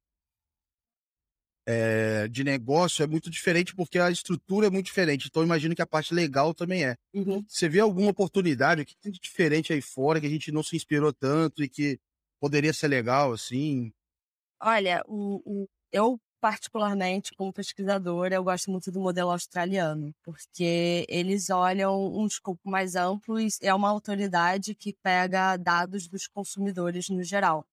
é, 1.68 2.28
de 2.28 2.44
negócio 2.44 3.02
é 3.02 3.06
muito 3.06 3.30
diferente 3.30 3.74
porque 3.74 3.98
a 3.98 4.10
estrutura 4.10 4.66
é 4.66 4.70
muito 4.70 4.86
diferente. 4.86 5.26
Então 5.28 5.42
imagino 5.42 5.74
que 5.74 5.82
a 5.82 5.86
parte 5.86 6.14
legal 6.14 6.54
também 6.54 6.84
é. 6.84 6.96
Você 7.48 7.68
vê 7.68 7.80
alguma 7.80 8.10
oportunidade? 8.10 8.82
O 8.82 8.86
que 8.86 8.96
tem 8.96 9.12
de 9.12 9.20
diferente 9.20 9.72
aí 9.72 9.82
fora 9.82 10.20
que 10.20 10.26
a 10.26 10.30
gente 10.30 10.52
não 10.52 10.62
se 10.62 10.76
inspirou 10.76 11.12
tanto 11.12 11.62
e 11.62 11.68
que 11.68 11.98
poderia 12.40 12.72
ser 12.72 12.88
legal, 12.88 13.32
assim? 13.32 13.92
Olha, 14.60 15.02
o, 15.06 15.40
o- 15.64 15.68
eu 15.92 16.18
particularmente, 16.40 17.34
como 17.34 17.52
pesquisadora, 17.52 18.34
eu 18.36 18.44
gosto 18.44 18.70
muito 18.70 18.90
do 18.92 19.00
modelo 19.00 19.30
australiano, 19.30 20.14
porque 20.22 21.04
eles 21.08 21.50
olham 21.50 22.12
um 22.14 22.26
escopo 22.26 22.68
mais 22.70 22.94
amplo 22.96 23.40
e 23.40 23.48
é 23.62 23.74
uma 23.74 23.88
autoridade 23.90 24.74
que 24.74 24.92
pega 25.02 25.56
dados 25.56 26.08
dos 26.08 26.26
consumidores 26.28 27.08
no 27.08 27.22
geral. 27.22 27.64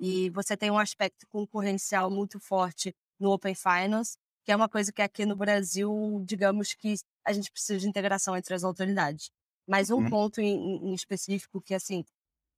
E 0.00 0.30
você 0.30 0.56
tem 0.56 0.70
um 0.70 0.78
aspecto 0.78 1.26
concorrencial 1.28 2.10
muito 2.10 2.38
forte 2.40 2.94
no 3.18 3.30
Open 3.32 3.54
Finance, 3.54 4.16
que 4.44 4.52
é 4.52 4.56
uma 4.56 4.68
coisa 4.68 4.92
que 4.92 5.02
aqui 5.02 5.26
no 5.26 5.36
Brasil, 5.36 6.22
digamos 6.24 6.74
que 6.74 6.94
a 7.24 7.32
gente 7.32 7.50
precisa 7.50 7.78
de 7.78 7.88
integração 7.88 8.36
entre 8.36 8.54
as 8.54 8.64
autoridades. 8.64 9.30
Mas 9.66 9.90
um 9.90 10.02
Uhum. 10.02 10.08
ponto 10.08 10.40
em, 10.40 10.46
em- 10.54 10.90
em 10.90 10.94
específico 10.94 11.60
que, 11.60 11.74
assim, 11.74 12.04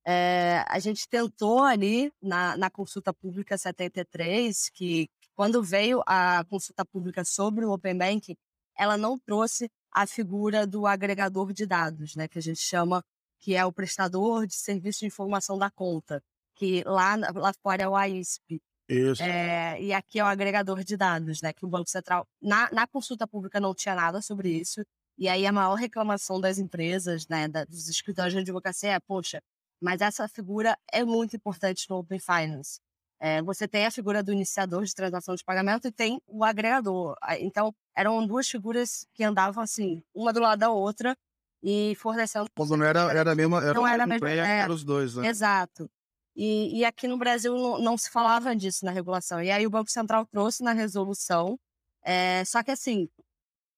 é, 0.06 0.64
a 0.68 0.78
gente 0.78 1.08
tentou 1.08 1.62
ali 1.62 2.12
na, 2.22 2.56
na 2.56 2.70
consulta 2.70 3.12
pública 3.12 3.56
73, 3.58 4.70
que 4.70 5.08
quando 5.40 5.62
veio 5.62 6.02
a 6.06 6.44
consulta 6.50 6.84
pública 6.84 7.24
sobre 7.24 7.64
o 7.64 7.72
Open 7.72 7.96
Banking, 7.96 8.36
ela 8.76 8.98
não 8.98 9.18
trouxe 9.18 9.70
a 9.90 10.06
figura 10.06 10.66
do 10.66 10.86
agregador 10.86 11.50
de 11.54 11.64
dados, 11.64 12.14
né, 12.14 12.28
que 12.28 12.38
a 12.38 12.42
gente 12.42 12.60
chama 12.60 13.02
que 13.38 13.54
é 13.54 13.64
o 13.64 13.72
prestador 13.72 14.46
de 14.46 14.54
serviço 14.54 14.98
de 15.00 15.06
informação 15.06 15.56
da 15.56 15.70
conta, 15.70 16.22
que 16.54 16.84
lá, 16.84 17.16
lá 17.16 17.54
fora 17.62 17.84
é 17.84 17.88
o 17.88 17.96
AISP. 17.96 18.60
Isso. 18.86 19.22
É, 19.22 19.80
e 19.80 19.94
aqui 19.94 20.18
é 20.18 20.24
o 20.24 20.26
agregador 20.26 20.84
de 20.84 20.94
dados, 20.94 21.40
né? 21.40 21.54
Que 21.54 21.64
o 21.64 21.68
Banco 21.70 21.88
Central, 21.88 22.26
na, 22.42 22.70
na 22.70 22.86
consulta 22.86 23.26
pública, 23.26 23.58
não 23.58 23.74
tinha 23.74 23.94
nada 23.94 24.20
sobre 24.20 24.50
isso. 24.50 24.82
E 25.16 25.26
aí 25.26 25.46
a 25.46 25.52
maior 25.52 25.74
reclamação 25.76 26.38
das 26.38 26.58
empresas, 26.58 27.26
né, 27.28 27.48
da- 27.48 27.64
dos 27.64 27.88
escritórios 27.88 28.34
de 28.34 28.40
advocacia 28.40 28.90
é, 28.92 29.00
poxa, 29.00 29.40
mas 29.80 30.02
essa 30.02 30.28
figura 30.28 30.76
é 30.92 31.02
muito 31.02 31.34
importante 31.34 31.86
no 31.88 31.96
Open 31.96 32.18
Finance. 32.18 32.78
É, 33.22 33.42
você 33.42 33.68
tem 33.68 33.84
a 33.84 33.90
figura 33.90 34.22
do 34.22 34.32
iniciador 34.32 34.82
de 34.84 34.94
transação 34.94 35.34
de 35.34 35.44
pagamento 35.44 35.86
e 35.86 35.92
tem 35.92 36.22
o 36.26 36.42
agregador. 36.42 37.14
Então, 37.38 37.74
eram 37.94 38.26
duas 38.26 38.48
figuras 38.48 39.06
que 39.12 39.22
andavam 39.22 39.62
assim, 39.62 40.02
uma 40.14 40.32
do 40.32 40.40
lado 40.40 40.58
da 40.60 40.70
outra 40.70 41.14
e 41.62 41.94
fornecendo 41.96 42.46
Quando 42.56 42.78
não 42.78 42.86
era, 42.86 43.12
era 43.12 43.32
a 43.32 43.34
mesma. 43.34 43.62
Era, 43.62 43.74
Não 43.74 43.86
era 43.86 44.06
mesma- 44.06 44.20
player, 44.20 44.44
é. 44.44 44.60
era 44.60 44.72
os 44.72 44.82
dois, 44.82 45.14
né? 45.16 45.28
Exato. 45.28 45.90
E, 46.34 46.78
e 46.78 46.84
aqui 46.84 47.06
no 47.06 47.18
Brasil 47.18 47.54
não, 47.54 47.78
não 47.78 47.98
se 47.98 48.08
falava 48.08 48.56
disso 48.56 48.86
na 48.86 48.90
regulação. 48.90 49.42
E 49.42 49.50
aí 49.50 49.66
o 49.66 49.70
Banco 49.70 49.90
Central 49.90 50.24
trouxe 50.24 50.62
na 50.62 50.72
resolução. 50.72 51.58
é, 52.02 52.42
só 52.46 52.62
que 52.62 52.70
assim, 52.70 53.06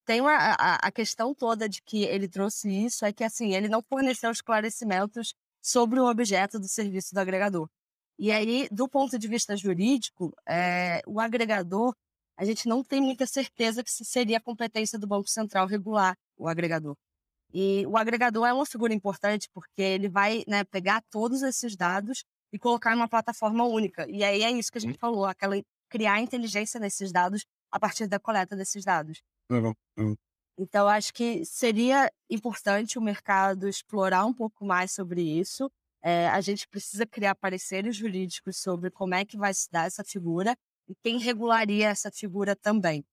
tem 0.04 0.20
uma, 0.20 0.32
a, 0.36 0.76
a 0.76 0.92
questão 0.92 1.34
toda 1.34 1.68
de 1.68 1.82
que 1.82 2.04
ele 2.04 2.28
trouxe 2.28 2.68
isso 2.68 3.04
é 3.04 3.12
que 3.12 3.24
assim 3.24 3.54
ele 3.54 3.68
não 3.68 3.82
forneceu 3.82 4.30
esclarecimentos 4.30 5.34
sobre 5.60 5.98
o 5.98 6.08
objeto 6.08 6.60
do 6.60 6.68
serviço 6.68 7.12
do 7.12 7.18
agregador. 7.18 7.68
E 8.18 8.30
aí, 8.30 8.68
do 8.70 8.88
ponto 8.88 9.18
de 9.18 9.28
vista 9.28 9.56
jurídico, 9.56 10.32
é, 10.48 11.02
o 11.06 11.20
agregador, 11.20 11.94
a 12.36 12.44
gente 12.44 12.68
não 12.68 12.82
tem 12.82 13.00
muita 13.00 13.26
certeza 13.26 13.82
que 13.82 13.90
seria 13.90 14.38
a 14.38 14.40
competência 14.40 14.98
do 14.98 15.06
Banco 15.06 15.28
Central 15.28 15.66
regular 15.66 16.16
o 16.36 16.48
agregador. 16.48 16.96
E 17.52 17.84
o 17.86 17.96
agregador 17.96 18.46
é 18.46 18.52
uma 18.52 18.64
figura 18.64 18.94
importante 18.94 19.48
porque 19.52 19.82
ele 19.82 20.08
vai 20.08 20.42
né, 20.48 20.64
pegar 20.64 21.02
todos 21.10 21.42
esses 21.42 21.76
dados 21.76 22.24
e 22.52 22.58
colocar 22.58 22.92
em 22.92 22.96
uma 22.96 23.08
plataforma 23.08 23.64
única. 23.64 24.06
E 24.08 24.24
aí 24.24 24.42
é 24.42 24.50
isso 24.50 24.72
que 24.72 24.78
a 24.78 24.80
gente 24.80 24.98
falou, 24.98 25.26
aquela 25.26 25.60
criar 25.88 26.20
inteligência 26.20 26.80
nesses 26.80 27.12
dados 27.12 27.44
a 27.70 27.78
partir 27.78 28.06
da 28.06 28.18
coleta 28.18 28.56
desses 28.56 28.84
dados. 28.84 29.22
Legal. 29.50 29.74
Então, 30.58 30.88
acho 30.88 31.12
que 31.12 31.44
seria 31.44 32.10
importante 32.30 32.98
o 32.98 33.02
mercado 33.02 33.68
explorar 33.68 34.24
um 34.24 34.32
pouco 34.32 34.64
mais 34.64 34.92
sobre 34.92 35.22
isso. 35.22 35.70
É, 36.02 36.28
a 36.28 36.40
gente 36.40 36.66
precisa 36.68 37.06
criar 37.06 37.34
pareceres 37.34 37.96
jurídicos 37.96 38.56
sobre 38.56 38.90
como 38.90 39.14
é 39.14 39.24
que 39.24 39.36
vai 39.36 39.54
se 39.54 39.70
dar 39.70 39.86
essa 39.86 40.02
figura 40.02 40.56
e 40.88 40.94
quem 40.96 41.18
regularia 41.18 41.88
essa 41.88 42.10
figura 42.10 42.56
também. 42.56 43.04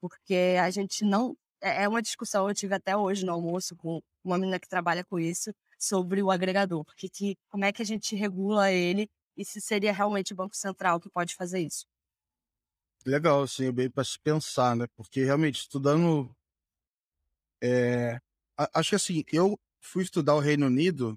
Porque 0.00 0.56
a 0.60 0.70
gente 0.70 1.04
não 1.04 1.36
é, 1.60 1.84
é 1.84 1.88
uma 1.88 2.02
discussão, 2.02 2.48
eu 2.48 2.54
tive 2.54 2.74
até 2.74 2.96
hoje 2.96 3.24
no 3.24 3.32
almoço 3.32 3.74
com 3.76 4.00
uma 4.24 4.38
menina 4.38 4.60
que 4.60 4.68
trabalha 4.68 5.04
com 5.04 5.18
isso, 5.18 5.52
sobre 5.78 6.22
o 6.22 6.30
agregador, 6.30 6.84
porque 6.84 7.08
que, 7.08 7.36
como 7.48 7.64
é 7.64 7.72
que 7.72 7.82
a 7.82 7.84
gente 7.84 8.16
regula 8.16 8.72
ele 8.72 9.08
e 9.36 9.44
se 9.44 9.60
seria 9.60 9.92
realmente 9.92 10.32
o 10.32 10.36
Banco 10.36 10.56
Central 10.56 11.00
que 11.00 11.10
pode 11.10 11.34
fazer 11.34 11.60
isso. 11.60 11.86
Legal, 13.04 13.42
assim, 13.42 13.70
bem 13.70 13.90
para 13.90 14.02
se 14.02 14.18
pensar, 14.18 14.74
né? 14.74 14.86
Porque 14.96 15.24
realmente, 15.24 15.60
estudando. 15.60 16.34
É, 17.62 18.18
acho 18.74 18.90
que 18.90 18.96
assim, 18.96 19.24
eu 19.32 19.58
fui 19.80 20.02
estudar 20.02 20.34
o 20.34 20.40
Reino 20.40 20.66
Unido, 20.66 21.16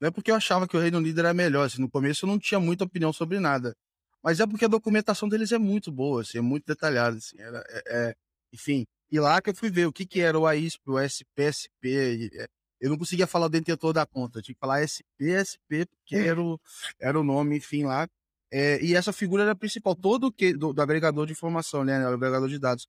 não 0.00 0.08
é 0.08 0.10
porque 0.10 0.30
eu 0.30 0.34
achava 0.34 0.66
que 0.66 0.76
o 0.76 0.80
Reino 0.80 0.98
Unido 0.98 1.20
era 1.20 1.34
melhor, 1.34 1.66
assim, 1.66 1.80
no 1.80 1.90
começo 1.90 2.24
eu 2.24 2.28
não 2.28 2.38
tinha 2.38 2.58
muita 2.58 2.84
opinião 2.84 3.12
sobre 3.12 3.38
nada. 3.38 3.74
Mas 4.22 4.40
é 4.40 4.46
porque 4.46 4.64
a 4.64 4.68
documentação 4.68 5.28
deles 5.28 5.52
é 5.52 5.58
muito 5.58 5.90
boa, 5.92 6.22
assim, 6.22 6.38
é 6.38 6.40
muito 6.40 6.64
detalhada, 6.66 7.16
assim, 7.16 7.40
era, 7.40 7.64
é, 7.68 7.82
é, 7.86 8.14
enfim, 8.52 8.86
e 9.10 9.18
lá 9.18 9.42
que 9.42 9.50
eu 9.50 9.54
fui 9.54 9.70
ver 9.70 9.86
o 9.86 9.92
que, 9.92 10.06
que 10.06 10.20
era 10.20 10.38
o 10.38 10.46
AISP, 10.46 10.80
o 10.86 10.98
SPSP. 10.98 12.30
É, 12.34 12.46
eu 12.80 12.90
não 12.90 12.96
conseguia 12.96 13.26
falar 13.26 13.46
o 13.46 13.48
detentor 13.50 13.92
da 13.92 14.06
conta, 14.06 14.38
eu 14.38 14.42
tinha 14.42 14.54
que 14.54 14.60
falar 14.60 14.82
SPSP, 14.82 15.86
porque 15.86 16.16
é. 16.16 16.28
era 16.28 16.40
o, 16.40 16.58
era 16.98 17.18
o 17.20 17.24
nome, 17.24 17.56
enfim, 17.56 17.84
lá. 17.84 18.08
É, 18.52 18.82
e 18.82 18.94
essa 18.94 19.12
figura 19.12 19.42
era 19.42 19.52
a 19.52 19.56
principal, 19.56 19.94
todo 19.94 20.28
o 20.28 20.32
que 20.32 20.52
do, 20.54 20.72
do, 20.72 20.82
agregador 20.82 21.26
de 21.26 21.32
informação, 21.32 21.84
né, 21.84 22.04
o 22.08 22.14
agregador 22.14 22.48
de 22.48 22.58
dados. 22.58 22.86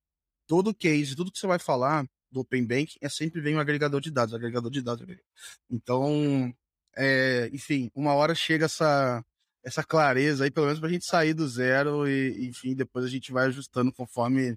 Todo 0.48 0.74
case, 0.74 1.16
tudo 1.16 1.32
que 1.32 1.40
você 1.40 1.48
vai 1.48 1.60
falar 1.60 2.06
do 2.32 2.42
Open 2.42 2.66
Bank 2.66 2.98
é 3.02 3.10
sempre 3.10 3.42
vem 3.42 3.56
um 3.56 3.60
agregador 3.60 4.00
de 4.02 4.12
dados, 4.12 4.34
agregador 4.34 4.72
de 4.72 4.82
dados. 4.82 5.06
Então, 5.70 6.54
é, 6.96 7.50
enfim, 7.54 7.90
uma 7.96 8.14
hora 8.14 8.36
chega 8.36 8.66
essa, 8.66 9.24
essa 9.64 9.84
clareza 9.84 10.44
aí, 10.44 10.52
pelo 10.52 10.66
menos 10.66 10.80
para 10.80 10.90
a 10.90 10.92
gente 10.92 11.06
sair 11.06 11.34
do 11.34 11.48
zero 11.48 12.08
e, 12.08 12.48
enfim, 12.48 12.76
depois 12.76 13.06
a 13.06 13.10
gente 13.10 13.32
vai 13.32 13.48
ajustando 13.48 13.92
conforme 13.94 14.56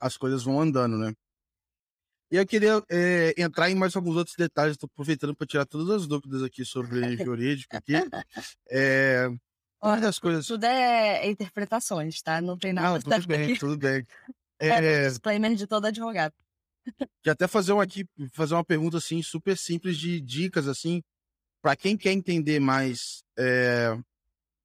as 0.00 0.16
coisas 0.16 0.42
vão 0.42 0.60
andando, 0.60 0.96
né? 0.96 1.12
E 2.30 2.36
eu 2.36 2.46
queria 2.46 2.82
é, 2.90 3.34
entrar 3.38 3.70
em 3.70 3.74
mais 3.74 3.96
alguns 3.96 4.16
outros 4.16 4.36
detalhes, 4.36 4.74
estou 4.74 4.88
aproveitando 4.92 5.34
para 5.34 5.46
tirar 5.46 5.64
todas 5.64 5.88
as 5.88 6.06
dúvidas 6.06 6.42
aqui 6.42 6.64
sobre 6.64 7.00
jurídico 7.24 7.74
aqui. 7.74 7.94
É, 8.70 9.28
Olha, 9.80 10.00
das 10.00 10.18
coisas... 10.18 10.46
Tudo 10.46 10.64
é 10.64 11.26
interpretações, 11.26 12.20
tá? 12.20 12.40
Não 12.40 12.58
tem 12.58 12.72
nada. 12.72 12.90
Não, 12.90 13.00
tudo 13.00 13.26
bem, 13.26 13.44
aqui. 13.44 13.58
tudo 13.58 13.78
bem. 13.78 14.06
É, 14.58 14.68
é 14.68 15.08
disclaimer 15.08 15.54
de 15.54 15.66
todo 15.66 15.86
advogado. 15.86 16.34
Que 17.22 17.30
até 17.30 17.46
fazer 17.46 17.72
uma 17.72 17.82
aqui, 17.82 18.06
fazer 18.32 18.54
uma 18.54 18.64
pergunta 18.64 18.98
assim 18.98 19.22
super 19.22 19.56
simples 19.56 19.96
de 19.96 20.20
dicas 20.20 20.66
assim 20.68 21.02
para 21.60 21.76
quem 21.76 21.96
quer 21.96 22.12
entender 22.12 22.60
mais 22.60 23.22
é, 23.36 23.96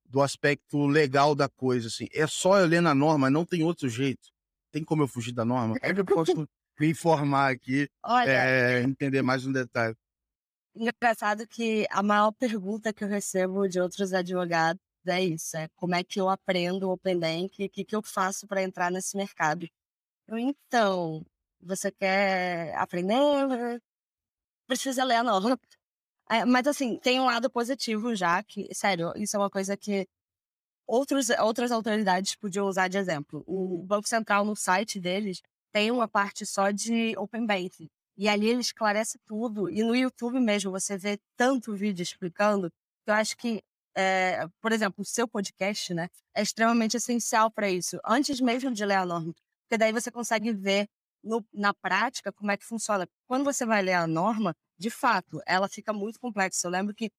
do 0.06 0.22
aspecto 0.22 0.86
legal 0.86 1.36
da 1.36 1.50
coisa 1.50 1.88
assim. 1.88 2.08
É 2.14 2.28
só 2.28 2.60
eu 2.60 2.68
ler 2.68 2.82
na 2.82 2.94
norma, 2.94 3.30
não 3.30 3.46
tem 3.46 3.64
outro 3.64 3.90
jeito 3.90 4.34
tem 4.74 4.84
como 4.84 5.04
eu 5.04 5.08
fugir 5.08 5.32
da 5.32 5.46
norma? 5.46 5.78
É 5.82 5.94
que 5.94 6.00
eu 6.00 6.06
posso 6.06 6.36
me 6.80 6.90
informar 6.90 7.52
aqui, 7.52 7.88
Olha, 8.04 8.32
é, 8.32 8.82
entender 8.82 9.22
mais 9.22 9.46
um 9.46 9.52
detalhe. 9.52 9.96
Engraçado 10.76 11.48
que 11.48 11.86
a 11.92 12.02
maior 12.02 12.32
pergunta 12.32 12.92
que 12.92 13.04
eu 13.04 13.08
recebo 13.08 13.70
de 13.70 13.80
outros 13.80 14.12
advogados 14.12 14.82
é 15.06 15.24
isso, 15.24 15.56
é 15.56 15.68
como 15.76 15.94
é 15.94 16.04
que 16.04 16.20
eu 16.20 16.28
aprendo 16.28 16.88
o 16.88 16.94
Open 16.94 17.20
Bank, 17.20 17.64
o 17.64 17.70
que, 17.70 17.86
que 17.86 17.96
eu 17.96 18.02
faço 18.02 18.48
para 18.48 18.64
entrar 18.64 18.90
nesse 18.90 19.16
mercado. 19.16 19.68
Então, 20.28 21.24
você 21.62 21.92
quer 21.92 22.74
aprender? 22.76 23.16
Precisa 24.66 25.04
ler 25.04 25.18
a 25.18 25.24
norma. 25.24 25.60
É, 26.34 26.46
mas 26.46 26.66
assim, 26.66 26.98
tem 26.98 27.20
um 27.20 27.26
lado 27.26 27.48
positivo 27.48 28.16
já, 28.16 28.42
que, 28.42 28.68
sério, 28.74 29.14
isso 29.16 29.36
é 29.36 29.40
uma 29.40 29.52
coisa 29.52 29.78
que 29.78 30.08
outros, 30.88 31.30
outras 31.30 31.72
autoridades 31.72 32.36
podiam 32.36 32.68
usar 32.68 32.88
de 32.88 32.98
exemplo. 32.98 33.44
O 33.46 33.84
Banco 33.84 34.08
Central, 34.08 34.44
no 34.44 34.56
site 34.56 35.00
deles, 35.00 35.44
tem 35.72 35.92
uma 35.92 36.08
parte 36.08 36.44
só 36.44 36.72
de 36.72 37.16
Open 37.18 37.46
Banking. 37.46 37.88
E 38.18 38.28
ali 38.28 38.48
ele 38.50 38.62
esclarece 38.62 39.20
tudo. 39.28 39.70
E 39.70 39.84
no 39.84 39.96
YouTube 39.96 40.40
mesmo 40.40 40.72
você 40.72 40.98
vê 40.98 41.20
tanto 41.38 41.76
vídeo 41.76 42.02
explicando 42.02 42.72
que 43.06 43.12
eu 43.12 43.14
acho 43.14 43.38
que, 43.38 43.62
é, 43.96 44.48
por 44.60 44.72
exemplo, 44.72 45.04
o 45.04 45.06
seu 45.06 45.28
podcast 45.28 45.94
né, 45.94 46.10
é 46.36 46.42
extremamente 46.42 46.98
essencial 46.98 47.52
para 47.52 47.70
isso, 47.70 48.00
antes 48.04 48.42
mesmo 48.42 48.72
de 48.72 48.84
ler 48.84 48.96
a 48.96 49.06
norma. 49.06 49.36
Porque 49.64 49.78
daí 49.78 49.92
você 49.92 50.10
consegue 50.10 50.52
ver 50.52 50.88
no, 51.24 51.46
na 51.54 51.74
prática 51.74 52.32
como 52.32 52.52
é 52.52 52.58
que 52.58 52.66
funciona. 52.66 53.08
Quando 53.28 53.44
você 53.46 53.66
vai 53.66 53.82
ler 53.82 53.94
a 53.94 54.08
norma, 54.08 54.56
de 54.78 54.90
fato, 54.90 55.42
ela 55.46 55.70
fica 55.70 55.94
muito 55.94 56.20
complexa. 56.20 56.68
Eu 56.68 56.72
lembro 56.72 56.94
que 56.94 57.12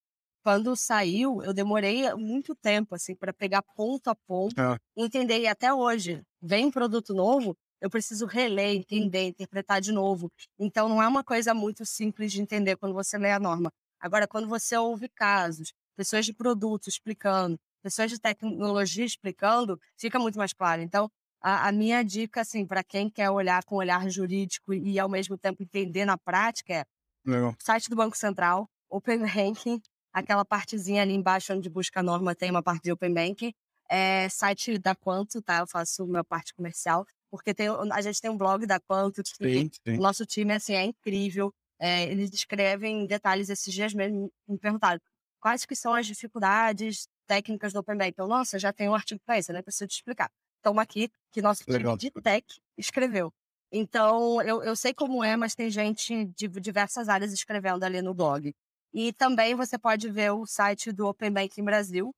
quando 0.43 0.75
saiu, 0.75 1.41
eu 1.41 1.53
demorei 1.53 2.13
muito 2.13 2.53
tempo, 2.53 2.93
assim, 2.93 3.15
para 3.15 3.33
pegar 3.33 3.63
ponto 3.75 4.09
a 4.09 4.15
ponto, 4.15 4.61
é. 4.61 4.77
entender. 4.95 5.39
E 5.39 5.47
até 5.47 5.73
hoje, 5.73 6.21
vem 6.39 6.69
produto 6.69 7.15
novo, 7.15 7.57
eu 7.81 7.89
preciso 7.89 8.27
reler, 8.27 8.75
entender, 8.75 9.23
interpretar 9.23 9.81
de 9.81 9.91
novo. 9.91 10.31
Então, 10.59 10.87
não 10.87 11.01
é 11.01 11.07
uma 11.07 11.23
coisa 11.23 11.53
muito 11.53 11.83
simples 11.83 12.31
de 12.31 12.41
entender 12.41 12.75
quando 12.75 12.93
você 12.93 13.17
lê 13.17 13.31
a 13.31 13.39
norma. 13.39 13.71
Agora, 13.99 14.27
quando 14.27 14.47
você 14.47 14.77
ouve 14.77 15.09
casos, 15.09 15.73
pessoas 15.95 16.25
de 16.25 16.33
produto 16.33 16.87
explicando, 16.87 17.57
pessoas 17.81 18.11
de 18.11 18.19
tecnologia 18.19 19.05
explicando, 19.05 19.79
fica 19.97 20.19
muito 20.19 20.37
mais 20.37 20.53
claro. 20.53 20.81
Então, 20.81 21.09
a, 21.45 21.67
a 21.67 21.71
minha 21.71 22.03
dica, 22.03 22.41
assim, 22.41 22.65
para 22.65 22.83
quem 22.83 23.07
quer 23.07 23.29
olhar 23.29 23.63
com 23.65 23.75
olhar 23.75 24.09
jurídico 24.09 24.73
e, 24.73 24.97
ao 24.97 25.07
mesmo 25.07 25.37
tempo 25.37 25.61
entender 25.61 26.03
na 26.03 26.17
prática 26.17 26.73
é 26.73 26.85
Legal. 27.23 27.55
site 27.59 27.87
do 27.87 27.95
Banco 27.95 28.17
Central, 28.17 28.67
Open 28.89 29.23
Ranking, 29.23 29.79
aquela 30.11 30.43
partezinha 30.43 31.03
ali 31.03 31.13
embaixo 31.13 31.53
onde 31.53 31.69
busca 31.69 31.99
a 31.99 32.03
norma 32.03 32.33
tem 32.33 32.49
uma 32.49 32.63
parte 32.63 32.85
de 32.85 32.91
Open 32.91 33.13
Bank. 33.13 33.53
É 33.87 34.27
site 34.27 34.79
da 34.79 34.95
Quanto, 34.95 35.39
tá? 35.39 35.59
Eu 35.59 35.67
faço 35.67 36.07
minha 36.07 36.23
parte 36.23 36.51
comercial, 36.51 37.05
porque 37.29 37.53
tem, 37.53 37.67
a 37.67 38.01
gente 38.01 38.19
tem 38.19 38.31
um 38.31 38.37
blog 38.37 38.65
da 38.65 38.79
Quanto, 38.79 39.21
que 39.21 39.29
sim, 39.29 39.69
sim. 39.87 39.97
o 39.99 40.01
nosso 40.01 40.25
time 40.25 40.51
assim, 40.51 40.73
é 40.73 40.83
incrível. 40.83 41.53
É, 41.79 42.05
eles 42.09 42.31
descrevem 42.31 43.03
em 43.03 43.05
detalhes 43.05 43.49
esses 43.49 43.71
dias 43.71 43.93
mesmo, 43.93 44.31
me 44.47 44.57
perguntaram 44.57 44.99
quais 45.39 45.63
que 45.63 45.75
são 45.75 45.93
as 45.93 46.07
dificuldades 46.07 47.07
técnicas 47.27 47.71
do 47.71 47.79
Open 47.81 47.97
Bank. 47.97 48.09
Então, 48.09 48.27
nossa, 48.27 48.57
já 48.57 48.73
tem 48.73 48.89
um 48.89 48.95
artigo 48.95 49.21
para 49.23 49.37
isso, 49.37 49.53
né? 49.53 49.61
Preciso 49.61 49.87
te 49.87 49.97
explicar. 49.97 50.31
Então, 50.65 50.79
aqui 50.79 51.11
que 51.31 51.43
nosso 51.43 51.63
Legal. 51.67 51.95
time 51.95 52.11
de 52.11 52.21
tech 52.23 52.43
escreveu. 52.75 53.31
Então, 53.71 54.41
eu, 54.41 54.63
eu 54.63 54.75
sei 54.75 54.95
como 54.95 55.23
é, 55.23 55.37
mas 55.37 55.53
tem 55.53 55.69
gente 55.69 56.25
de 56.25 56.47
diversas 56.59 57.07
áreas 57.07 57.31
escrevendo 57.31 57.83
ali 57.83 58.01
no 58.01 58.15
blog. 58.15 58.51
E 58.91 59.13
também 59.13 59.53
você 59.53 59.77
pode 59.77 60.09
ver 60.09 60.31
o 60.31 60.43
site 60.47 60.91
do 60.91 61.05
Open 61.05 61.31
Banking 61.31 61.63
Brasil, 61.63 62.11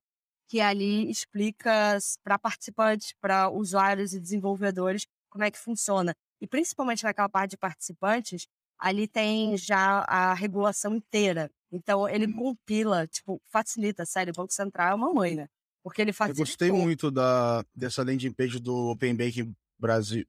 que 0.48 0.62
ali 0.62 1.10
explica 1.10 1.98
para 2.24 2.38
participantes, 2.38 3.12
para 3.20 3.50
usuários 3.50 4.14
e 4.14 4.20
desenvolvedores 4.20 5.04
como 5.28 5.44
é 5.44 5.50
que 5.50 5.58
funciona. 5.58 6.14
E 6.40 6.46
principalmente 6.46 7.04
naquela 7.04 7.28
parte 7.28 7.50
de 7.50 7.58
participantes, 7.58 8.46
ali 8.78 9.06
tem 9.06 9.58
já 9.58 10.06
a 10.08 10.32
regulação 10.32 10.94
inteira. 10.94 11.50
Então 11.70 12.08
ele 12.08 12.24
uhum. 12.26 12.54
compila, 12.54 13.06
tipo, 13.06 13.42
facilita, 13.50 14.06
sério, 14.06 14.32
o 14.32 14.36
Banco 14.36 14.54
Central 14.54 14.92
é 14.92 14.94
uma 14.94 15.12
mãe, 15.12 15.36
né? 15.36 15.48
Porque 15.82 16.02
ele 16.02 16.12
facilita. 16.12 16.40
Eu 16.40 16.44
gostei 16.44 16.72
muito 16.72 17.10
da, 17.10 17.64
dessa 17.74 18.02
landing 18.02 18.32
page 18.32 18.58
do 18.58 18.90
Open 18.90 19.14
Banking 19.14 19.54
Brasil. 19.78 20.24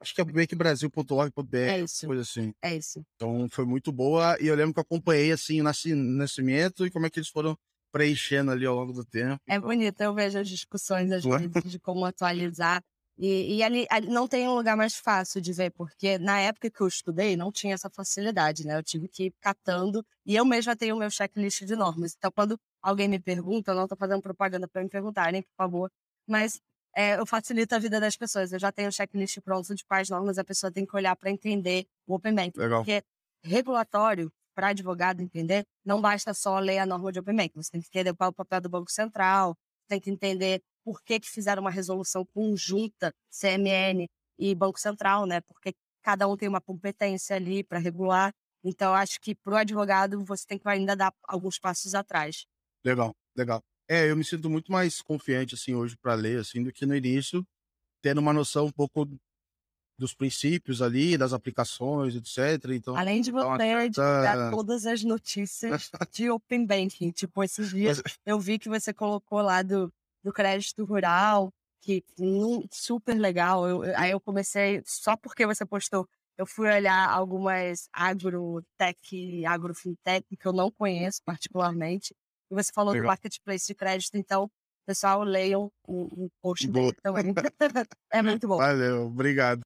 Acho 0.00 0.14
que 0.14 0.20
é 0.20 0.24
bankbrasil.org.br, 0.24 1.56
é 1.56 1.80
isso. 1.80 2.06
coisa 2.06 2.22
assim. 2.22 2.52
É 2.60 2.76
isso. 2.76 3.04
Então 3.14 3.48
foi 3.48 3.64
muito 3.64 3.92
boa 3.92 4.36
e 4.40 4.48
eu 4.48 4.54
lembro 4.54 4.74
que 4.74 4.80
eu 4.80 4.82
acompanhei 4.82 5.30
assim 5.30 5.60
o 5.60 5.64
nascimento 5.64 6.84
e 6.84 6.90
como 6.90 7.06
é 7.06 7.10
que 7.10 7.20
eles 7.20 7.28
foram 7.28 7.56
preenchendo 7.92 8.50
ali 8.50 8.66
ao 8.66 8.74
longo 8.74 8.92
do 8.92 9.04
tempo. 9.04 9.40
É 9.46 9.60
bonito, 9.60 10.00
eu 10.00 10.12
vejo 10.12 10.38
as 10.38 10.48
discussões 10.48 11.12
às 11.12 11.22
vezes 11.22 11.70
de 11.70 11.78
como 11.78 12.04
atualizar. 12.04 12.82
E, 13.24 13.58
e 13.58 13.62
ali, 13.62 13.86
ali, 13.88 14.08
não 14.08 14.26
tem 14.26 14.48
um 14.48 14.54
lugar 14.54 14.76
mais 14.76 14.96
fácil 14.96 15.40
de 15.40 15.52
ver, 15.52 15.70
porque 15.70 16.18
na 16.18 16.40
época 16.40 16.68
que 16.68 16.80
eu 16.80 16.88
estudei 16.88 17.36
não 17.36 17.52
tinha 17.52 17.72
essa 17.72 17.88
facilidade, 17.88 18.66
né? 18.66 18.76
Eu 18.76 18.82
tive 18.82 19.06
que 19.06 19.26
ir 19.26 19.34
catando 19.40 20.04
e 20.26 20.34
eu 20.34 20.44
mesma 20.44 20.74
tenho 20.74 20.96
o 20.96 20.98
meu 20.98 21.08
checklist 21.08 21.62
de 21.64 21.76
normas. 21.76 22.16
Então, 22.18 22.32
quando 22.32 22.58
alguém 22.82 23.06
me 23.06 23.20
pergunta, 23.20 23.70
eu 23.70 23.76
não 23.76 23.84
estou 23.84 23.96
fazendo 23.96 24.20
propaganda 24.20 24.66
para 24.66 24.82
me 24.82 24.88
perguntarem, 24.88 25.40
por 25.40 25.54
favor, 25.56 25.92
mas 26.26 26.60
é, 26.96 27.16
eu 27.16 27.24
facilito 27.24 27.72
a 27.76 27.78
vida 27.78 28.00
das 28.00 28.16
pessoas. 28.16 28.52
Eu 28.52 28.58
já 28.58 28.72
tenho 28.72 28.88
o 28.88 28.92
checklist 28.92 29.40
pronto 29.40 29.72
de 29.72 29.84
quais 29.84 30.10
normas 30.10 30.36
a 30.36 30.42
pessoa 30.42 30.72
tem 30.72 30.84
que 30.84 30.96
olhar 30.96 31.14
para 31.14 31.30
entender 31.30 31.86
o 32.08 32.16
Open 32.16 32.34
Banking. 32.34 32.58
Legal. 32.58 32.80
Porque 32.80 33.04
regulatório, 33.44 34.32
para 34.52 34.68
advogado 34.70 35.20
entender, 35.20 35.64
não 35.84 36.00
basta 36.00 36.34
só 36.34 36.58
ler 36.58 36.78
a 36.78 36.86
norma 36.86 37.12
de 37.12 37.20
Open 37.20 37.36
Banking. 37.36 37.62
Você 37.62 37.70
tem 37.70 37.80
que 37.80 37.86
entender 37.86 38.12
qual 38.16 38.26
é 38.26 38.30
o 38.30 38.34
papel 38.34 38.60
do 38.60 38.68
Banco 38.68 38.90
Central, 38.90 39.56
tem 39.88 40.00
que 40.00 40.10
entender 40.10 40.60
por 40.84 41.02
que, 41.02 41.20
que 41.20 41.30
fizeram 41.30 41.62
uma 41.62 41.70
resolução 41.70 42.24
conjunta, 42.24 43.12
CMN 43.30 44.06
e 44.38 44.54
Banco 44.54 44.78
Central, 44.78 45.26
né? 45.26 45.40
Porque 45.40 45.74
cada 46.02 46.26
um 46.28 46.36
tem 46.36 46.48
uma 46.48 46.60
competência 46.60 47.36
ali 47.36 47.62
para 47.62 47.78
regular. 47.78 48.32
Então, 48.64 48.94
acho 48.94 49.20
que 49.20 49.34
para 49.34 49.54
o 49.54 49.56
advogado 49.56 50.24
você 50.24 50.46
tem 50.46 50.58
que 50.58 50.68
ainda 50.68 50.94
dar 50.94 51.12
alguns 51.26 51.58
passos 51.58 51.94
atrás. 51.94 52.46
Legal, 52.84 53.14
legal. 53.36 53.62
É, 53.88 54.10
eu 54.10 54.16
me 54.16 54.24
sinto 54.24 54.48
muito 54.48 54.70
mais 54.70 55.02
confiante 55.02 55.54
assim 55.54 55.74
hoje 55.74 55.96
para 55.96 56.14
ler 56.14 56.40
assim 56.40 56.62
do 56.62 56.72
que 56.72 56.86
no 56.86 56.94
início, 56.94 57.44
tendo 58.00 58.18
uma 58.20 58.32
noção 58.32 58.66
um 58.66 58.72
pouco 58.72 59.06
dos 59.98 60.14
princípios 60.14 60.80
ali, 60.80 61.16
das 61.16 61.32
aplicações, 61.32 62.16
etc. 62.16 62.70
Então, 62.72 62.96
Além 62.96 63.20
de 63.20 63.30
então, 63.30 63.56
você 63.56 63.92
tá- 63.92 64.22
dar 64.22 64.50
todas 64.50 64.86
as 64.86 65.04
notícias 65.04 65.90
de 66.12 66.30
Open 66.30 66.66
Banking. 66.66 67.10
Tipo, 67.10 67.44
esses 67.44 67.70
dias 67.70 68.02
eu 68.24 68.40
vi 68.40 68.58
que 68.58 68.68
você 68.68 68.92
colocou 68.92 69.40
lá 69.40 69.62
do, 69.62 69.92
do 70.22 70.32
crédito 70.32 70.84
rural, 70.84 71.52
que 71.80 72.04
super 72.70 73.14
legal. 73.14 73.68
Eu, 73.68 73.82
aí 73.96 74.10
eu 74.10 74.20
comecei, 74.20 74.82
só 74.86 75.16
porque 75.16 75.46
você 75.46 75.66
postou, 75.66 76.08
eu 76.38 76.46
fui 76.46 76.68
olhar 76.70 77.08
algumas 77.10 77.88
agrotech, 77.92 79.44
agrofintech, 79.46 80.24
que 80.36 80.46
eu 80.46 80.52
não 80.52 80.70
conheço 80.70 81.20
particularmente. 81.24 82.14
E 82.50 82.54
você 82.54 82.72
falou 82.72 82.92
do 82.92 82.96
Legal. 82.96 83.08
marketplace 83.08 83.66
de 83.66 83.74
crédito, 83.74 84.16
então, 84.16 84.50
pessoal, 84.86 85.22
leiam 85.22 85.70
o, 85.86 86.24
o 86.24 86.30
post 86.40 86.68
dele 86.68 86.94
também. 87.02 87.34
é 88.12 88.22
muito 88.22 88.46
bom. 88.46 88.58
Valeu, 88.58 89.06
obrigado. 89.06 89.62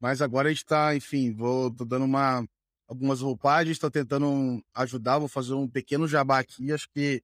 Mas 0.00 0.20
agora 0.20 0.48
a 0.48 0.52
gente 0.52 0.64
tá, 0.64 0.96
enfim, 0.96 1.32
vou 1.32 1.70
tô 1.70 1.84
dando 1.84 2.04
uma 2.04 2.44
algumas 2.88 3.20
roupagens, 3.20 3.78
tô 3.78 3.90
tentando 3.90 4.62
ajudar, 4.74 5.18
vou 5.18 5.28
fazer 5.28 5.54
um 5.54 5.68
pequeno 5.68 6.06
jabá 6.06 6.38
aqui, 6.38 6.72
acho 6.72 6.88
que 6.90 7.22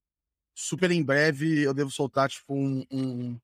super 0.60 0.90
em 0.90 1.02
breve 1.02 1.62
eu 1.62 1.72
devo 1.72 1.88
soltar 1.90 2.28
tipo 2.28 2.52
um, 2.52 2.84
um, 2.90 3.38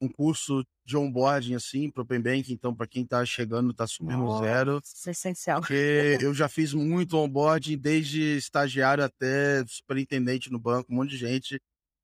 um 0.00 0.08
curso 0.08 0.66
de 0.84 0.96
onboarding 0.96 1.54
assim 1.54 1.88
para 1.90 2.02
Open 2.02 2.20
Bank, 2.20 2.52
então 2.52 2.74
para 2.74 2.88
quem 2.88 3.06
tá 3.06 3.24
chegando, 3.24 3.72
tá 3.72 3.86
subindo 3.86 4.18
Nossa. 4.24 4.44
zero, 4.44 4.80
Isso 4.84 5.08
é 5.08 5.12
essencial. 5.12 5.60
porque 5.60 6.18
eu 6.20 6.34
já 6.34 6.48
fiz 6.48 6.74
muito 6.74 7.16
onboarding, 7.16 7.78
desde 7.78 8.36
estagiário 8.36 9.04
até 9.04 9.64
superintendente 9.68 10.50
no 10.50 10.58
banco, 10.58 10.92
um 10.92 10.96
monte 10.96 11.10
de 11.10 11.18
gente. 11.18 11.60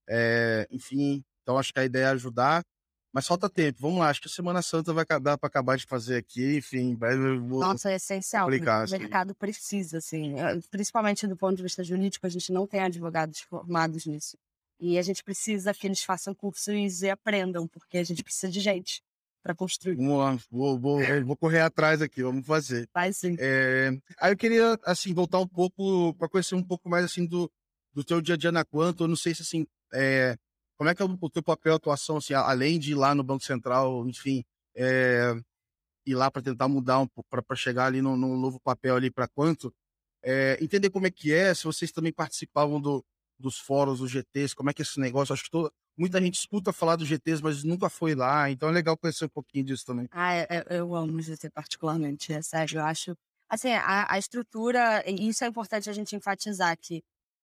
É, 0.09 0.67
enfim, 0.71 1.25
então 1.43 1.59
acho 1.59 1.73
que 1.73 1.81
a 1.81 1.85
ideia 1.85 2.05
é 2.07 2.11
ajudar. 2.11 2.63
Mas 3.15 3.27
falta 3.27 3.49
tempo, 3.49 3.79
vamos 3.83 3.99
lá. 3.99 4.09
Acho 4.09 4.23
que 4.23 4.29
a 4.29 4.31
Semana 4.31 4.63
Santa 4.63 4.91
vai 4.95 5.05
dar 5.21 5.37
para 5.37 5.47
acabar 5.47 5.77
de 5.77 5.85
fazer 5.85 6.17
aqui. 6.17 6.57
Enfim, 6.57 6.97
vou. 6.97 7.61
Nossa, 7.61 7.91
é 7.91 7.97
essencial. 7.97 8.45
aplicar, 8.47 8.81
O 8.81 8.85
assim. 8.85 8.99
mercado 8.99 9.35
precisa, 9.35 9.99
assim, 9.99 10.41
eh, 10.41 10.59
principalmente 10.71 11.27
do 11.27 11.37
ponto 11.37 11.55
de 11.57 11.63
vista 11.63 11.85
jurídico, 11.85 12.27
a 12.27 12.31
gente 12.31 12.51
não 12.51 12.67
tem 12.67 12.81
advogados 12.81 13.41
formados 13.41 14.07
nisso. 14.07 14.39
E 14.85 14.99
a 14.99 15.03
gente 15.03 15.23
precisa 15.23 15.73
que 15.73 15.87
eles 15.87 16.03
façam 16.03 16.35
cursos 16.35 17.03
e 17.03 17.09
aprendam, 17.09 17.69
porque 17.69 17.99
a 17.99 18.03
gente 18.03 18.21
precisa 18.25 18.51
de 18.51 18.59
gente 18.59 19.01
para 19.41 19.55
construir. 19.55 19.95
Vamos 19.95 20.19
lá, 20.19 20.37
vou, 20.51 20.77
vou, 20.77 21.01
eu 21.01 21.25
vou 21.25 21.37
correr 21.37 21.61
atrás 21.61 22.03
aqui, 22.03 22.21
vamos 22.21 22.45
fazer. 22.45 22.89
Vai 22.93 23.13
sim. 23.13 23.37
É, 23.39 23.97
aí 24.19 24.33
eu 24.33 24.37
queria, 24.37 24.77
assim, 24.85 25.15
voltar 25.15 25.39
um 25.39 25.47
pouco, 25.47 26.13
para 26.15 26.29
conhecer 26.29 26.57
um 26.57 26.65
pouco 26.65 26.89
mais, 26.89 27.05
assim, 27.05 27.25
do, 27.25 27.49
do 27.95 28.03
teu 28.03 28.21
dia 28.21 28.35
a 28.35 28.37
dia 28.37 28.51
na 28.51 28.65
Quanto. 28.65 29.05
Eu 29.05 29.09
não 29.09 29.15
sei 29.15 29.33
se, 29.33 29.43
assim, 29.43 29.65
é, 29.95 30.37
como 30.77 30.91
é 30.91 30.97
que 30.97 31.01
é 31.01 31.05
o, 31.05 31.31
teu 31.31 31.45
papel, 31.45 31.77
atuação, 31.77 32.17
assim, 32.17 32.35
a- 32.35 32.41
além 32.51 32.77
de 32.77 32.91
ir 32.91 32.97
lá 32.97 33.15
no 33.15 33.23
Banco 33.23 33.45
Central, 33.45 34.05
enfim, 34.09 34.45
é, 34.77 35.33
ir 36.05 36.17
lá 36.17 36.29
para 36.29 36.43
tentar 36.43 36.67
mudar 36.67 36.99
um 36.99 37.07
pouco, 37.07 37.31
para 37.31 37.57
chegar 37.57 37.87
ali 37.87 38.03
num, 38.03 38.17
num 38.17 38.37
novo 38.37 38.59
papel 38.59 38.97
ali 38.97 39.13
para 39.13 39.29
Quanto. 39.29 39.73
É, 40.25 40.59
entender 40.61 40.91
como 40.91 41.07
é 41.07 41.11
que 41.11 41.33
é, 41.33 41.55
se 41.55 41.63
vocês 41.63 41.93
também 41.93 42.13
participavam 42.13 42.81
do, 42.81 43.05
dos 43.43 43.59
fóruns, 43.59 43.99
dos 43.99 44.11
GTs, 44.11 44.55
como 44.55 44.71
é 44.71 44.75
que 44.75 44.83
é 44.83 44.85
esse 44.85 44.99
negócio. 45.01 45.33
Acho 45.33 45.45
que 45.45 45.51
toda, 45.51 45.71
muita 45.97 46.21
gente 46.21 46.39
escuta 46.39 46.73
falar 46.73 46.97
dos 46.97 47.07
GTs, 47.09 47.43
mas 47.43 47.63
nunca 47.65 47.91
foi 47.91 48.15
lá, 48.15 48.51
então 48.51 48.69
é 48.69 48.73
legal 48.73 48.97
conhecer 48.97 49.27
um 49.27 49.29
pouquinho 49.29 49.65
disso 49.65 49.85
também. 49.85 50.09
Ah, 50.11 50.37
eu, 50.37 50.47
eu- 50.51 50.77
eu 50.79 50.95
amo 50.95 51.13
o 51.19 51.21
GT 51.23 51.51
particularmente, 51.51 52.33
é 52.33 52.41
sério. 52.43 52.79
Eu 52.79 52.85
acho, 52.85 53.15
assim, 53.49 53.73
a, 53.73 54.13
a 54.15 54.19
estrutura, 54.19 55.03
e 55.09 55.29
isso 55.29 55.45
é 55.45 55.47
importante 55.49 55.91
a 55.91 55.93
gente 55.93 56.17
enfatizar 56.17 56.77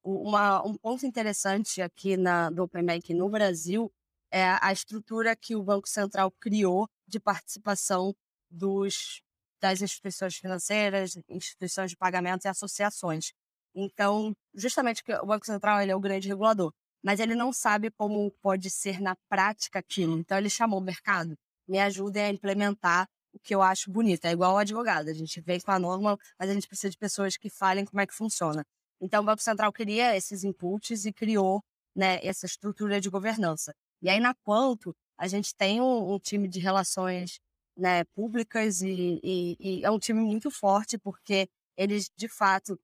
o- 0.03 0.27
uma, 0.29 0.65
um 0.65 0.75
ponto 0.75 1.05
interessante 1.05 1.81
aqui 1.81 2.15
na, 2.17 2.49
do 2.49 2.63
Open 2.63 2.85
Bank 2.85 3.13
no 3.13 3.29
Brasil 3.29 3.91
é 4.31 4.43
a 4.61 4.71
estrutura 4.71 5.35
que 5.35 5.55
o 5.55 5.63
Banco 5.63 5.87
Central 5.89 6.31
criou 6.39 6.87
de 7.07 7.19
participação 7.19 8.15
dos, 8.49 9.21
das 9.61 9.81
instituições 9.81 10.35
financeiras, 10.35 11.17
instituições 11.27 11.91
de 11.91 11.97
pagamento 11.97 12.45
e 12.45 12.47
associações. 12.47 13.33
Então, 13.79 14.33
justamente 14.53 15.03
porque 15.03 15.13
o 15.21 15.25
Banco 15.25 15.45
Central 15.45 15.81
ele 15.81 15.91
é 15.91 15.95
o 15.95 15.99
grande 15.99 16.27
regulador, 16.27 16.71
mas 17.03 17.19
ele 17.19 17.35
não 17.35 17.51
sabe 17.53 17.89
como 17.91 18.31
pode 18.41 18.69
ser 18.69 19.01
na 19.01 19.15
prática 19.29 19.79
aquilo. 19.79 20.17
Então, 20.19 20.37
ele 20.37 20.49
chamou 20.49 20.79
o 20.79 20.83
mercado 20.83 21.35
me 21.67 21.79
ajudem 21.79 22.23
a 22.23 22.29
implementar 22.29 23.07
o 23.31 23.39
que 23.39 23.53
eu 23.53 23.61
acho 23.61 23.91
bonito. 23.91 24.25
É 24.25 24.31
igual 24.31 24.55
o 24.55 24.57
advogado, 24.57 25.07
a 25.09 25.13
gente 25.13 25.39
vem 25.41 25.59
com 25.59 25.71
a 25.71 25.77
norma, 25.79 26.17
mas 26.39 26.49
a 26.49 26.53
gente 26.53 26.67
precisa 26.67 26.89
de 26.89 26.97
pessoas 26.97 27.37
que 27.37 27.49
falem 27.49 27.85
como 27.85 28.01
é 28.01 28.07
que 28.07 28.13
funciona. 28.13 28.65
Então, 28.99 29.21
o 29.21 29.25
Banco 29.25 29.41
Central 29.43 29.71
queria 29.71 30.15
esses 30.17 30.43
inputs 30.43 31.05
e 31.05 31.13
criou 31.13 31.61
né, 31.95 32.19
essa 32.25 32.45
estrutura 32.47 32.99
de 32.99 33.09
governança. 33.09 33.71
E 34.01 34.09
aí, 34.09 34.19
na 34.19 34.33
Quanto, 34.43 34.95
a 35.17 35.27
gente 35.27 35.53
tem 35.55 35.79
um, 35.79 36.13
um 36.15 36.19
time 36.19 36.47
de 36.47 36.59
relações 36.59 37.39
né, 37.77 38.03
públicas 38.15 38.81
e, 38.81 39.19
e- 39.23 39.57
e 39.59 39.85
é 39.85 39.91
um 39.91 39.99
time 39.99 40.19
muito 40.21 40.49
forte, 40.51 40.97
porque 40.97 41.47
eles, 41.77 42.09
de 42.17 42.27
fato, 42.27 42.77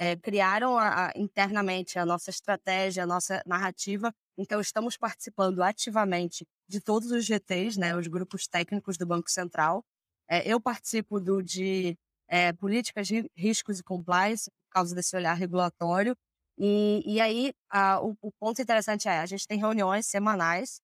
eh, 0.00 0.16
criaram 0.16 0.78
a- 0.78 1.08
a- 1.08 1.12
internamente 1.16 1.98
a 1.98 2.06
nossa 2.06 2.30
estratégia, 2.30 3.04
a 3.04 3.06
nossa 3.06 3.42
narrativa. 3.46 4.14
Então, 4.38 4.60
estamos 4.60 4.96
participando 4.96 5.62
ativamente 5.62 6.46
de 6.68 6.80
todos 6.80 7.10
os 7.12 7.26
GTs, 7.26 7.78
né, 7.78 7.94
os 7.96 8.06
grupos 8.08 8.48
técnicos 8.48 8.96
do 8.98 9.06
Banco 9.06 9.30
Central. 9.30 9.84
Eh, 10.28 10.50
eu 10.52 10.60
participo 10.60 11.20
do 11.20 11.42
de 11.42 11.96
eh, 12.28 12.52
políticas, 12.54 13.10
ri- 13.10 13.30
riscos 13.36 13.80
e 13.80 13.82
compliance, 13.84 14.50
por 14.50 14.70
causa 14.74 14.94
desse 14.94 15.16
olhar 15.16 15.34
regulatório. 15.34 16.16
E, 16.58 17.02
e 17.06 17.20
aí, 17.20 17.52
a- 17.70 18.00
o, 18.02 18.16
o 18.22 18.32
ponto 18.32 18.60
interessante 18.62 19.08
é, 19.08 19.18
a 19.20 19.26
gente 19.26 19.46
tem 19.46 19.58
reuniões 19.58 20.06
semanais 20.06 20.80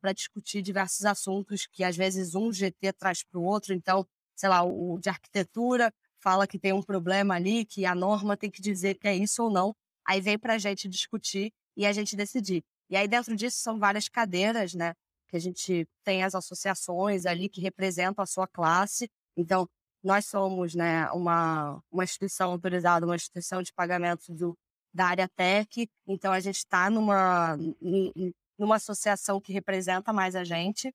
para 0.00 0.12
discutir 0.12 0.62
diversos 0.62 1.04
assuntos 1.06 1.66
que, 1.66 1.82
às 1.84 1.96
vezes, 1.96 2.34
um 2.34 2.52
GT 2.52 2.92
traz 2.92 3.22
para 3.24 3.38
o 3.40 3.44
outro. 3.44 3.72
Então, 3.74 4.06
sei 4.36 4.48
lá, 4.48 4.62
o 4.62 4.98
de 4.98 5.08
arquitetura 5.08 5.92
fala 6.20 6.46
que 6.46 6.58
tem 6.58 6.72
um 6.72 6.82
problema 6.82 7.34
ali, 7.34 7.64
que 7.64 7.84
a 7.84 7.94
norma 7.94 8.36
tem 8.36 8.50
que 8.50 8.60
dizer 8.60 8.94
que 8.96 9.08
é 9.08 9.16
isso 9.16 9.44
ou 9.44 9.50
não. 9.50 9.74
Aí 10.06 10.20
vem 10.20 10.38
para 10.38 10.54
a 10.54 10.58
gente 10.58 10.88
discutir 10.88 11.52
e 11.76 11.86
a 11.86 11.92
gente 11.92 12.16
decidir. 12.16 12.62
E 12.88 12.96
aí, 12.96 13.06
dentro 13.06 13.36
disso, 13.36 13.58
são 13.58 13.78
várias 13.78 14.08
cadeiras, 14.08 14.74
né? 14.74 14.94
Que 15.28 15.36
a 15.36 15.40
gente 15.40 15.88
tem 16.04 16.24
as 16.24 16.34
associações 16.34 17.24
ali 17.24 17.48
que 17.48 17.60
representam 17.60 18.22
a 18.22 18.26
sua 18.26 18.46
classe. 18.48 19.08
Então, 19.36 19.68
nós 20.02 20.26
somos 20.26 20.74
né, 20.74 21.10
uma, 21.12 21.80
uma 21.90 22.04
instituição 22.04 22.50
autorizada, 22.52 23.06
uma 23.06 23.14
instituição 23.16 23.62
de 23.62 23.72
pagamento 23.72 24.32
do, 24.32 24.58
da 24.92 25.06
área 25.06 25.28
tech. 25.28 25.88
Então, 26.06 26.32
a 26.32 26.40
gente 26.40 26.56
está 26.56 26.90
numa, 26.90 27.56
numa 28.58 28.76
associação 28.76 29.40
que 29.40 29.52
representa 29.52 30.12
mais 30.12 30.34
a 30.34 30.42
gente. 30.42 30.92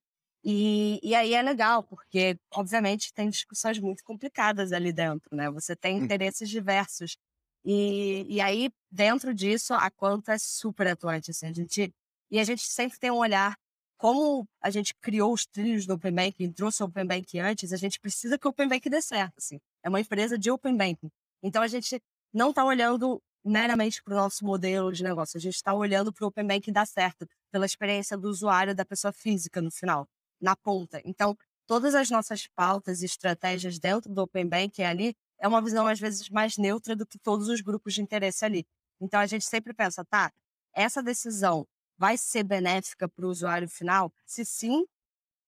E, 0.48 1.00
e 1.02 1.16
aí 1.16 1.34
é 1.34 1.41
legal, 1.41 1.82
porque, 1.84 2.38
obviamente, 2.54 3.12
tem 3.12 3.30
discussões 3.32 3.80
muito 3.80 4.04
complicadas 4.04 4.72
ali 4.72 4.93
dentro, 4.93 5.36
né? 5.36 5.50
Você 5.50 5.76
tem 5.76 6.00
Hum. 6.00 6.04
interesses 6.04 6.48
diversos. 6.48 7.18
E, 7.64 8.28
e 8.30 8.39
aí, 8.39 8.70
dentro 8.91 9.34
disso, 9.34 9.74
a 9.74 9.89
Quanto 9.89 10.30
é 10.30 10.38
super 10.38 10.88
atuante, 10.88 11.32
assim, 11.32 11.48
a 11.48 11.54
gente... 11.54 11.91
E 12.30 12.39
a 12.39 12.43
gente 12.43 12.62
sempre 12.62 13.00
tem 13.00 13.10
um 13.10 13.18
olhar, 13.18 13.58
como 13.98 14.48
a 14.62 14.70
gente 14.70 14.93
criou 15.02 15.34
os 15.34 15.46
trilhos 15.48 15.88
do 15.88 15.96
Open 15.96 16.14
Banking, 16.14 16.52
trouxe 16.52 16.84
o 16.84 16.86
Open 16.88 17.06
Banking 17.08 17.39
antes, 17.39 17.74
a 17.74 17.78
gente 17.78 18.00
precisa 18.00 18.38
que 18.38 18.48
o 18.48 18.52
Open 18.52 18.68
Banking 18.68 18.89
dê 18.89 19.02
certo, 19.02 19.34
assim. 19.39 19.60
É 19.84 19.89
uma 19.89 20.00
empresa 20.00 20.38
de 20.38 20.52
Open 20.52 20.78
Banking. 20.78 21.10
Então, 21.41 21.64
a 21.64 21.68
gente 21.68 22.00
não 22.32 22.52
está 22.52 22.64
olhando 22.64 23.20
meramente 23.43 24.04
para 24.04 24.14
o 24.14 24.18
nosso 24.18 24.46
modelo 24.46 24.91
de 24.91 25.04
negócio, 25.04 25.38
a 25.38 25.41
gente 25.41 25.56
está 25.56 25.74
olhando 25.74 26.14
para 26.14 26.26
o 26.26 26.28
Open 26.28 26.46
Banking 26.46 26.72
dar 26.72 26.86
certo, 26.86 27.28
pela 27.52 27.66
experiência 27.66 28.16
do 28.18 28.30
usuário, 28.30 28.76
da 28.76 28.86
pessoa 28.86 29.12
física 29.12 29.60
no 29.62 29.72
final 29.72 30.08
na 30.46 30.56
ponta. 30.56 31.02
Então, 31.04 31.36
todas 31.66 31.96
as 31.96 32.10
nossas 32.12 32.48
pautas 32.48 33.02
e 33.02 33.06
estratégias 33.06 33.80
dentro 33.80 34.14
do 34.14 34.22
Open 34.22 34.48
Banking 34.48 34.84
ali 34.84 35.16
é 35.39 35.48
uma 35.48 35.62
visão, 35.62 35.88
às 35.88 36.00
vezes, 36.00 36.30
mais 36.30 36.56
neutra 36.56 36.96
do 36.96 37.06
que 37.06 37.18
todos 37.18 37.50
os 37.50 37.62
grupos 37.62 37.96
de 37.96 38.02
interesse 38.02 38.46
ali. 38.46 38.66
Então, 39.02 39.20
a 39.20 39.26
gente 39.26 39.43
sempre 39.43 39.74
pensa, 39.74 40.06
tá, 40.06 40.32
essa 40.74 41.02
decisão 41.02 41.68
vai 41.98 42.16
ser 42.18 42.43
benéfica 42.43 43.10
para 43.10 43.26
o 43.26 43.30
usuário 43.30 43.68
final? 43.68 44.14
Se 44.26 44.46
sim, 44.46 44.86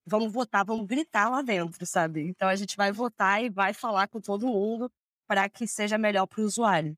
vamos 0.04 0.32
votar, 0.32 0.64
vamos 0.64 0.86
gritar 0.86 1.28
lá 1.30 1.42
dentro, 1.42 1.86
sabe? 1.86 2.22
Então, 2.28 2.48
a 2.48 2.56
gente 2.56 2.76
vai 2.76 2.90
votar 2.90 3.42
e 3.42 3.48
vai 3.48 3.72
falar 3.72 4.08
com 4.08 4.20
todo 4.20 4.48
mundo 4.48 4.90
para 5.28 5.48
que 5.48 5.66
seja 5.66 5.96
melhor 5.96 6.26
para 6.26 6.40
o 6.42 6.44
usuário. 6.44 6.96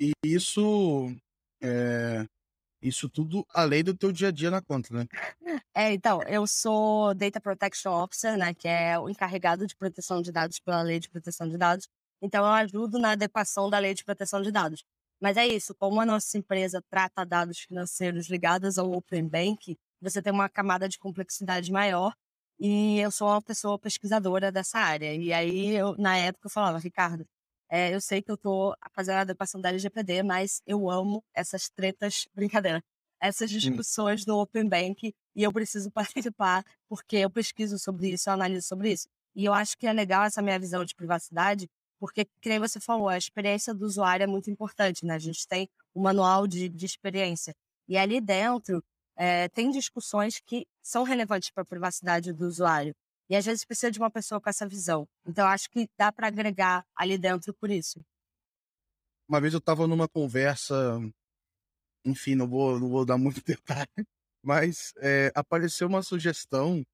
E 0.00 0.12
isso, 0.24 1.14
é, 1.62 2.26
Isso 2.82 3.08
tudo 3.08 3.46
além 3.52 3.84
do 3.84 3.94
teu 3.94 4.10
dia 4.10 4.28
a 4.28 4.30
dia 4.30 4.50
na 4.50 4.62
conta, 4.62 4.94
né? 4.94 5.06
É, 5.74 5.92
então, 5.92 6.22
eu 6.22 6.46
sou 6.46 7.14
Data 7.14 7.40
Protection 7.40 7.92
Officer, 7.92 8.36
né, 8.36 8.54
que 8.54 8.66
é 8.66 8.98
o 8.98 9.08
encarregado 9.08 9.66
de 9.66 9.76
proteção 9.76 10.22
de 10.22 10.32
dados 10.32 10.58
pela 10.58 10.82
Lei 10.82 10.98
de 10.98 11.08
Proteção 11.08 11.48
de 11.48 11.58
Dados. 11.58 11.88
Então, 12.22 12.44
eu 12.44 12.52
ajudo 12.52 12.98
na 12.98 13.12
adequação 13.12 13.68
da 13.68 13.78
Lei 13.78 13.94
de 13.94 14.04
Proteção 14.04 14.42
de 14.42 14.50
Dados. 14.50 14.84
Mas 15.20 15.36
é 15.36 15.46
isso, 15.46 15.74
como 15.74 16.00
a 16.00 16.06
nossa 16.06 16.38
empresa 16.38 16.82
trata 16.88 17.24
dados 17.24 17.60
financeiros 17.60 18.28
ligados 18.28 18.78
ao 18.78 18.90
Open 18.92 19.28
Bank, 19.28 19.76
você 20.00 20.22
tem 20.22 20.32
uma 20.32 20.48
camada 20.48 20.88
de 20.88 20.98
complexidade 20.98 21.70
maior 21.70 22.14
e 22.58 22.98
eu 22.98 23.10
sou 23.10 23.28
uma 23.28 23.42
pessoa 23.42 23.78
pesquisadora 23.78 24.50
dessa 24.50 24.78
área. 24.78 25.14
E 25.14 25.32
aí, 25.32 25.74
eu, 25.76 25.94
na 25.98 26.16
época, 26.16 26.46
eu 26.46 26.50
falava, 26.50 26.78
Ricardo, 26.78 27.26
é, 27.70 27.94
eu 27.94 28.00
sei 28.00 28.20
que 28.20 28.30
eu 28.30 28.34
estou 28.34 28.74
fazendo 28.92 29.16
a 29.16 29.20
adequação 29.20 29.60
da 29.60 29.68
LGPD, 29.68 30.22
mas 30.24 30.60
eu 30.66 30.90
amo 30.90 31.24
essas 31.32 31.70
tretas, 31.70 32.26
brincadeira, 32.34 32.82
essas 33.20 33.50
discussões 33.50 34.24
do 34.24 34.36
Open 34.36 34.68
Bank 34.68 35.14
e 35.36 35.42
eu 35.42 35.52
preciso 35.52 35.90
participar 35.92 36.64
porque 36.88 37.16
eu 37.18 37.30
pesquiso 37.30 37.78
sobre 37.78 38.10
isso, 38.10 38.28
eu 38.28 38.34
analiso 38.34 38.66
sobre 38.66 38.92
isso. 38.92 39.08
E 39.36 39.44
eu 39.44 39.54
acho 39.54 39.78
que 39.78 39.86
é 39.86 39.92
legal 39.92 40.24
essa 40.24 40.42
minha 40.42 40.58
visão 40.58 40.84
de 40.84 40.94
privacidade, 40.94 41.68
porque, 42.00 42.26
como 42.42 42.60
você 42.60 42.80
falou, 42.80 43.08
a 43.08 43.18
experiência 43.18 43.72
do 43.74 43.84
usuário 43.84 44.24
é 44.24 44.26
muito 44.26 44.50
importante, 44.50 45.04
né? 45.04 45.14
A 45.14 45.18
gente 45.18 45.46
tem 45.46 45.68
um 45.94 46.02
manual 46.02 46.46
de, 46.46 46.68
de 46.68 46.86
experiência. 46.86 47.54
E 47.86 47.96
ali 47.96 48.20
dentro 48.20 48.82
é, 49.16 49.48
tem 49.50 49.70
discussões 49.70 50.40
que 50.40 50.66
são 50.82 51.04
relevantes 51.04 51.50
para 51.50 51.62
a 51.62 51.66
privacidade 51.66 52.32
do 52.32 52.46
usuário. 52.46 52.94
E 53.30 53.36
às 53.36 53.46
vezes 53.46 53.64
precisa 53.64 53.92
de 53.92 53.98
uma 54.00 54.10
pessoa 54.10 54.40
com 54.40 54.50
essa 54.50 54.66
visão. 54.66 55.08
Então, 55.24 55.46
acho 55.46 55.70
que 55.70 55.88
dá 55.96 56.10
para 56.10 56.26
agregar 56.26 56.84
ali 56.96 57.16
dentro 57.16 57.54
por 57.54 57.70
isso. 57.70 58.04
Uma 59.28 59.40
vez 59.40 59.54
eu 59.54 59.58
estava 59.58 59.86
numa 59.86 60.08
conversa, 60.08 60.74
enfim, 62.04 62.34
não 62.34 62.48
vou, 62.48 62.80
não 62.80 62.88
vou 62.88 63.06
dar 63.06 63.16
muito 63.16 63.40
detalhe, 63.46 64.04
mas 64.42 64.92
é, 64.96 65.30
apareceu 65.32 65.86
uma 65.86 66.02
sugestão 66.02 66.84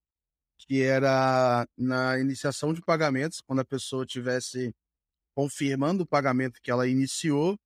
que 0.59 0.83
era 0.83 1.67
na 1.77 2.19
iniciação 2.19 2.75
de 2.75 2.83
pagamentos, 2.83 3.41
quando 3.41 3.61
a 3.61 3.65
pessoa 3.65 4.05
tivesse 4.05 4.75
confirmando 5.35 6.03
o 6.03 6.07
pagamento 6.07 6.61
que 6.63 6.71
ela 6.71 6.87
iniciou, 6.87 7.57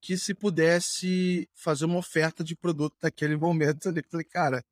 que 0.00 0.16
se 0.16 0.32
pudesse 0.32 1.48
fazer 1.54 1.86
uma 1.86 1.98
oferta 1.98 2.44
de 2.44 2.54
produto 2.54 2.96
naquele 3.02 3.36
momento 3.36 3.88
ali. 3.88 4.02
Falei, 4.08 4.24
cara, 4.24 4.64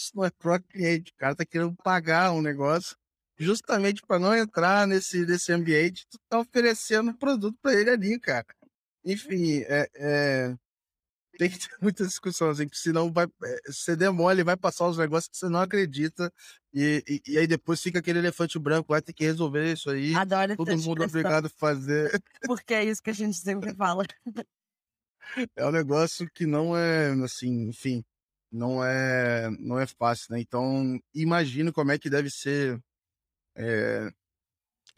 isso 0.00 0.12
não 0.14 0.24
é 0.24 0.30
pro 0.30 0.60
cliente, 0.62 1.12
o 1.12 1.16
cara 1.16 1.36
tá 1.36 1.44
querendo 1.44 1.74
pagar 1.82 2.32
um 2.32 2.42
negócio 2.42 2.96
justamente 3.38 4.02
para 4.02 4.18
não 4.18 4.34
entrar 4.34 4.86
nesse, 4.86 5.24
nesse 5.24 5.52
ambiente, 5.52 6.06
tu 6.10 6.18
tá 6.28 6.38
oferecendo 6.38 7.14
produto 7.14 7.56
para 7.62 7.74
ele 7.74 7.90
ali, 7.90 8.20
cara. 8.20 8.46
Enfim, 9.02 9.60
é, 9.66 9.88
é, 9.94 10.54
tem 11.38 11.48
que 11.48 11.58
ter 11.58 11.70
muita 11.80 12.06
discussão, 12.06 12.50
assim, 12.50 12.68
que 12.68 12.76
senão 12.76 13.10
vai, 13.10 13.26
é, 13.42 13.60
você 13.66 13.96
demole, 13.96 14.44
vai 14.44 14.56
passar 14.58 14.86
os 14.86 14.98
negócios 14.98 15.30
que 15.30 15.38
você 15.38 15.48
não 15.48 15.60
acredita, 15.60 16.30
e, 16.72 17.02
e, 17.08 17.32
e, 17.32 17.38
aí 17.38 17.46
depois 17.46 17.80
fica 17.80 17.98
aquele 17.98 18.18
elefante 18.18 18.58
branco, 18.58 18.92
vai 18.92 19.00
ter 19.00 19.14
que 19.14 19.24
resolver 19.24 19.72
isso 19.72 19.90
aí. 19.90 20.14
Adoro 20.14 20.56
Todo 20.56 20.78
mundo 20.78 21.02
obrigado 21.02 21.46
a 21.46 21.50
fazer. 21.50 22.22
Porque 22.42 22.74
é 22.74 22.84
isso 22.84 23.02
que 23.02 23.10
a 23.10 23.14
gente 23.14 23.36
sempre 23.36 23.74
fala. 23.74 24.04
É 25.54 25.64
um 25.64 25.70
negócio 25.70 26.28
que 26.34 26.44
não 26.44 26.76
é, 26.76 27.12
assim, 27.22 27.68
enfim, 27.68 28.04
não 28.50 28.84
é, 28.84 29.50
não 29.58 29.78
é 29.78 29.86
fácil, 29.86 30.34
né? 30.34 30.40
Então, 30.40 30.98
imagino 31.14 31.72
como 31.72 31.92
é 31.92 31.98
que 31.98 32.10
deve 32.10 32.30
ser 32.30 32.80
é, 33.56 34.10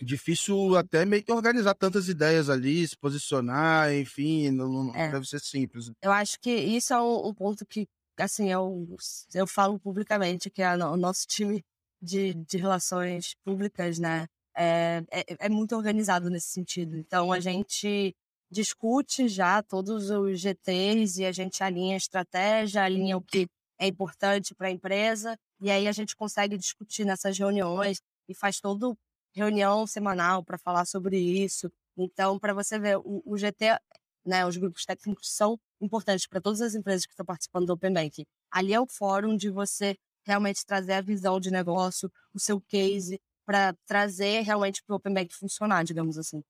difícil 0.00 0.76
até 0.76 1.04
meio 1.04 1.22
que 1.22 1.32
organizar 1.32 1.74
tantas 1.74 2.08
ideias 2.08 2.48
ali, 2.48 2.86
se 2.86 2.96
posicionar, 2.96 3.92
enfim, 3.92 4.50
não, 4.50 4.68
não 4.68 4.94
é. 4.94 5.10
deve 5.10 5.26
ser 5.26 5.40
simples. 5.40 5.90
Eu 6.00 6.12
acho 6.12 6.38
que 6.40 6.50
isso 6.50 6.92
é 6.92 7.00
um, 7.00 7.28
um 7.28 7.34
ponto 7.34 7.64
que, 7.66 7.86
assim, 8.18 8.50
eu, 8.50 8.86
eu 9.34 9.46
falo 9.46 9.78
publicamente, 9.78 10.50
que 10.50 10.62
é 10.62 10.74
o 10.74 10.96
nosso 10.96 11.26
time 11.26 11.64
de, 12.00 12.34
de 12.34 12.56
relações 12.56 13.34
públicas, 13.44 13.98
né, 13.98 14.26
é, 14.56 15.02
é, 15.10 15.46
é 15.46 15.48
muito 15.48 15.76
organizado 15.76 16.28
nesse 16.28 16.48
sentido. 16.48 16.96
Então, 16.96 17.32
a 17.32 17.40
gente 17.40 18.14
discute 18.52 19.28
já 19.28 19.62
todos 19.62 20.10
os 20.10 20.38
GTs 20.38 21.22
e 21.22 21.24
a 21.24 21.32
gente 21.32 21.64
alinha 21.64 21.94
a 21.94 21.96
estratégia, 21.96 22.84
alinha 22.84 23.16
o 23.16 23.22
que 23.22 23.48
é 23.78 23.86
importante 23.86 24.54
para 24.54 24.68
a 24.68 24.70
empresa, 24.70 25.36
e 25.60 25.70
aí 25.70 25.88
a 25.88 25.92
gente 25.92 26.14
consegue 26.14 26.56
discutir 26.56 27.04
nessas 27.04 27.36
reuniões 27.36 28.00
e 28.28 28.34
faz 28.34 28.60
todo 28.60 28.96
reunião 29.34 29.86
semanal 29.86 30.44
para 30.44 30.58
falar 30.58 30.84
sobre 30.84 31.18
isso. 31.18 31.72
Então, 31.96 32.38
para 32.38 32.52
você 32.52 32.78
ver, 32.78 32.98
o, 32.98 33.22
o, 33.24 33.36
GT, 33.38 33.78
né, 34.24 34.46
os 34.46 34.56
grupos 34.56 34.84
técnicos 34.84 35.34
são 35.34 35.58
importantes 35.80 36.26
para 36.26 36.40
todas 36.40 36.60
as 36.60 36.74
empresas 36.74 37.06
que 37.06 37.12
estão 37.12 37.24
participando 37.24 37.66
do 37.66 37.72
Open 37.72 37.92
Bank. 37.92 38.26
Ali 38.50 38.74
é 38.74 38.80
o 38.80 38.86
fórum 38.86 39.34
de 39.36 39.50
você 39.50 39.96
realmente 40.24 40.64
trazer 40.64 40.92
a 40.92 41.00
visão 41.00 41.40
de 41.40 41.50
negócio, 41.50 42.12
o 42.34 42.38
seu 42.38 42.60
case, 42.60 43.18
para 43.44 43.74
trazer 43.86 44.42
realmente 44.42 44.82
para 44.84 44.92
o 44.92 44.96
Open 44.96 45.14
Bank 45.14 45.34
funcionar, 45.34 45.84
digamos 45.84 46.18
assim. 46.18 46.44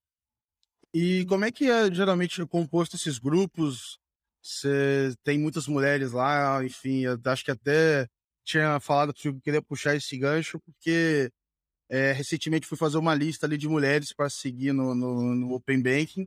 E 0.95 1.24
como 1.26 1.45
é 1.45 1.53
que 1.53 1.70
é 1.70 1.93
geralmente 1.93 2.45
composto 2.47 2.97
esses 2.97 3.18
grupos? 3.18 3.99
Você 4.43 5.14
tem 5.24 5.38
muitas 5.38 5.66
mulheres 5.66 6.12
lá, 6.12 6.64
enfim, 6.64 7.05
acho 7.24 7.45
que 7.45 7.51
até 7.51 8.09
tinha 8.45 8.80
falado 8.80 9.14
que 9.14 9.28
eu 9.28 9.40
queria 9.40 9.62
puxar 9.62 9.95
esse 9.97 10.18
gancho, 10.18 10.61
porque 10.61 11.30
é, 11.88 12.12
recentemente 12.12 12.66
fui 12.66 12.76
fazer 12.76 12.99
uma 12.99 13.14
lista 13.14 13.47
ali 13.47 13.57
de 13.57 13.68
mulheres 13.68 14.12
para 14.12 14.28
seguir 14.30 14.72
no, 14.72 14.95
no, 14.95 15.34
no, 15.34 15.55
Open 15.55 15.82
Banking. 15.82 16.26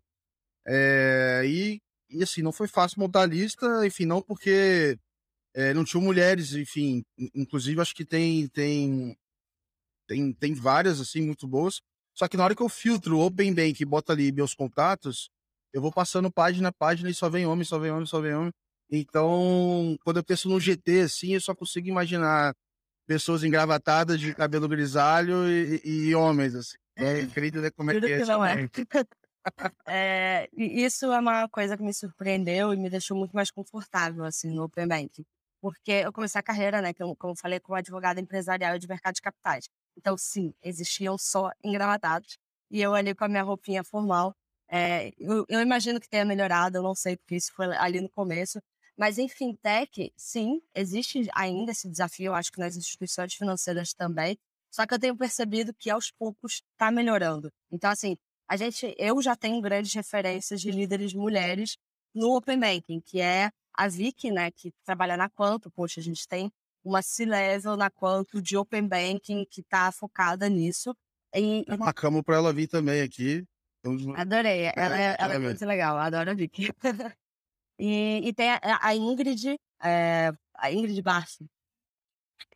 É, 0.68 1.44
e, 1.46 1.82
e 2.10 2.24
assim, 2.24 2.42
não 2.42 2.52
foi 2.52 2.68
fácil 2.68 3.00
montar 3.00 3.24
a 3.24 3.26
lista, 3.26 3.86
enfim, 3.86 4.06
não 4.06 4.22
porque 4.22 4.98
é, 5.54 5.74
não 5.74 5.84
tinham 5.86 6.04
mulheres, 6.04 6.54
enfim. 6.54 7.04
Inclusive, 7.34 7.82
acho 7.82 7.96
que 7.96 8.06
tem, 8.06 8.48
tem, 8.50 9.18
tem, 10.08 10.34
tem 10.34 10.54
várias, 10.54 11.00
assim, 11.02 11.22
muito 11.22 11.48
boas. 11.48 11.82
Só 12.16 12.28
que 12.28 12.38
na 12.38 12.46
hora 12.46 12.56
que 12.56 12.64
eu 12.64 12.70
filtro 12.70 13.18
o 13.18 13.26
Open 13.26 13.54
Bank 13.54 13.82
e 13.82 13.86
boto 13.86 14.12
ali 14.12 14.32
meus 14.32 14.54
contatos, 14.54 15.30
eu 15.74 15.82
vou 15.82 15.92
passando 15.92 16.32
página 16.32 16.70
a 16.70 16.74
página 16.74 17.10
e 17.10 17.14
só 17.14 17.30
vem 17.30 17.46
homem, 17.46 17.66
só 17.66 17.78
vem 17.78 17.92
homem, 17.92 18.06
só 18.06 18.22
vem 18.22 18.34
homem. 18.34 18.52
Então, 18.90 19.98
quando 20.04 20.18
eu 20.18 20.24
penso 20.24 20.48
no 20.48 20.60
GT, 20.60 21.02
assim, 21.02 21.34
eu 21.34 21.42
só 21.42 21.54
consigo 21.54 21.88
imaginar 21.88 22.56
pessoas 23.06 23.44
engravatadas 23.44 24.20
de 24.20 24.34
cabelo 24.34 24.68
grisalho 24.68 25.48
e, 25.50 25.82
e 25.84 26.16
homens, 26.16 26.56
assim. 26.56 26.78
É 26.98 27.22
incrível 27.22 27.62
ver 27.62 27.72
como 27.72 27.92
é 27.92 28.00
que 28.00 28.06
é. 28.06 28.20
Que 28.20 28.26
não 28.26 28.46
é. 28.46 28.70
é. 29.86 30.50
Isso 30.54 31.12
é 31.12 31.20
uma 31.20 31.50
coisa 31.50 31.76
que 31.76 31.84
me 31.84 31.94
surpreendeu 31.94 32.74
e 32.74 32.78
me 32.78 32.90
deixou 32.90 33.18
muito 33.18 33.36
mais 33.36 33.52
confortável, 33.52 34.24
assim, 34.24 34.50
no 34.50 34.64
Open 34.64 34.88
Bank. 34.88 35.26
Porque 35.62 35.92
eu 35.92 36.14
comecei 36.14 36.40
a 36.40 36.44
carreira, 36.44 36.82
né, 36.82 36.94
como 36.94 37.18
eu 37.24 37.36
falei, 37.36 37.60
como 37.60 37.78
advogada 37.78 38.22
empresarial 38.22 38.80
de 38.80 38.88
mercado 38.88 39.16
de 39.16 39.22
capitais. 39.22 39.68
Então, 39.98 40.18
sim, 40.18 40.54
existiam 40.62 41.18
só 41.18 41.52
engravatados. 41.64 42.38
E 42.72 42.82
eu 42.82 42.94
ali 42.94 43.14
com 43.16 43.26
a 43.26 43.28
minha 43.28 43.44
roupinha 43.44 43.84
formal. 43.84 44.36
É, 44.68 45.12
eu, 45.20 45.46
eu 45.48 45.62
imagino 45.62 46.00
que 46.00 46.10
tenha 46.10 46.26
melhorado, 46.26 46.78
eu 46.78 46.84
não 46.84 46.96
sei, 46.96 47.18
porque 47.18 47.36
isso 47.36 47.54
foi 47.54 47.68
ali 47.78 48.02
no 48.02 48.10
começo. 48.10 48.60
Mas 48.98 49.18
em 49.18 49.28
fintech, 49.28 50.12
sim, 50.16 50.62
existe 50.74 51.28
ainda 51.34 51.72
esse 51.72 51.90
desafio, 51.90 52.34
acho 52.34 52.52
que 52.52 52.60
nas 52.60 52.76
instituições 52.78 53.34
financeiras 53.34 53.94
também. 53.94 54.38
Só 54.72 54.86
que 54.86 54.94
eu 54.94 55.00
tenho 55.00 55.16
percebido 55.18 55.74
que 55.74 55.90
aos 55.90 56.12
poucos 56.12 56.64
está 56.72 56.92
melhorando. 56.92 57.52
Então, 57.72 57.90
assim, 57.90 58.18
a 58.48 58.58
gente, 58.58 58.94
eu 58.98 59.22
já 59.22 59.36
tenho 59.36 59.62
grandes 59.62 59.94
referências 59.94 60.62
de 60.62 60.72
líderes 60.72 61.14
mulheres 61.14 61.78
no 62.14 62.36
Open 62.36 62.60
Banking, 62.60 63.02
que 63.02 63.20
é 63.20 63.52
a 63.74 63.88
Vicky, 63.88 64.32
né, 64.32 64.52
que 64.52 64.72
trabalha 64.84 65.18
na 65.18 65.30
Quanto. 65.30 65.70
Poxa, 65.72 66.00
a 66.00 66.04
gente 66.04 66.28
tem 66.28 66.52
uma 66.86 67.02
C-Level 67.02 67.76
na 67.76 67.90
Quanto 67.90 68.40
de 68.42 68.56
Open 68.56 68.88
Banking 68.88 69.44
que 69.50 69.62
está 69.62 69.92
focada 69.92 70.48
nisso. 70.48 70.96
E, 71.36 71.66
é 71.68 71.76
Marcamos 71.76 72.22
para 72.22 72.36
ela 72.36 72.54
vir 72.54 72.68
também 72.68 73.02
aqui. 73.02 73.44
Adorei, 74.16 74.72
ela, 74.76 75.00
é, 75.00 75.16
ela 75.20 75.34
é 75.34 75.40
muito 75.40 75.66
legal, 75.66 75.98
adoro 75.98 76.32
a 76.32 76.34
Vicky. 76.34 76.70
E, 77.78 78.22
e 78.24 78.34
tem 78.34 78.52
a, 78.52 78.60
a 78.82 78.96
Ingrid, 78.96 79.60
é, 79.84 80.32
a 80.54 80.72
Ingrid 80.72 81.02
Barsi. 81.02 81.46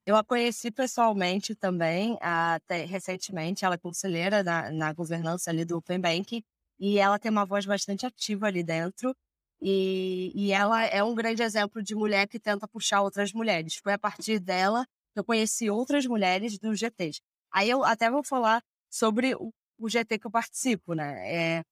Eu 0.06 0.16
a 0.16 0.24
conheci 0.24 0.72
pessoalmente 0.72 1.54
também, 1.54 2.18
até 2.22 2.86
recentemente. 2.86 3.66
Ela 3.66 3.76
é 3.76 3.78
conselheira 3.78 4.42
na, 4.42 4.72
na 4.72 4.94
governança 4.94 5.52
ali 5.52 5.66
do 5.66 5.76
Open 5.76 6.00
Bank 6.00 6.42
e 6.80 6.98
ela 6.98 7.20
tem 7.20 7.30
uma 7.30 7.46
voz 7.46 7.66
bastante 7.66 8.06
ativa 8.06 8.48
ali 8.48 8.64
dentro. 8.64 9.14
E, 9.62 10.32
e 10.36 10.52
ela 10.52 10.86
é 10.86 11.04
um 11.04 11.14
grande 11.14 11.44
exemplo 11.44 11.84
de 11.84 11.94
mulher 11.96 12.28
que 12.28 12.40
tenta 12.40 12.68
puxar 12.68 13.02
outras 13.02 13.34
mulheres. 13.34 13.76
Foi 13.76 13.94
a 13.94 14.00
partir 14.00 14.40
dela 14.40 14.86
que 15.14 15.20
eu 15.20 15.24
conheci 15.24 15.70
outras 15.70 16.06
mulheres 16.06 16.58
dos 16.58 16.80
GTs. 16.80 17.22
Aí 17.52 17.70
eu 17.70 17.84
até 17.84 18.10
vou 18.10 18.24
falar 18.24 18.62
sobre 18.90 19.36
o, 19.36 19.52
o 19.78 19.90
GT 19.90 20.20
que 20.20 20.28
eu 20.28 20.32
participo, 20.32 20.94
né? 20.94 21.60
É, 21.60 21.64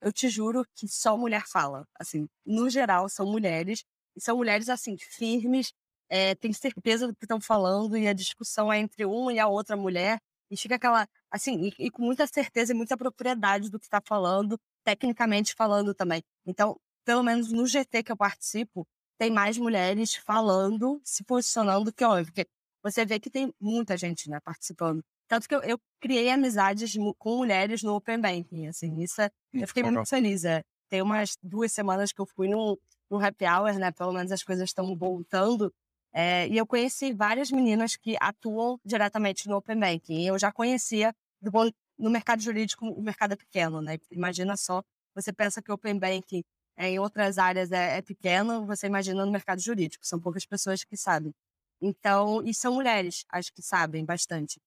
eu 0.00 0.12
te 0.12 0.28
juro 0.28 0.64
que 0.74 0.86
só 0.88 1.16
mulher 1.16 1.44
fala. 1.46 1.86
Assim, 1.98 2.28
no 2.46 2.68
geral, 2.70 3.08
são 3.08 3.26
mulheres. 3.26 3.84
E 4.16 4.20
são 4.20 4.36
mulheres, 4.36 4.68
assim, 4.68 4.96
firmes, 4.98 5.72
é, 6.08 6.34
tem 6.36 6.52
certeza 6.52 7.08
do 7.08 7.14
que 7.14 7.24
estão 7.24 7.40
falando, 7.40 7.96
e 7.96 8.06
a 8.06 8.12
discussão 8.12 8.72
é 8.72 8.78
entre 8.78 9.04
uma 9.04 9.32
e 9.32 9.38
a 9.38 9.48
outra 9.48 9.76
mulher. 9.76 10.20
E 10.50 10.56
fica 10.56 10.76
aquela, 10.76 11.08
assim, 11.30 11.72
e, 11.78 11.86
e 11.86 11.90
com 11.90 12.02
muita 12.02 12.26
certeza 12.26 12.72
e 12.72 12.76
muita 12.76 12.96
propriedade 12.96 13.70
do 13.70 13.78
que 13.78 13.86
está 13.86 14.00
falando, 14.06 14.58
tecnicamente 14.84 15.54
falando 15.54 15.94
também. 15.94 16.22
Então, 16.46 16.78
pelo 17.04 17.22
menos 17.22 17.52
no 17.52 17.66
GT 17.66 18.02
que 18.02 18.12
eu 18.12 18.16
participo, 18.16 18.86
tem 19.18 19.30
mais 19.30 19.56
mulheres 19.58 20.14
falando, 20.14 21.00
se 21.04 21.22
posicionando 21.24 21.92
que 21.92 22.04
homens. 22.04 22.26
Porque 22.26 22.46
você 22.82 23.04
vê 23.04 23.18
que 23.18 23.30
tem 23.30 23.52
muita 23.60 23.96
gente 23.96 24.28
né, 24.28 24.40
participando. 24.40 25.02
Tanto 25.26 25.48
que 25.48 25.54
eu, 25.54 25.62
eu 25.62 25.80
criei 26.00 26.30
amizades 26.30 26.94
com 27.18 27.36
mulheres 27.36 27.82
no 27.82 27.94
Open 27.94 28.20
Banking, 28.20 28.66
assim, 28.66 29.00
isso 29.00 29.22
é, 29.22 29.30
eu 29.52 29.66
fiquei 29.66 29.82
muito 29.82 30.06
feliz. 30.06 30.44
É. 30.44 30.62
Tem 30.90 31.00
umas 31.00 31.36
duas 31.42 31.72
semanas 31.72 32.12
que 32.12 32.20
eu 32.20 32.26
fui 32.26 32.48
no, 32.48 32.78
no 33.10 33.24
happy 33.24 33.44
hour, 33.46 33.72
né? 33.78 33.90
Pelo 33.90 34.12
menos 34.12 34.30
as 34.30 34.42
coisas 34.42 34.68
estão 34.68 34.94
voltando. 34.96 35.72
É, 36.12 36.46
e 36.48 36.56
eu 36.56 36.66
conheci 36.66 37.12
várias 37.12 37.50
meninas 37.50 37.96
que 37.96 38.16
atuam 38.20 38.78
diretamente 38.84 39.48
no 39.48 39.56
Open 39.56 39.78
Banking. 39.78 40.24
Eu 40.26 40.38
já 40.38 40.52
conhecia 40.52 41.14
do 41.40 41.50
no 41.98 42.10
mercado 42.10 42.42
jurídico, 42.42 42.86
o 42.86 43.02
mercado 43.02 43.32
é 43.32 43.36
pequeno, 43.36 43.80
né? 43.80 43.98
Imagina 44.10 44.56
só, 44.56 44.82
você 45.14 45.32
pensa 45.32 45.62
que 45.62 45.70
o 45.70 45.74
Open 45.74 45.98
Banking 45.98 46.44
em 46.76 46.98
outras 46.98 47.38
áreas 47.38 47.70
é, 47.72 47.98
é 47.98 48.02
pequeno, 48.02 48.66
você 48.66 48.86
imagina 48.86 49.24
no 49.24 49.32
mercado 49.32 49.60
jurídico, 49.60 50.06
são 50.06 50.20
poucas 50.20 50.44
pessoas 50.44 50.84
que 50.84 50.96
sabem. 50.96 51.32
Então, 51.80 52.42
e 52.44 52.54
são 52.54 52.74
mulheres, 52.74 53.24
acho 53.30 53.52
que 53.52 53.62
sabem 53.62 54.04
bastante. 54.04 54.60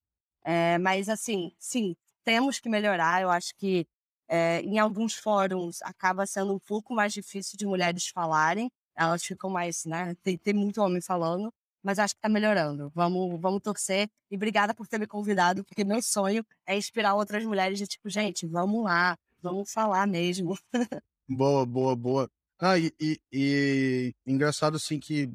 É, 0.43 0.77
mas, 0.77 1.09
assim, 1.09 1.51
sim, 1.59 1.95
temos 2.23 2.59
que 2.59 2.69
melhorar. 2.69 3.21
Eu 3.21 3.29
acho 3.29 3.55
que 3.55 3.87
é, 4.27 4.61
em 4.61 4.79
alguns 4.79 5.15
fóruns 5.15 5.81
acaba 5.81 6.25
sendo 6.25 6.53
um 6.53 6.59
pouco 6.59 6.93
mais 6.93 7.13
difícil 7.13 7.57
de 7.57 7.65
mulheres 7.65 8.07
falarem, 8.07 8.69
elas 8.95 9.23
ficam 9.23 9.49
mais, 9.49 9.85
né? 9.85 10.15
Tem, 10.23 10.37
tem 10.37 10.53
muito 10.53 10.81
homem 10.81 11.01
falando, 11.01 11.53
mas 11.83 11.99
acho 11.99 12.13
que 12.15 12.19
está 12.19 12.29
melhorando. 12.29 12.91
Vamos, 12.93 13.39
vamos 13.39 13.61
torcer. 13.61 14.09
E 14.29 14.35
obrigada 14.35 14.73
por 14.73 14.87
ter 14.87 14.99
me 14.99 15.07
convidado, 15.07 15.63
porque 15.63 15.83
meu 15.83 16.01
sonho 16.01 16.45
é 16.65 16.77
inspirar 16.77 17.15
outras 17.15 17.45
mulheres 17.45 17.77
de 17.77 17.87
tipo, 17.87 18.09
gente, 18.09 18.45
vamos 18.45 18.83
lá, 18.83 19.17
vamos 19.41 19.71
falar 19.71 20.07
mesmo. 20.07 20.57
boa, 21.27 21.65
boa, 21.65 21.95
boa. 21.95 22.29
Ah, 22.59 22.77
e, 22.77 22.91
e, 22.99 23.19
e, 23.31 24.13
engraçado 24.25 24.77
assim 24.77 24.99
que 24.99 25.31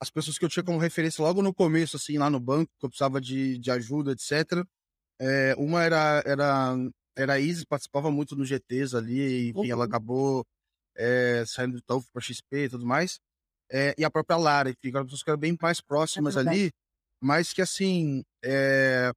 as 0.00 0.10
pessoas 0.10 0.38
que 0.38 0.44
eu 0.44 0.48
tinha 0.48 0.62
como 0.62 0.78
referência 0.78 1.22
logo 1.22 1.42
no 1.42 1.52
começo, 1.52 1.96
assim, 1.96 2.18
lá 2.18 2.30
no 2.30 2.38
banco, 2.38 2.70
que 2.78 2.86
eu 2.86 2.88
precisava 2.88 3.20
de, 3.20 3.58
de 3.58 3.70
ajuda, 3.70 4.12
etc. 4.12 4.64
É, 5.20 5.54
uma 5.58 5.82
era, 5.82 6.22
era, 6.24 6.76
era 7.16 7.32
a 7.34 7.40
Isis, 7.40 7.64
participava 7.64 8.10
muito 8.10 8.36
no 8.36 8.44
GTs 8.44 8.96
ali, 8.96 9.50
enfim, 9.50 9.58
uhum. 9.58 9.72
ela 9.72 9.84
acabou 9.84 10.46
é, 10.96 11.44
saindo 11.46 11.74
do 11.74 11.82
TOEFL 11.82 12.06
para 12.12 12.22
XP 12.22 12.64
e 12.64 12.68
tudo 12.68 12.86
mais. 12.86 13.18
É, 13.70 13.94
e 13.98 14.04
a 14.04 14.10
própria 14.10 14.36
Lara, 14.36 14.70
enfim, 14.70 14.88
eram 14.88 15.04
pessoas 15.04 15.22
que 15.22 15.30
eram 15.30 15.38
bem 15.38 15.56
mais 15.60 15.80
próximas 15.80 16.36
é 16.36 16.40
ali, 16.40 16.70
mas 17.20 17.52
que 17.52 17.60
assim, 17.60 18.22
é... 18.42 19.12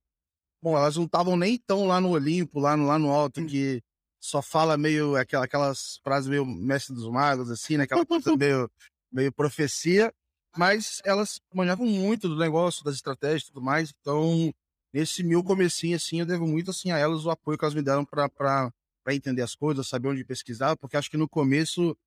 bom, 0.62 0.76
elas 0.76 0.98
não 0.98 1.06
estavam 1.06 1.38
nem 1.38 1.58
tão 1.58 1.86
lá 1.86 2.02
no 2.02 2.10
Olimpo, 2.10 2.60
lá 2.60 2.76
no, 2.76 2.86
lá 2.86 3.00
no 3.00 3.12
alto, 3.12 3.40
hum. 3.40 3.46
que 3.46 3.82
só 4.22 4.42
fala 4.42 4.78
meio 4.78 5.16
aquela, 5.16 5.46
aquelas 5.46 6.00
frases 6.04 6.30
meio 6.30 6.46
mestre 6.46 6.94
dos 6.94 7.10
magos, 7.10 7.50
assim, 7.50 7.76
né? 7.76 7.84
Aquela 7.84 8.06
coisa 8.06 8.38
meio, 8.38 8.70
meio 9.12 9.32
profecia, 9.34 10.14
mas 10.56 11.02
elas 11.04 11.42
manjavam 11.54 11.88
muito 11.88 12.30
do 12.30 12.38
negócio, 12.38 12.84
das 12.84 12.96
estratégias 12.96 13.44
e 13.44 13.48
tudo 13.48 13.62
mais. 13.62 13.92
Então, 14.00 14.54
nesse 14.94 15.24
meu 15.24 15.44
comecinho, 15.44 15.96
assim, 15.96 16.20
eu 16.20 16.26
devo 16.26 16.46
muito 16.46 16.70
assim 16.70 16.92
a 16.92 17.00
elas 17.00 17.26
o 17.26 17.32
apoio 17.32 17.58
que 17.58 17.66
elas 17.66 17.74
me 17.74 17.82
deram 17.82 18.06
para 18.06 18.72
entender 19.10 19.42
as 19.42 19.56
coisas, 19.56 19.88
saber 19.88 20.10
onde 20.10 20.24
pesquisar, 20.24 20.78
porque 20.78 20.96
acho 20.96 21.10
que 21.10 21.18
no 21.18 21.28
começo 21.28 21.98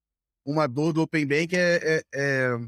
uma 0.47 0.69
dor 0.69 0.93
do 0.93 1.03
Open 1.03 1.27
Bank 1.27 1.57
é, 1.57 1.81
é, 1.83 2.05
é, 2.15 2.59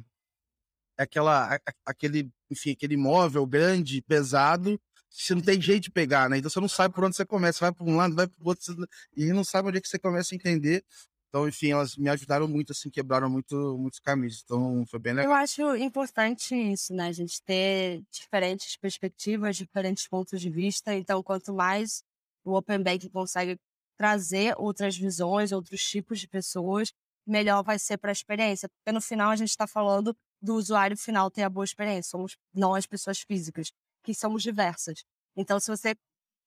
aquela, 0.96 1.60
aquele, 1.84 2.30
enfim, 2.50 2.72
aquele 2.72 2.94
imóvel 2.94 3.46
grande, 3.46 4.02
pesado, 4.02 4.80
você 5.16 5.34
não 5.34 5.42
tem 5.42 5.60
jeito 5.60 5.84
de 5.84 5.90
pegar, 5.90 6.28
né? 6.28 6.38
Então 6.38 6.50
você 6.50 6.60
não 6.60 6.68
sabe 6.68 6.94
por 6.94 7.04
onde 7.04 7.16
você 7.16 7.24
começa, 7.24 7.60
vai 7.60 7.72
para 7.72 7.84
um 7.84 7.96
lado, 7.96 8.14
vai 8.14 8.26
para 8.26 8.42
o 8.42 8.48
outro, 8.48 8.88
e 9.16 9.26
não 9.32 9.44
sabe 9.44 9.68
onde 9.68 9.78
é 9.78 9.80
que 9.80 9.88
você 9.88 9.98
começa 9.98 10.34
a 10.34 10.36
entender. 10.36 10.84
Então, 11.28 11.46
enfim, 11.46 11.70
elas 11.70 11.96
me 11.96 12.08
ajudaram 12.08 12.48
muito, 12.48 12.72
assim, 12.72 12.88
quebraram 12.88 13.28
muito, 13.28 13.76
muitos 13.78 13.98
caminhos. 13.98 14.42
Então, 14.44 14.84
foi 14.86 14.98
bem 14.98 15.12
legal. 15.12 15.32
Eu 15.32 15.36
acho 15.36 15.76
importante 15.76 16.54
isso, 16.54 16.94
né? 16.94 17.08
A 17.08 17.12
gente 17.12 17.42
ter 17.42 18.02
diferentes 18.10 18.76
perspectivas, 18.76 19.56
diferentes 19.56 20.08
pontos 20.08 20.40
de 20.40 20.48
vista. 20.48 20.94
Então, 20.94 21.22
quanto 21.22 21.52
mais 21.52 22.02
o 22.44 22.54
Open 22.56 22.82
Bank 22.82 23.10
consegue 23.10 23.58
trazer 23.98 24.54
outras 24.56 24.96
visões, 24.96 25.52
outros 25.52 25.82
tipos 25.82 26.20
de 26.20 26.28
pessoas, 26.28 26.92
melhor 27.26 27.62
vai 27.62 27.78
ser 27.78 27.98
para 27.98 28.10
a 28.10 28.12
experiência. 28.12 28.68
Porque 28.68 28.92
no 28.92 29.00
final 29.00 29.30
a 29.30 29.36
gente 29.36 29.50
está 29.50 29.66
falando 29.66 30.16
do 30.40 30.54
usuário 30.54 30.96
final 30.96 31.30
ter 31.30 31.42
a 31.42 31.50
boa 31.50 31.64
experiência. 31.64 32.10
Somos 32.10 32.36
nós, 32.54 32.86
pessoas 32.86 33.20
físicas, 33.20 33.72
que 34.06 34.14
somos 34.14 34.42
diversas. 34.42 35.04
Então, 35.36 35.58
se 35.58 35.68
você 35.68 35.96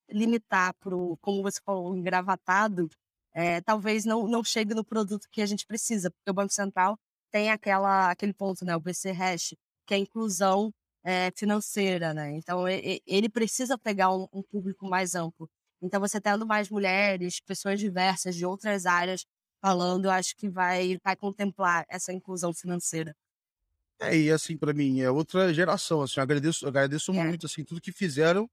limitar 0.10 0.74
para 0.76 0.96
como 1.22 1.44
você 1.44 1.60
falou, 1.64 1.96
engravatado, 1.96 2.90
é, 3.34 3.62
talvez 3.62 4.06
não, 4.06 4.28
não 4.28 4.44
chegue 4.44 4.74
no 4.74 4.84
produto 4.84 5.28
que 5.30 5.42
a 5.42 5.46
gente 5.46 5.66
precisa, 5.68 6.10
porque 6.10 6.32
o 6.32 6.34
Banco 6.34 6.54
Central 6.54 6.98
tem 7.32 7.52
aquela, 7.52 8.10
aquele 8.12 8.34
ponto, 8.34 8.66
né, 8.66 8.76
o 8.76 8.80
BC 8.80 9.12
Hash, 9.12 9.54
que 9.86 9.94
é 9.94 9.98
a 9.98 10.00
inclusão 10.00 10.74
é, 11.04 11.32
financeira, 11.36 12.14
né? 12.14 12.32
Então, 12.32 12.66
ele 12.68 13.30
precisa 13.30 13.78
pegar 13.78 14.14
um, 14.16 14.28
um 14.34 14.42
público 14.42 14.88
mais 14.88 15.14
amplo. 15.16 15.50
Então, 15.82 16.00
você 16.00 16.20
tendo 16.20 16.46
mais 16.46 16.70
mulheres, 16.70 17.40
pessoas 17.42 17.80
diversas 17.80 18.36
de 18.36 18.46
outras 18.46 18.86
áreas 18.86 19.26
falando, 19.62 20.06
eu 20.06 20.12
acho 20.12 20.36
que 20.36 20.50
vai, 20.50 20.98
vai 21.04 21.16
contemplar 21.16 21.86
essa 21.90 22.14
inclusão 22.14 22.54
financeira. 22.54 23.16
É, 24.00 24.18
e 24.18 24.32
assim, 24.32 24.56
para 24.56 24.74
mim, 24.74 25.02
é 25.02 25.12
outra 25.12 25.54
geração, 25.54 26.02
assim, 26.02 26.16
eu 26.18 26.24
agradeço, 26.24 26.66
eu 26.66 26.70
agradeço 26.70 27.12
é. 27.12 27.14
muito, 27.14 27.46
assim, 27.46 27.64
tudo 27.64 27.82
que 27.82 27.92
fizeram, 27.92 28.50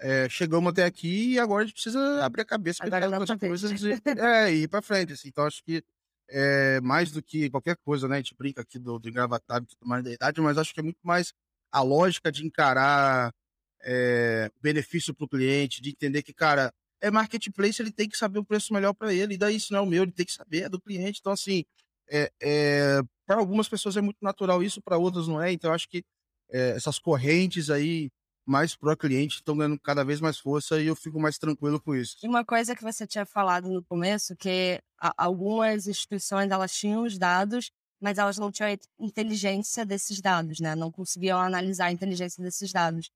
é, 0.00 0.28
chegamos 0.28 0.70
até 0.70 0.84
aqui 0.84 1.32
e 1.32 1.38
agora 1.38 1.64
a 1.64 1.66
gente 1.66 1.74
precisa 1.74 2.24
abrir 2.24 2.42
a 2.42 2.44
cabeça 2.44 2.86
para 2.86 3.18
outras 3.18 3.38
coisas 3.38 3.82
e, 3.82 3.90
é, 4.20 4.54
ir 4.54 4.68
para 4.68 4.80
frente, 4.80 5.12
assim, 5.12 5.28
então 5.28 5.44
acho 5.44 5.62
que 5.64 5.82
é, 6.28 6.80
mais 6.80 7.10
do 7.10 7.20
que 7.20 7.50
qualquer 7.50 7.76
coisa, 7.78 8.06
né, 8.06 8.16
a 8.16 8.18
gente 8.18 8.36
brinca 8.36 8.62
aqui 8.62 8.78
do, 8.78 9.00
do 9.00 9.08
engravatado 9.08 9.64
e 9.64 9.68
tudo 9.68 9.88
mais 9.88 10.04
da 10.04 10.12
idade, 10.12 10.40
mas 10.40 10.56
acho 10.56 10.72
que 10.72 10.78
é 10.78 10.82
muito 10.82 11.00
mais 11.02 11.32
a 11.72 11.82
lógica 11.82 12.30
de 12.30 12.46
encarar 12.46 13.34
é, 13.82 14.50
benefício 14.62 15.12
para 15.12 15.24
o 15.24 15.28
cliente, 15.28 15.82
de 15.82 15.90
entender 15.90 16.22
que, 16.22 16.32
cara, 16.32 16.72
é 17.00 17.10
marketplace, 17.10 17.82
ele 17.82 17.92
tem 17.92 18.08
que 18.08 18.16
saber 18.16 18.38
o 18.38 18.44
preço 18.44 18.72
melhor 18.72 18.92
para 18.92 19.12
ele, 19.12 19.34
e 19.34 19.38
daí 19.38 19.56
isso 19.56 19.72
não 19.72 19.80
é 19.80 19.82
o 19.82 19.86
meu, 19.86 20.04
ele 20.04 20.12
tem 20.12 20.26
que 20.26 20.32
saber, 20.32 20.62
é 20.62 20.68
do 20.68 20.80
cliente. 20.80 21.18
Então, 21.20 21.32
assim, 21.32 21.64
é, 22.08 22.30
é 22.40 23.00
para 23.28 23.36
algumas 23.40 23.68
pessoas 23.68 23.94
é 23.94 24.00
muito 24.00 24.16
natural 24.22 24.62
isso, 24.62 24.80
para 24.80 24.96
outras 24.96 25.28
não 25.28 25.40
é. 25.40 25.52
Então, 25.52 25.70
acho 25.70 25.86
que 25.86 26.02
é, 26.50 26.70
essas 26.70 26.98
correntes 26.98 27.68
aí 27.68 28.10
mais 28.46 28.74
pro 28.74 28.96
cliente 28.96 29.36
estão 29.36 29.54
ganhando 29.54 29.78
cada 29.78 30.02
vez 30.02 30.18
mais 30.18 30.38
força 30.38 30.80
e 30.80 30.86
eu 30.86 30.96
fico 30.96 31.20
mais 31.20 31.36
tranquilo 31.36 31.78
com 31.78 31.94
isso. 31.94 32.16
Uma 32.24 32.42
coisa 32.42 32.74
que 32.74 32.82
você 32.82 33.06
tinha 33.06 33.26
falado 33.26 33.68
no 33.68 33.84
começo, 33.84 34.34
que 34.34 34.80
algumas 35.14 35.86
instituições 35.86 36.50
elas 36.50 36.72
tinham 36.72 37.02
os 37.02 37.18
dados, 37.18 37.70
mas 38.00 38.16
elas 38.16 38.38
não 38.38 38.50
tinham 38.50 38.70
a 38.70 39.04
inteligência 39.04 39.84
desses 39.84 40.22
dados, 40.22 40.58
né? 40.58 40.74
Não 40.74 40.90
conseguiam 40.90 41.38
analisar 41.38 41.86
a 41.86 41.92
inteligência 41.92 42.42
desses 42.42 42.72
dados. 42.72 43.10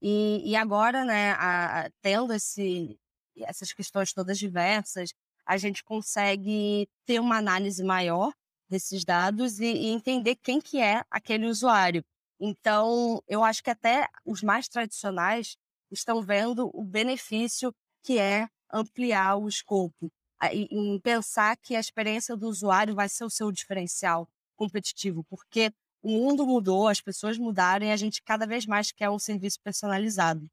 E, 0.00 0.48
e 0.48 0.54
agora, 0.54 1.04
né, 1.04 1.32
a, 1.32 1.90
tendo 2.00 2.32
esse, 2.32 2.96
essas 3.36 3.72
questões 3.72 4.12
todas 4.12 4.38
diversas, 4.38 5.12
a 5.44 5.56
gente 5.56 5.82
consegue 5.82 6.88
ter 7.04 7.18
uma 7.18 7.38
análise 7.38 7.82
maior 7.82 8.32
desses 8.68 9.04
dados 9.04 9.60
e, 9.60 9.66
e, 9.66 9.86
entender 9.88 10.36
quem 10.36 10.60
que 10.60 10.80
é 10.80 11.04
aquele 11.10 11.46
usuário. 11.46 12.04
Então, 12.40 13.22
eu 13.26 13.42
acho 13.42 13.62
que 13.62 13.70
até 13.70 14.08
os 14.24 14.42
mais 14.42 14.68
tradicionais 14.68 15.56
estão 15.90 16.22
vendo 16.22 16.70
o 16.72 16.84
benefício 16.84 17.74
que 18.02 18.18
é 18.18 18.48
ampliar 18.72 19.36
o 19.36 19.48
escopo, 19.48 20.10
em 20.52 21.00
pensar 21.00 21.56
que 21.56 21.74
a 21.74 21.80
experiência 21.80 22.36
do 22.36 22.46
usuário 22.46 22.94
vai 22.94 23.08
ser 23.08 23.24
o 23.24 23.30
seu 23.30 23.50
diferencial 23.50 24.28
competitivo, 24.56 25.24
porque 25.24 25.72
o 26.02 26.10
mundo 26.10 26.46
mudou, 26.46 26.86
as 26.86 27.00
pessoas 27.00 27.38
mudaram 27.38 27.86
e 27.86 27.90
a 27.90 27.96
gente 27.96 28.22
cada 28.22 28.46
vez 28.46 28.66
mais 28.66 28.92
quer 28.92 29.10
um 29.10 29.18
serviço 29.18 29.60
personalizado. 29.62 30.48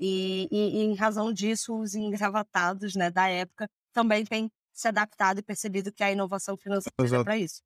E, 0.00 0.48
e, 0.50 0.78
e, 0.78 0.82
em 0.84 0.94
razão 0.94 1.32
disso, 1.32 1.78
os 1.78 1.94
engravatados 1.94 2.94
né, 2.94 3.10
da 3.10 3.28
época 3.28 3.68
também 3.92 4.24
têm 4.24 4.50
se 4.80 4.88
adaptado 4.88 5.38
e 5.38 5.42
percebido 5.42 5.92
que 5.92 6.02
a 6.02 6.10
inovação 6.10 6.56
financeira 6.56 6.94
é 6.98 7.24
para 7.24 7.38
isso. 7.38 7.62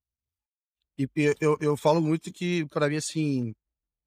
E 0.99 1.09
eu, 1.41 1.57
eu 1.61 1.77
falo 1.77 2.01
muito 2.01 2.33
que, 2.33 2.67
para 2.67 2.89
mim, 2.89 2.97
assim, 2.97 3.55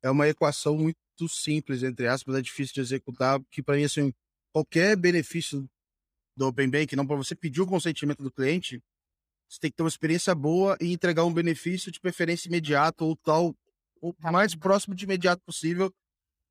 é 0.01 0.09
uma 0.09 0.27
equação 0.27 0.77
muito 0.77 0.97
simples, 1.29 1.83
entre 1.83 2.07
aspas, 2.07 2.35
é 2.35 2.41
difícil 2.41 2.75
de 2.75 2.81
executar, 2.81 3.39
que 3.49 3.61
para 3.61 3.75
mim, 3.75 3.83
assim, 3.83 4.13
qualquer 4.53 4.95
benefício 4.95 5.67
do 6.35 6.47
Open 6.47 6.69
Bank, 6.69 6.95
não 6.95 7.05
para 7.05 7.15
você 7.15 7.35
pedir 7.35 7.61
o 7.61 7.67
consentimento 7.67 8.23
do 8.23 8.31
cliente, 8.31 8.81
você 9.49 9.59
tem 9.59 9.71
que 9.71 9.77
ter 9.77 9.83
uma 9.83 9.89
experiência 9.89 10.35
boa 10.35 10.77
e 10.79 10.91
entregar 10.93 11.25
um 11.25 11.33
benefício 11.33 11.91
de 11.91 11.99
preferência 11.99 12.47
imediato 12.47 13.05
ou 13.05 13.15
tal, 13.15 13.55
o 14.01 14.13
mais 14.19 14.53
próximo 14.55 14.93
de 14.93 15.05
imediato 15.05 15.41
possível, 15.43 15.93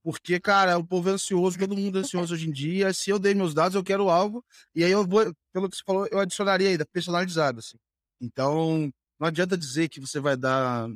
porque, 0.07 0.39
cara, 0.39 0.79
o 0.79 0.87
povo 0.87 1.09
é 1.09 1.13
ansioso, 1.15 1.59
todo 1.59 1.77
mundo 1.77 1.99
é 1.99 2.01
ansioso 2.03 2.33
hoje 2.33 2.49
em 2.49 2.53
dia. 2.53 2.93
Se 2.93 3.11
eu 3.11 3.19
dei 3.19 3.35
meus 3.35 3.53
dados, 3.53 3.75
eu 3.75 3.83
quero 3.83 4.09
algo. 4.09 4.45
E 4.73 4.85
aí 4.85 4.93
eu 4.93 5.05
vou, 5.05 5.35
pelo 5.53 5.69
que 5.69 5.77
você 5.77 5.83
falou, 5.85 6.07
eu 6.13 6.21
adicionaria 6.21 6.69
ainda, 6.69 6.87
personalizado, 6.87 7.59
assim. 7.59 7.77
Então, 8.21 8.89
não 9.19 9.27
adianta 9.27 9.59
dizer 9.59 9.89
que 9.89 9.99
você 9.99 10.21
vai 10.21 10.37
dar 10.37 10.89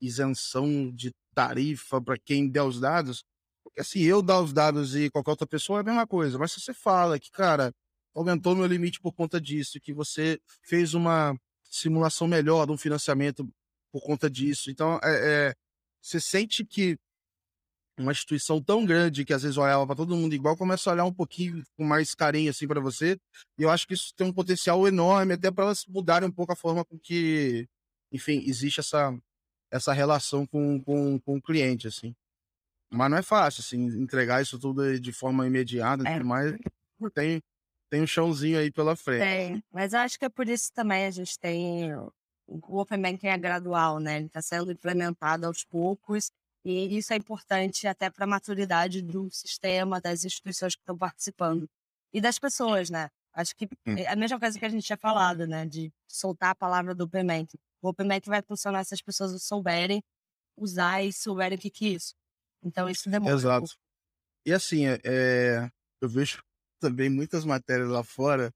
isenção 0.00 0.90
de 0.90 1.12
tarifa 1.32 2.02
para 2.02 2.18
quem 2.18 2.48
der 2.48 2.64
os 2.64 2.80
dados, 2.80 3.22
porque 3.62 3.84
se 3.84 4.02
eu 4.02 4.20
dar 4.20 4.40
os 4.40 4.52
dados 4.52 4.96
e 4.96 5.08
qualquer 5.10 5.30
outra 5.30 5.46
pessoa 5.46 5.78
é 5.78 5.82
a 5.82 5.84
mesma 5.84 6.04
coisa. 6.04 6.36
Mas 6.36 6.50
se 6.50 6.60
você 6.60 6.74
fala 6.74 7.20
que, 7.20 7.30
cara, 7.30 7.72
aumentou 8.12 8.56
meu 8.56 8.66
limite 8.66 9.00
por 9.00 9.12
conta 9.12 9.40
disso, 9.40 9.78
que 9.78 9.92
você 9.92 10.40
fez 10.64 10.92
uma 10.92 11.36
simulação 11.62 12.26
melhor 12.26 12.66
de 12.66 12.72
um 12.72 12.76
financiamento 12.76 13.48
por 13.92 14.02
conta 14.02 14.28
disso. 14.28 14.72
Então, 14.72 14.98
é, 15.04 15.50
é, 15.50 15.54
você 16.02 16.20
sente 16.20 16.64
que 16.64 16.98
uma 18.00 18.12
instituição 18.12 18.62
tão 18.62 18.84
grande 18.84 19.24
que 19.24 19.32
às 19.32 19.42
vezes 19.42 19.56
olhava 19.56 19.86
para 19.86 19.96
todo 19.96 20.16
mundo 20.16 20.34
igual, 20.34 20.56
começa 20.56 20.88
a 20.88 20.92
olhar 20.92 21.04
um 21.04 21.12
pouquinho 21.12 21.62
com 21.76 21.84
mais 21.84 22.14
carinho 22.14 22.50
assim 22.50 22.66
para 22.66 22.80
você. 22.80 23.18
E 23.58 23.62
eu 23.62 23.70
acho 23.70 23.86
que 23.86 23.94
isso 23.94 24.14
tem 24.14 24.26
um 24.26 24.32
potencial 24.32 24.86
enorme 24.86 25.34
até 25.34 25.50
para 25.50 25.64
elas 25.64 25.84
mudarem 25.86 26.28
um 26.28 26.32
pouco 26.32 26.52
a 26.52 26.56
forma 26.56 26.84
com 26.84 26.98
que, 26.98 27.68
enfim, 28.12 28.42
existe 28.46 28.80
essa 28.80 29.16
essa 29.72 29.92
relação 29.92 30.44
com, 30.44 30.80
com, 30.82 31.18
com 31.20 31.36
o 31.36 31.42
cliente 31.42 31.86
assim. 31.86 32.14
Mas 32.92 33.08
não 33.08 33.18
é 33.18 33.22
fácil 33.22 33.60
assim 33.60 33.86
entregar 34.00 34.42
isso 34.42 34.58
tudo 34.58 34.98
de 34.98 35.12
forma 35.12 35.46
imediata, 35.46 36.08
é. 36.08 36.20
mas 36.20 36.56
tem 37.14 37.40
tem 37.88 38.02
um 38.02 38.06
chãozinho 38.06 38.58
aí 38.58 38.70
pela 38.70 38.94
frente. 38.94 39.20
Tem, 39.20 39.64
mas 39.72 39.92
eu 39.92 40.00
acho 40.00 40.18
que 40.18 40.24
é 40.24 40.28
por 40.28 40.48
isso 40.48 40.72
também 40.72 41.06
a 41.06 41.10
gente 41.10 41.38
tem 41.38 41.92
o 42.46 42.80
Open 42.80 43.00
Banking 43.00 43.28
é 43.28 43.38
gradual, 43.38 44.00
né? 44.00 44.16
Ele 44.16 44.26
está 44.26 44.42
sendo 44.42 44.72
implementado 44.72 45.46
aos 45.46 45.64
poucos 45.64 46.32
e 46.64 46.96
isso 46.96 47.12
é 47.12 47.16
importante 47.16 47.86
até 47.86 48.10
para 48.10 48.24
a 48.24 48.28
maturidade 48.28 49.02
do 49.02 49.30
sistema, 49.30 50.00
das 50.00 50.24
instituições 50.24 50.74
que 50.74 50.82
estão 50.82 50.96
participando 50.96 51.68
e 52.12 52.20
das 52.20 52.38
pessoas, 52.38 52.90
né? 52.90 53.08
Acho 53.32 53.54
que 53.54 53.66
hum. 53.86 53.96
é 53.96 54.08
a 54.08 54.16
mesma 54.16 54.38
coisa 54.38 54.58
que 54.58 54.64
a 54.64 54.68
gente 54.68 54.84
tinha 54.84 54.96
falado, 54.96 55.46
né? 55.46 55.64
De 55.66 55.92
soltar 56.08 56.50
a 56.50 56.54
palavra 56.54 56.94
do 56.94 57.04
Open 57.04 57.26
Bank. 57.26 57.58
O 57.80 57.88
Open 57.88 58.06
Bank 58.06 58.28
vai 58.28 58.42
funcionar 58.42 58.84
se 58.84 58.94
as 58.94 59.00
pessoas 59.00 59.42
souberem 59.42 60.02
usar 60.56 61.02
e 61.02 61.12
souberem 61.12 61.56
o 61.56 61.60
que, 61.60 61.70
que 61.70 61.86
é 61.86 61.88
isso. 61.90 62.14
Então 62.62 62.88
isso 62.88 63.08
demora. 63.08 63.34
Exato. 63.34 63.70
E 64.44 64.52
assim, 64.52 64.86
é, 64.86 65.00
é, 65.04 65.70
eu 66.00 66.08
vejo 66.08 66.42
também 66.78 67.08
muitas 67.08 67.44
matérias 67.44 67.88
lá 67.88 68.02
fora, 68.02 68.52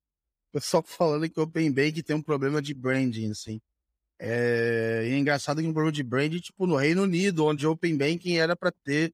pessoal 0.55 0.85
falando 0.87 1.29
que 1.29 1.41
o 1.41 1.43
Open 1.43 1.73
Bank 1.73 2.01
tem 2.03 2.15
um 2.15 2.23
problema 2.23 2.63
de 2.63 2.73
branding, 2.73 3.31
assim. 3.31 3.61
É, 4.27 5.03
é 5.05 5.19
engraçado 5.19 5.61
que 5.61 5.69
um 5.69 5.73
problema 5.73 5.93
de 5.93 6.03
branding, 6.03 6.39
tipo, 6.41 6.67
no 6.67 6.77
Reino 6.77 7.03
Unido, 7.03 7.45
onde 7.45 7.67
Open 7.67 7.95
Banking 7.95 8.37
era 8.37 8.57
para 8.57 8.73
ter, 8.73 9.13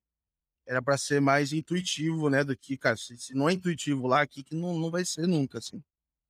era 0.64 0.80
para 0.80 0.96
ser 0.96 1.20
mais 1.20 1.52
intuitivo, 1.52 2.30
né, 2.30 2.44
do 2.44 2.56
que, 2.56 2.76
cara, 2.76 2.96
se, 2.96 3.18
se, 3.18 3.34
não 3.34 3.48
é 3.48 3.52
intuitivo 3.52 4.06
lá, 4.06 4.22
aqui 4.22 4.44
que 4.44 4.54
não, 4.54 4.78
não 4.78 4.88
vai 4.88 5.04
ser 5.04 5.26
nunca, 5.26 5.58
assim. 5.58 5.82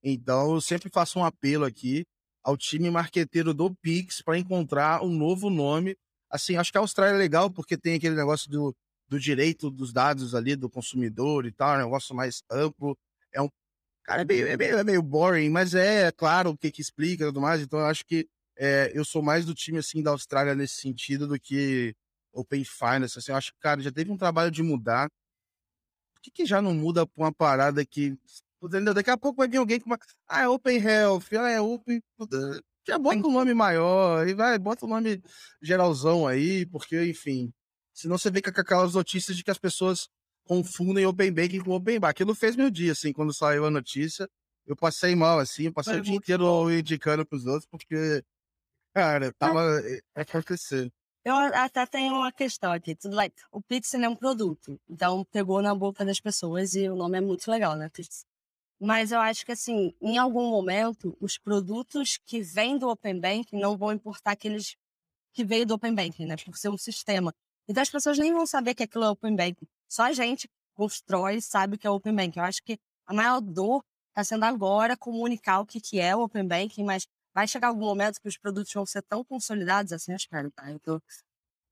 Então, 0.02 0.54
eu 0.54 0.62
sempre 0.62 0.88
faço 0.88 1.18
um 1.18 1.24
apelo 1.24 1.66
aqui 1.66 2.06
ao 2.42 2.56
time 2.56 2.90
marqueteiro 2.90 3.52
do 3.52 3.74
Pix 3.82 4.22
para 4.22 4.38
encontrar 4.38 5.02
um 5.02 5.10
novo 5.10 5.50
nome. 5.50 5.94
Assim, 6.30 6.56
acho 6.56 6.72
que 6.72 6.78
a 6.78 6.80
Austrália 6.80 7.14
é 7.14 7.18
legal 7.18 7.50
porque 7.50 7.76
tem 7.76 7.96
aquele 7.96 8.16
negócio 8.16 8.50
do, 8.50 8.74
do 9.06 9.20
direito 9.20 9.70
dos 9.70 9.92
dados 9.92 10.34
ali 10.34 10.56
do 10.56 10.70
consumidor 10.70 11.44
e 11.44 11.52
tal, 11.52 11.74
é 11.74 11.78
um 11.80 11.84
negócio 11.84 12.14
mais 12.16 12.42
amplo. 12.50 12.96
É 13.30 13.42
um 13.42 13.48
cara 14.04 14.22
é 14.22 14.24
meio, 14.24 14.46
é 14.48 14.56
meio, 14.56 14.78
é 14.78 14.84
meio 14.84 15.02
boring, 15.02 15.50
mas 15.50 15.74
é, 15.74 16.06
é 16.06 16.12
claro 16.12 16.50
o 16.50 16.56
que 16.56 16.70
que 16.70 16.80
explica 16.80 17.24
e 17.24 17.26
tudo 17.26 17.42
mais. 17.42 17.60
Então, 17.60 17.78
eu 17.78 17.86
acho 17.86 18.06
que 18.06 18.26
é, 18.62 18.92
eu 18.94 19.06
sou 19.06 19.22
mais 19.22 19.46
do 19.46 19.54
time 19.54 19.78
assim 19.78 20.02
da 20.02 20.10
Austrália 20.10 20.54
nesse 20.54 20.74
sentido 20.74 21.26
do 21.26 21.40
que 21.40 21.96
Open 22.30 22.62
Finance. 22.62 23.18
Assim, 23.18 23.32
eu 23.32 23.36
acho 23.36 23.54
que, 23.54 23.58
cara, 23.58 23.80
já 23.80 23.90
teve 23.90 24.12
um 24.12 24.18
trabalho 24.18 24.50
de 24.50 24.62
mudar. 24.62 25.08
Por 26.12 26.20
que, 26.20 26.30
que 26.30 26.44
já 26.44 26.60
não 26.60 26.74
muda 26.74 27.06
pra 27.06 27.24
uma 27.24 27.32
parada 27.32 27.82
que. 27.86 28.18
Daqui 28.94 29.08
a 29.08 29.16
pouco 29.16 29.38
vai 29.38 29.48
vir 29.48 29.56
alguém 29.56 29.80
com 29.80 29.86
uma. 29.86 29.98
Ah, 30.28 30.42
é 30.42 30.48
Open 30.48 30.76
Health, 30.76 31.22
ah, 31.32 31.48
é 31.48 31.58
Open. 31.58 32.02
Já 32.86 32.98
bota 32.98 33.26
um 33.26 33.32
nome 33.32 33.54
maior, 33.54 34.28
e 34.28 34.34
vai, 34.34 34.58
bota 34.58 34.84
um 34.84 34.88
nome 34.90 35.22
geralzão 35.62 36.26
aí, 36.26 36.66
porque, 36.66 37.02
enfim. 37.08 37.50
Senão 37.94 38.18
você 38.18 38.30
vê 38.30 38.42
com 38.42 38.50
aquelas 38.50 38.92
notícias 38.92 39.38
de 39.38 39.42
que 39.42 39.50
as 39.50 39.58
pessoas 39.58 40.06
confundem 40.44 41.06
Open 41.06 41.32
Banking 41.32 41.60
com 41.60 41.70
Open 41.70 41.98
Bar. 41.98 42.10
Aquilo 42.10 42.34
fez 42.34 42.56
meu 42.56 42.70
dia, 42.70 42.92
assim, 42.92 43.10
quando 43.10 43.32
saiu 43.32 43.64
a 43.64 43.70
notícia. 43.70 44.28
Eu 44.66 44.76
passei 44.76 45.16
mal, 45.16 45.38
assim, 45.38 45.64
eu 45.64 45.72
passei 45.72 45.98
o 45.98 46.02
dia 46.02 46.14
inteiro 46.14 46.70
indicando 46.70 47.24
pros 47.24 47.46
outros, 47.46 47.66
porque 47.66 48.22
Cara, 48.94 49.32
tava 49.32 49.60
eh, 49.84 50.00
acontecendo. 50.14 50.92
Eu 51.24 51.34
até 51.34 51.84
tenho 51.86 52.14
uma 52.14 52.32
questão 52.32 52.72
aqui. 52.72 52.94
Tudo 52.96 53.14
like, 53.14 53.36
o 53.52 53.60
Pix 53.62 53.92
é 53.94 54.08
um 54.08 54.16
produto. 54.16 54.80
Então, 54.88 55.24
pegou 55.26 55.60
na 55.62 55.74
boca 55.74 56.04
das 56.04 56.18
pessoas 56.20 56.74
e 56.74 56.88
o 56.88 56.96
nome 56.96 57.18
é 57.18 57.20
muito 57.20 57.50
legal, 57.50 57.76
né, 57.76 57.88
Pix? 57.90 58.24
Mas 58.80 59.12
eu 59.12 59.20
acho 59.20 59.44
que, 59.44 59.52
assim, 59.52 59.94
em 60.00 60.16
algum 60.18 60.50
momento, 60.50 61.16
os 61.20 61.36
produtos 61.38 62.18
que 62.24 62.40
vêm 62.42 62.78
do 62.78 62.88
Open 62.88 63.20
Banking 63.20 63.58
não 63.58 63.76
vão 63.76 63.92
importar 63.92 64.32
aqueles 64.32 64.76
que 65.32 65.44
veio 65.44 65.66
do 65.66 65.74
Open 65.74 65.94
Banking, 65.94 66.26
né? 66.26 66.36
Por 66.36 66.56
ser 66.56 66.70
um 66.70 66.78
sistema. 66.78 67.32
Então, 67.68 67.82
as 67.82 67.90
pessoas 67.90 68.18
nem 68.18 68.32
vão 68.32 68.46
saber 68.46 68.74
que 68.74 68.82
aquilo 68.82 69.04
é 69.04 69.10
Open 69.10 69.36
Banking. 69.36 69.66
Só 69.88 70.04
a 70.04 70.12
gente 70.12 70.48
constrói 70.74 71.36
e 71.36 71.42
sabe 71.42 71.78
que 71.78 71.86
é 71.86 71.90
Open 71.90 72.14
Banking. 72.14 72.38
Eu 72.40 72.44
acho 72.46 72.62
que 72.62 72.78
a 73.06 73.12
maior 73.14 73.40
dor 73.40 73.84
está 74.08 74.24
sendo 74.24 74.44
agora 74.44 74.96
comunicar 74.96 75.60
o 75.60 75.66
que, 75.66 75.80
que 75.80 76.00
é 76.00 76.16
o 76.16 76.22
Open 76.22 76.46
Banking, 76.46 76.84
mas 76.84 77.06
vai 77.34 77.46
chegar 77.46 77.68
algum 77.68 77.84
momento 77.84 78.20
que 78.20 78.28
os 78.28 78.36
produtos 78.36 78.72
vão 78.72 78.86
ser 78.86 79.02
tão 79.02 79.24
consolidados, 79.24 79.92
assim 79.92 80.12
eu 80.12 80.16
espero, 80.16 80.50
tá? 80.50 80.70
Eu 80.70 80.78
tô 80.80 81.02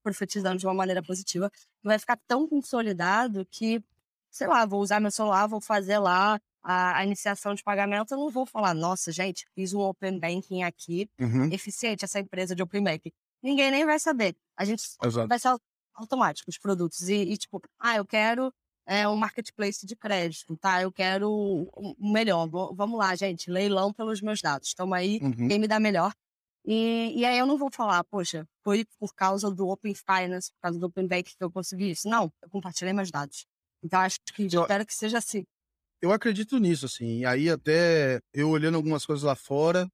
profetizando 0.03 0.57
de 0.57 0.65
uma 0.65 0.73
maneira 0.73 1.03
positiva, 1.03 1.51
vai 1.83 1.99
ficar 1.99 2.17
tão 2.27 2.47
consolidado 2.47 3.45
que, 3.45 3.83
sei 4.31 4.47
lá, 4.47 4.65
vou 4.65 4.81
usar 4.81 4.99
meu 4.99 5.11
celular, 5.11 5.47
vou 5.47 5.61
fazer 5.61 5.99
lá 5.99 6.39
a, 6.63 6.97
a 6.97 7.05
iniciação 7.05 7.53
de 7.53 7.63
pagamento, 7.63 8.13
eu 8.13 8.17
não 8.17 8.29
vou 8.29 8.45
falar, 8.45 8.73
nossa, 8.73 9.11
gente, 9.11 9.45
fiz 9.53 9.73
um 9.73 9.79
Open 9.79 10.19
Banking 10.19 10.63
aqui, 10.63 11.09
uhum. 11.19 11.51
eficiente 11.51 12.05
essa 12.05 12.19
empresa 12.19 12.55
de 12.55 12.63
Open 12.63 12.83
Banking. 12.83 13.11
Ninguém 13.41 13.71
nem 13.71 13.85
vai 13.85 13.99
saber. 13.99 14.35
A 14.55 14.65
gente 14.65 14.83
Exato. 15.03 15.27
vai 15.27 15.39
ser 15.39 15.55
automático 15.93 16.49
os 16.49 16.57
produtos. 16.57 17.07
E, 17.07 17.15
e, 17.15 17.37
tipo, 17.37 17.61
ah, 17.79 17.95
eu 17.95 18.05
quero 18.05 18.53
é, 18.89 19.07
um 19.07 19.15
marketplace 19.15 19.85
de 19.85 19.95
crédito, 19.95 20.57
tá? 20.57 20.81
Eu 20.81 20.91
quero 20.91 21.29
o 21.31 21.95
melhor. 22.11 22.49
Vamos 22.73 22.97
lá, 22.97 23.15
gente, 23.15 23.51
leilão 23.51 23.93
pelos 23.93 24.19
meus 24.19 24.41
dados. 24.41 24.69
Estamos 24.69 24.97
aí, 24.97 25.19
uhum. 25.21 25.47
quem 25.47 25.59
me 25.59 25.67
dá 25.67 25.79
melhor. 25.79 26.11
E, 26.65 27.13
e 27.15 27.23
aí 27.23 27.37
eu 27.37 27.45
não 27.45 27.55
vou 27.55 27.69
falar, 27.71 28.03
poxa, 28.05 28.47
foi 28.63 28.85
por 28.99 29.13
causa 29.13 29.51
do 29.51 29.67
Open 29.67 29.93
Finance, 29.93 30.51
por 30.53 30.61
causa 30.61 30.79
do 30.79 30.87
Open 30.87 31.07
Bank 31.07 31.35
que 31.37 31.43
eu 31.43 31.51
consegui 31.51 31.91
isso. 31.91 32.09
Não, 32.09 32.33
eu 32.41 32.49
compartilhei 32.49 32.91
meus 32.91 33.11
dados. 33.11 33.45
Então 33.83 33.99
acho 33.99 34.17
que 34.33 34.43
eu, 34.51 34.61
espero 34.61 34.85
que 34.85 34.93
seja 34.95 35.19
assim. 35.19 35.45
Eu 36.01 36.11
acredito 36.11 36.57
nisso, 36.57 36.87
assim. 36.87 37.23
Aí 37.25 37.47
até 37.47 38.19
eu 38.33 38.49
olhando 38.49 38.75
algumas 38.75 39.05
coisas 39.05 39.23
lá 39.23 39.35
fora 39.35 39.87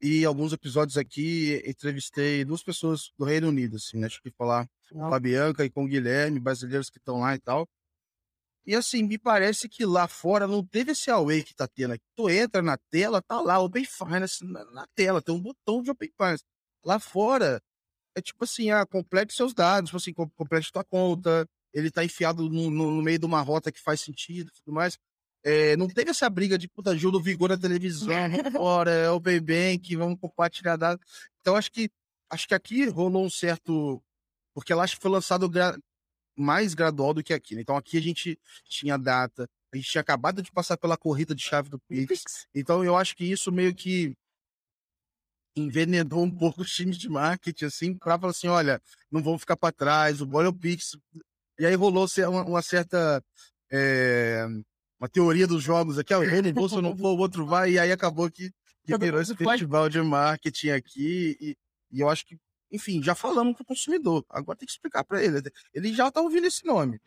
e 0.00 0.24
alguns 0.24 0.52
episódios 0.52 0.96
aqui, 0.96 1.60
entrevistei 1.66 2.44
duas 2.44 2.62
pessoas 2.62 3.10
do 3.18 3.24
Reino 3.24 3.48
Unido, 3.48 3.74
assim, 3.74 3.98
né? 3.98 4.06
Acho 4.06 4.22
que 4.22 4.30
falar 4.30 4.68
com 4.88 5.12
a 5.12 5.18
Bianca 5.18 5.64
e 5.64 5.70
com 5.70 5.84
o 5.84 5.88
Guilherme, 5.88 6.38
brasileiros 6.38 6.88
que 6.88 6.98
estão 6.98 7.20
lá 7.20 7.34
e 7.34 7.40
tal. 7.40 7.68
E 8.66 8.74
assim, 8.74 9.02
me 9.04 9.16
parece 9.16 9.68
que 9.68 9.84
lá 9.84 10.08
fora 10.08 10.46
não 10.46 10.64
teve 10.64 10.92
esse 10.92 11.08
away 11.10 11.42
que 11.42 11.54
tá 11.54 11.68
tendo 11.68 11.92
aqui. 11.92 12.04
Tu 12.16 12.28
entra 12.28 12.60
na 12.60 12.76
tela, 12.90 13.22
tá 13.22 13.40
lá, 13.40 13.60
Open 13.60 13.84
Finance 13.84 14.44
na, 14.44 14.64
na 14.72 14.86
tela, 14.94 15.22
tem 15.22 15.34
um 15.34 15.40
botão 15.40 15.82
de 15.82 15.90
Open 15.90 16.10
Finance. 16.16 16.42
Lá 16.84 16.98
fora, 16.98 17.62
é 18.16 18.20
tipo 18.20 18.42
assim, 18.44 18.70
ah, 18.70 18.84
complete 18.84 19.32
seus 19.34 19.54
dados, 19.54 19.90
tipo 19.90 19.98
assim, 19.98 20.12
complete 20.12 20.72
tua 20.72 20.82
conta, 20.82 21.46
ele 21.72 21.90
tá 21.90 22.04
enfiado 22.04 22.48
no, 22.48 22.70
no, 22.70 22.90
no 22.90 23.02
meio 23.02 23.18
de 23.18 23.26
uma 23.26 23.40
rota 23.40 23.70
que 23.70 23.80
faz 23.80 24.00
sentido 24.00 24.48
e 24.48 24.52
tudo 24.62 24.74
mais. 24.74 24.98
É, 25.44 25.76
não 25.76 25.86
teve 25.86 26.10
essa 26.10 26.28
briga 26.28 26.58
de 26.58 26.66
puta 26.66 26.96
Gil 26.96 27.12
do 27.12 27.22
Vigor 27.22 27.50
na 27.50 27.56
televisão, 27.56 28.08
fora, 28.52 28.90
é 28.90 29.10
Open 29.10 29.40
Bank, 29.40 29.94
vamos 29.94 30.18
compartilhar 30.18 30.76
dados. 30.76 31.06
Então 31.40 31.54
acho 31.54 31.70
que 31.70 31.88
acho 32.28 32.48
que 32.48 32.54
aqui 32.54 32.86
rolou 32.88 33.24
um 33.24 33.30
certo. 33.30 34.02
Porque 34.52 34.72
ela 34.72 34.82
acho 34.82 34.96
que 34.96 35.02
foi 35.02 35.10
lançado 35.10 35.48
mais 36.36 36.74
gradual 36.74 37.14
do 37.14 37.22
que 37.22 37.32
aqui. 37.32 37.54
Né? 37.54 37.62
Então 37.62 37.76
aqui 37.76 37.96
a 37.96 38.02
gente 38.02 38.38
tinha 38.64 38.96
data, 38.96 39.48
a 39.72 39.76
gente 39.76 39.90
tinha 39.90 40.00
acabado 40.00 40.42
de 40.42 40.52
passar 40.52 40.76
pela 40.76 40.96
corrida 40.96 41.34
de 41.34 41.42
chave 41.42 41.68
do 41.68 41.78
Pix. 41.78 42.46
Então 42.54 42.84
eu 42.84 42.96
acho 42.96 43.16
que 43.16 43.24
isso 43.24 43.50
meio 43.50 43.74
que 43.74 44.14
envenenou 45.56 46.22
um 46.22 46.30
pouco 46.30 46.60
os 46.60 46.70
times 46.70 46.98
de 46.98 47.08
marketing, 47.08 47.64
assim, 47.64 47.94
para 47.94 48.18
falar 48.18 48.30
assim, 48.30 48.48
olha, 48.48 48.80
não 49.10 49.22
vão 49.22 49.38
ficar 49.38 49.56
para 49.56 49.72
trás, 49.72 50.20
o 50.20 50.26
Boyle 50.26 50.46
é 50.46 50.50
o 50.50 50.54
Pix. 50.54 50.98
E 51.58 51.64
aí 51.64 51.74
rolou 51.74 52.06
uma, 52.28 52.44
uma 52.44 52.62
certa 52.62 53.24
é, 53.72 54.46
uma 55.00 55.08
teoria 55.08 55.46
dos 55.46 55.62
jogos 55.62 55.98
aqui, 55.98 56.12
vou, 56.52 56.68
se 56.68 56.74
eu 56.74 56.82
não 56.82 56.94
vou, 56.94 57.16
o 57.16 57.20
outro 57.20 57.46
vai, 57.46 57.72
e 57.72 57.78
aí 57.78 57.90
acabou 57.90 58.30
que, 58.30 58.50
que 58.84 58.98
virou 58.98 59.20
esse 59.20 59.34
festival 59.34 59.88
de 59.88 60.00
marketing 60.02 60.70
aqui, 60.70 61.36
e, 61.40 61.56
e 61.90 62.00
eu 62.00 62.08
acho 62.08 62.26
que 62.26 62.36
enfim, 62.76 63.02
já 63.02 63.14
falamos 63.14 63.56
com 63.56 63.62
o 63.62 63.66
consumidor. 63.66 64.24
Agora 64.30 64.56
tem 64.58 64.66
que 64.66 64.72
explicar 64.72 65.04
para 65.04 65.22
ele. 65.22 65.42
Ele 65.74 65.92
já 65.92 66.10
tá 66.10 66.20
ouvindo 66.20 66.46
esse 66.46 66.64
nome. 66.64 67.00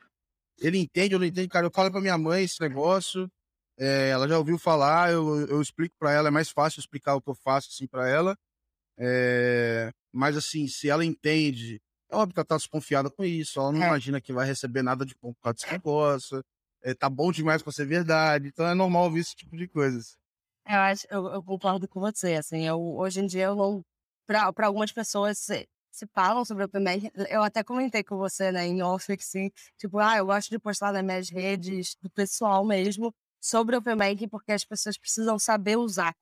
Ele 0.59 0.77
entende, 0.77 1.13
eu 1.13 1.19
não 1.19 1.25
entendo, 1.25 1.49
cara. 1.49 1.65
Eu 1.65 1.71
falo 1.71 1.91
para 1.91 2.01
minha 2.01 2.17
mãe 2.17 2.43
esse 2.43 2.59
negócio. 2.59 3.31
É, 3.77 4.09
ela 4.09 4.27
já 4.27 4.37
ouviu 4.37 4.59
falar, 4.59 5.11
eu, 5.11 5.47
eu 5.47 5.61
explico 5.61 5.95
para 5.97 6.11
ela. 6.11 6.27
É 6.27 6.31
mais 6.31 6.49
fácil 6.49 6.79
explicar 6.79 7.15
o 7.15 7.21
que 7.21 7.29
eu 7.29 7.35
faço 7.35 7.69
assim 7.71 7.87
para 7.87 8.07
ela. 8.09 8.37
É, 8.97 9.91
mas 10.11 10.35
assim, 10.35 10.67
se 10.67 10.89
ela 10.89 11.05
entende, 11.05 11.81
é 12.09 12.15
óbvio 12.15 12.33
que 12.33 12.39
ela 12.39 12.45
tá 12.45 12.57
desconfiada 12.57 13.09
com 13.09 13.23
isso. 13.23 13.59
Ela 13.59 13.71
não 13.71 13.83
é. 13.83 13.87
imagina 13.87 14.19
que 14.19 14.33
vai 14.33 14.45
receber 14.45 14.81
nada 14.81 15.05
de 15.05 15.15
bom 15.21 15.33
por 15.33 15.41
causa 15.41 15.55
desse 15.55 15.71
negócio. 15.71 16.43
É, 16.81 16.93
tá 16.93 17.09
bom 17.09 17.31
demais 17.31 17.61
para 17.61 17.71
ser 17.71 17.85
verdade. 17.85 18.47
Então 18.47 18.67
é 18.67 18.73
normal 18.73 19.05
ouvir 19.05 19.21
esse 19.21 19.35
tipo 19.35 19.55
de 19.55 19.67
coisas. 19.67 20.17
Eu 20.67 20.77
acho, 20.77 21.07
eu, 21.09 21.25
eu 21.27 21.43
concordo 21.43 21.87
com 21.87 21.99
você. 21.99 22.33
Assim, 22.33 22.67
eu, 22.67 22.79
hoje 22.79 23.21
em 23.21 23.25
dia 23.25 23.45
eu 23.45 23.55
não 23.55 23.83
para 24.29 24.67
algumas 24.67 24.91
pessoas 24.91 25.39
se, 25.39 25.67
se 25.91 26.05
falam 26.13 26.45
sobre 26.45 26.63
Open 26.63 26.83
Banking. 26.83 27.11
Eu 27.29 27.41
até 27.41 27.63
comentei 27.63 28.03
com 28.03 28.15
você, 28.15 28.51
né, 28.51 28.65
em 28.67 28.81
off, 28.83 29.11
assim, 29.11 29.49
tipo, 29.77 29.97
ah, 29.97 30.17
eu 30.17 30.25
gosto 30.27 30.49
de 30.49 30.59
postar 30.59 30.93
nas 30.93 31.03
minhas 31.03 31.29
redes, 31.29 31.95
do 32.01 32.09
pessoal 32.11 32.63
mesmo, 32.63 33.13
sobre 33.41 33.75
Open 33.75 33.97
Banking, 33.97 34.27
porque 34.27 34.51
as 34.51 34.63
pessoas 34.63 34.97
precisam 34.97 35.39
saber 35.39 35.77
usar 35.77 36.15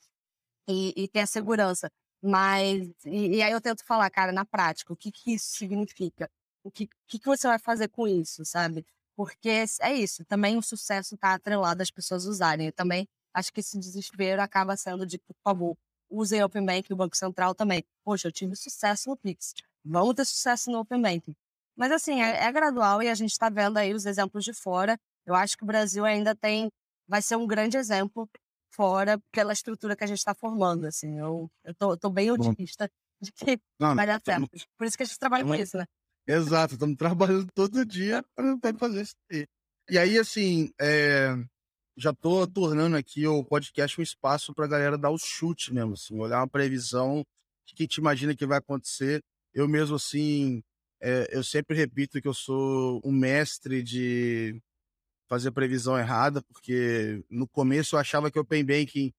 e, 0.70 0.94
e 0.96 1.08
ter 1.10 1.22
a 1.22 1.26
segurança. 1.28 1.92
Mas, 2.22 2.90
e, 3.06 3.38
e, 3.38 3.42
aí 3.44 3.52
eu 3.52 3.62
tento 3.62 3.84
falar, 3.86 4.10
cara, 4.10 4.32
na 4.32 4.46
prática, 4.46 4.94
o 4.94 4.96
que, 4.96 5.12
que 5.12 5.34
isso 5.34 5.58
significa? 5.58 6.30
O 6.64 6.72
que, 6.72 6.88
que, 7.08 7.20
que 7.20 7.26
você 7.26 7.48
vai 7.48 7.60
fazer 7.60 7.90
com 7.90 8.08
isso, 8.08 8.46
sabe? 8.46 8.86
Porque 9.16 9.66
é 9.82 9.94
isso, 9.94 10.24
também 10.26 10.58
o 10.58 10.62
sucesso 10.62 11.16
está 11.16 11.34
atrelado 11.34 11.82
às 11.82 11.92
pessoas 11.92 12.26
usarem. 12.26 12.68
Eu 12.68 12.74
também 12.74 13.08
acho 13.34 13.52
que 13.54 13.60
esse 13.60 13.78
desespero 13.80 14.42
acaba 14.42 14.78
sendo 14.78 15.06
de, 15.06 15.18
por 15.20 15.36
favor, 15.44 15.78
usem 16.10 16.44
Open 16.44 16.66
Bank 16.66 16.90
e 16.90 16.94
o 16.94 16.98
Banco 16.98 17.16
Central 17.16 17.54
também. 17.54 17.84
Poxa, 18.04 18.28
eu 18.28 18.32
tive 18.32 18.56
sucesso 18.56 19.10
no 19.10 19.18
Pix, 19.18 19.54
vamos 19.84 20.16
ter 20.16 20.26
sucesso 20.26 20.72
no 20.72 20.80
Open 20.80 21.02
Bank. 21.02 21.36
Mas 21.76 21.92
assim, 21.92 22.22
é, 22.22 22.44
é 22.44 22.52
gradual 22.52 23.04
e 23.04 23.10
a 23.10 23.16
gente 23.16 23.32
está 23.32 23.50
vendo 23.50 23.78
aí 23.78 23.94
os 23.94 24.06
exemplos 24.06 24.44
de 24.44 24.54
fora. 24.54 25.00
Eu 25.26 25.36
acho 25.36 25.56
que 25.58 25.64
o 25.64 25.68
Brasil 25.68 26.04
ainda 26.06 26.36
tem, 26.36 26.72
vai 27.08 27.22
ser 27.22 27.36
um 27.36 27.46
grande 27.46 27.78
exemplo 27.78 28.28
fora 28.74 29.22
pela 29.32 29.54
estrutura 29.54 29.96
que 29.96 30.04
a 30.04 30.08
gente 30.08 30.18
está 30.18 30.34
formando. 30.34 30.86
Assim, 30.86 31.20
eu, 31.20 31.50
tô 32.00 32.10
bem 32.10 32.32
otimista 32.32 32.90
de 33.22 33.32
que 33.32 33.60
não, 33.80 33.96
vai 33.96 34.08
dar 34.08 34.22
certo. 34.24 34.50
Por 34.78 34.88
isso 34.88 34.98
que 34.98 35.04
a 35.04 35.06
gente 35.06 35.20
trabalha 35.20 35.46
com 35.46 35.56
isso, 35.56 35.78
né? 35.78 35.86
Exato, 36.28 36.74
estamos 36.74 36.98
trabalhando 36.98 37.48
todo 37.54 37.86
dia 37.86 38.24
para 38.36 38.74
fazer 38.78 39.02
isso 39.02 39.16
aí. 39.32 39.48
E 39.90 39.98
aí, 39.98 40.18
assim, 40.18 40.70
é, 40.80 41.34
já 41.98 42.12
estou 42.12 42.46
tornando 42.46 42.96
aqui 42.96 43.26
o 43.26 43.44
podcast 43.44 44.00
um 44.00 44.04
espaço 44.04 44.54
para 44.54 44.66
a 44.66 44.68
galera 44.68 44.98
dar 44.98 45.10
o 45.10 45.18
chute 45.18 45.74
mesmo, 45.74 45.94
assim, 45.94 46.20
olhar 46.20 46.40
uma 46.40 46.48
previsão, 46.48 47.22
o 47.22 47.26
que, 47.66 47.76
que 47.76 47.88
te 47.88 48.00
imagina 48.00 48.36
que 48.36 48.46
vai 48.46 48.60
acontecer. 48.60 49.24
Eu 49.52 49.68
mesmo, 49.68 49.96
assim, 49.96 50.62
é, 51.02 51.28
eu 51.32 51.44
sempre 51.44 51.76
repito 51.76 52.22
que 52.22 52.28
eu 52.28 52.34
sou 52.36 53.02
um 53.04 53.12
mestre 53.12 53.82
de 53.82 54.62
fazer 55.28 55.52
previsão 55.52 55.98
errada, 55.98 56.42
porque 56.44 57.24
no 57.30 57.48
começo 57.48 57.96
eu 57.96 58.00
achava 58.00 58.30
que 58.30 58.38
o 58.38 58.44
Open 58.44 58.64
Banking 58.64 59.12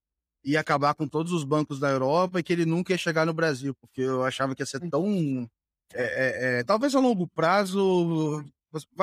ia 0.43 0.61
acabar 0.61 0.95
com 0.95 1.05
todos 1.05 1.33
os 1.33 1.43
bancos 1.43 1.79
da 1.79 1.89
Europa 1.89 2.39
e 2.39 2.43
que 2.43 2.53
ele 2.53 2.65
nunca 2.65 2.93
ia 2.93 2.97
chegar 2.97 3.25
no 3.25 3.33
Brasil, 3.33 3.75
porque 3.75 4.01
eu 4.01 4.23
achava 4.23 4.55
que 4.55 4.61
ia 4.61 4.65
ser 4.65 4.79
tão. 4.89 5.49
É, 5.93 6.03
é, 6.03 6.59
é, 6.59 6.63
talvez 6.63 6.95
a 6.95 6.99
longo 6.99 7.27
prazo 7.27 8.43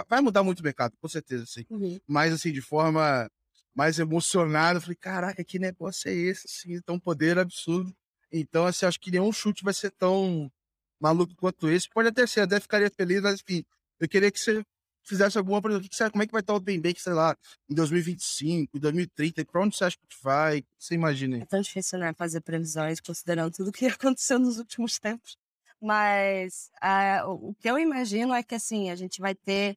vai 0.09 0.20
mudar 0.20 0.43
muito 0.43 0.61
o 0.61 0.62
mercado, 0.62 0.95
com 1.01 1.09
certeza, 1.09 1.45
sim. 1.47 1.64
Uhum. 1.68 1.99
Mas 2.07 2.33
assim, 2.33 2.53
de 2.53 2.62
forma 2.62 3.29
mais 3.77 3.99
emocionada, 3.99 4.79
eu 4.79 4.81
falei, 4.81 4.97
caraca, 4.97 5.45
que 5.45 5.59
negócio 5.59 6.09
é 6.09 6.14
esse? 6.14 6.47
Assim, 6.47 6.81
tão 6.81 6.99
poder 6.99 7.39
absurdo. 7.39 7.95
Então, 8.33 8.64
assim, 8.64 8.87
acho 8.87 8.99
que 8.99 9.11
nenhum 9.11 9.31
chute 9.31 9.62
vai 9.62 9.74
ser 9.74 9.91
tão 9.91 10.51
maluco 10.99 11.35
quanto 11.37 11.68
esse. 11.68 11.89
Pode 11.91 12.09
até 12.09 12.27
ser, 12.27 12.41
até 12.41 12.59
ficaria 12.59 12.91
feliz, 12.91 13.20
mas 13.20 13.41
enfim, 13.41 13.62
eu 14.01 14.09
queria 14.09 14.33
que 14.33 14.41
você 14.41 14.64
fizesse 15.05 15.37
alguma 15.37 15.61
previsão. 15.61 16.11
Como 16.11 16.22
é 16.22 16.27
que 16.27 16.33
vai 16.33 16.41
estar 16.41 16.55
o 16.55 16.57
Open 16.57 16.81
Bank, 16.81 17.01
sei 17.01 17.12
lá, 17.12 17.37
em 17.68 17.74
2025, 17.74 18.79
em 18.79 18.81
2030? 18.81 19.45
Para 19.45 19.61
onde 19.61 19.77
você 19.77 19.85
acha 19.85 19.99
que 19.99 20.16
vai? 20.22 20.64
Você 20.79 20.95
imagina? 20.95 21.37
É 21.37 21.45
tão 21.45 21.61
difícil, 21.61 21.99
né, 21.99 22.14
fazer 22.14 22.41
previsões, 22.41 22.99
considerando 22.99 23.53
tudo 23.53 23.70
que 23.70 23.85
aconteceu 23.87 24.39
nos 24.39 24.57
últimos 24.59 24.99
tempos. 24.99 25.37
Mas 25.81 26.70
uh, 26.83 27.29
o 27.31 27.55
que 27.55 27.68
eu 27.68 27.79
imagino 27.79 28.33
é 28.33 28.43
que, 28.43 28.55
assim, 28.55 28.89
a 28.89 28.97
gente 28.97 29.20
vai 29.20 29.35
ter 29.35 29.77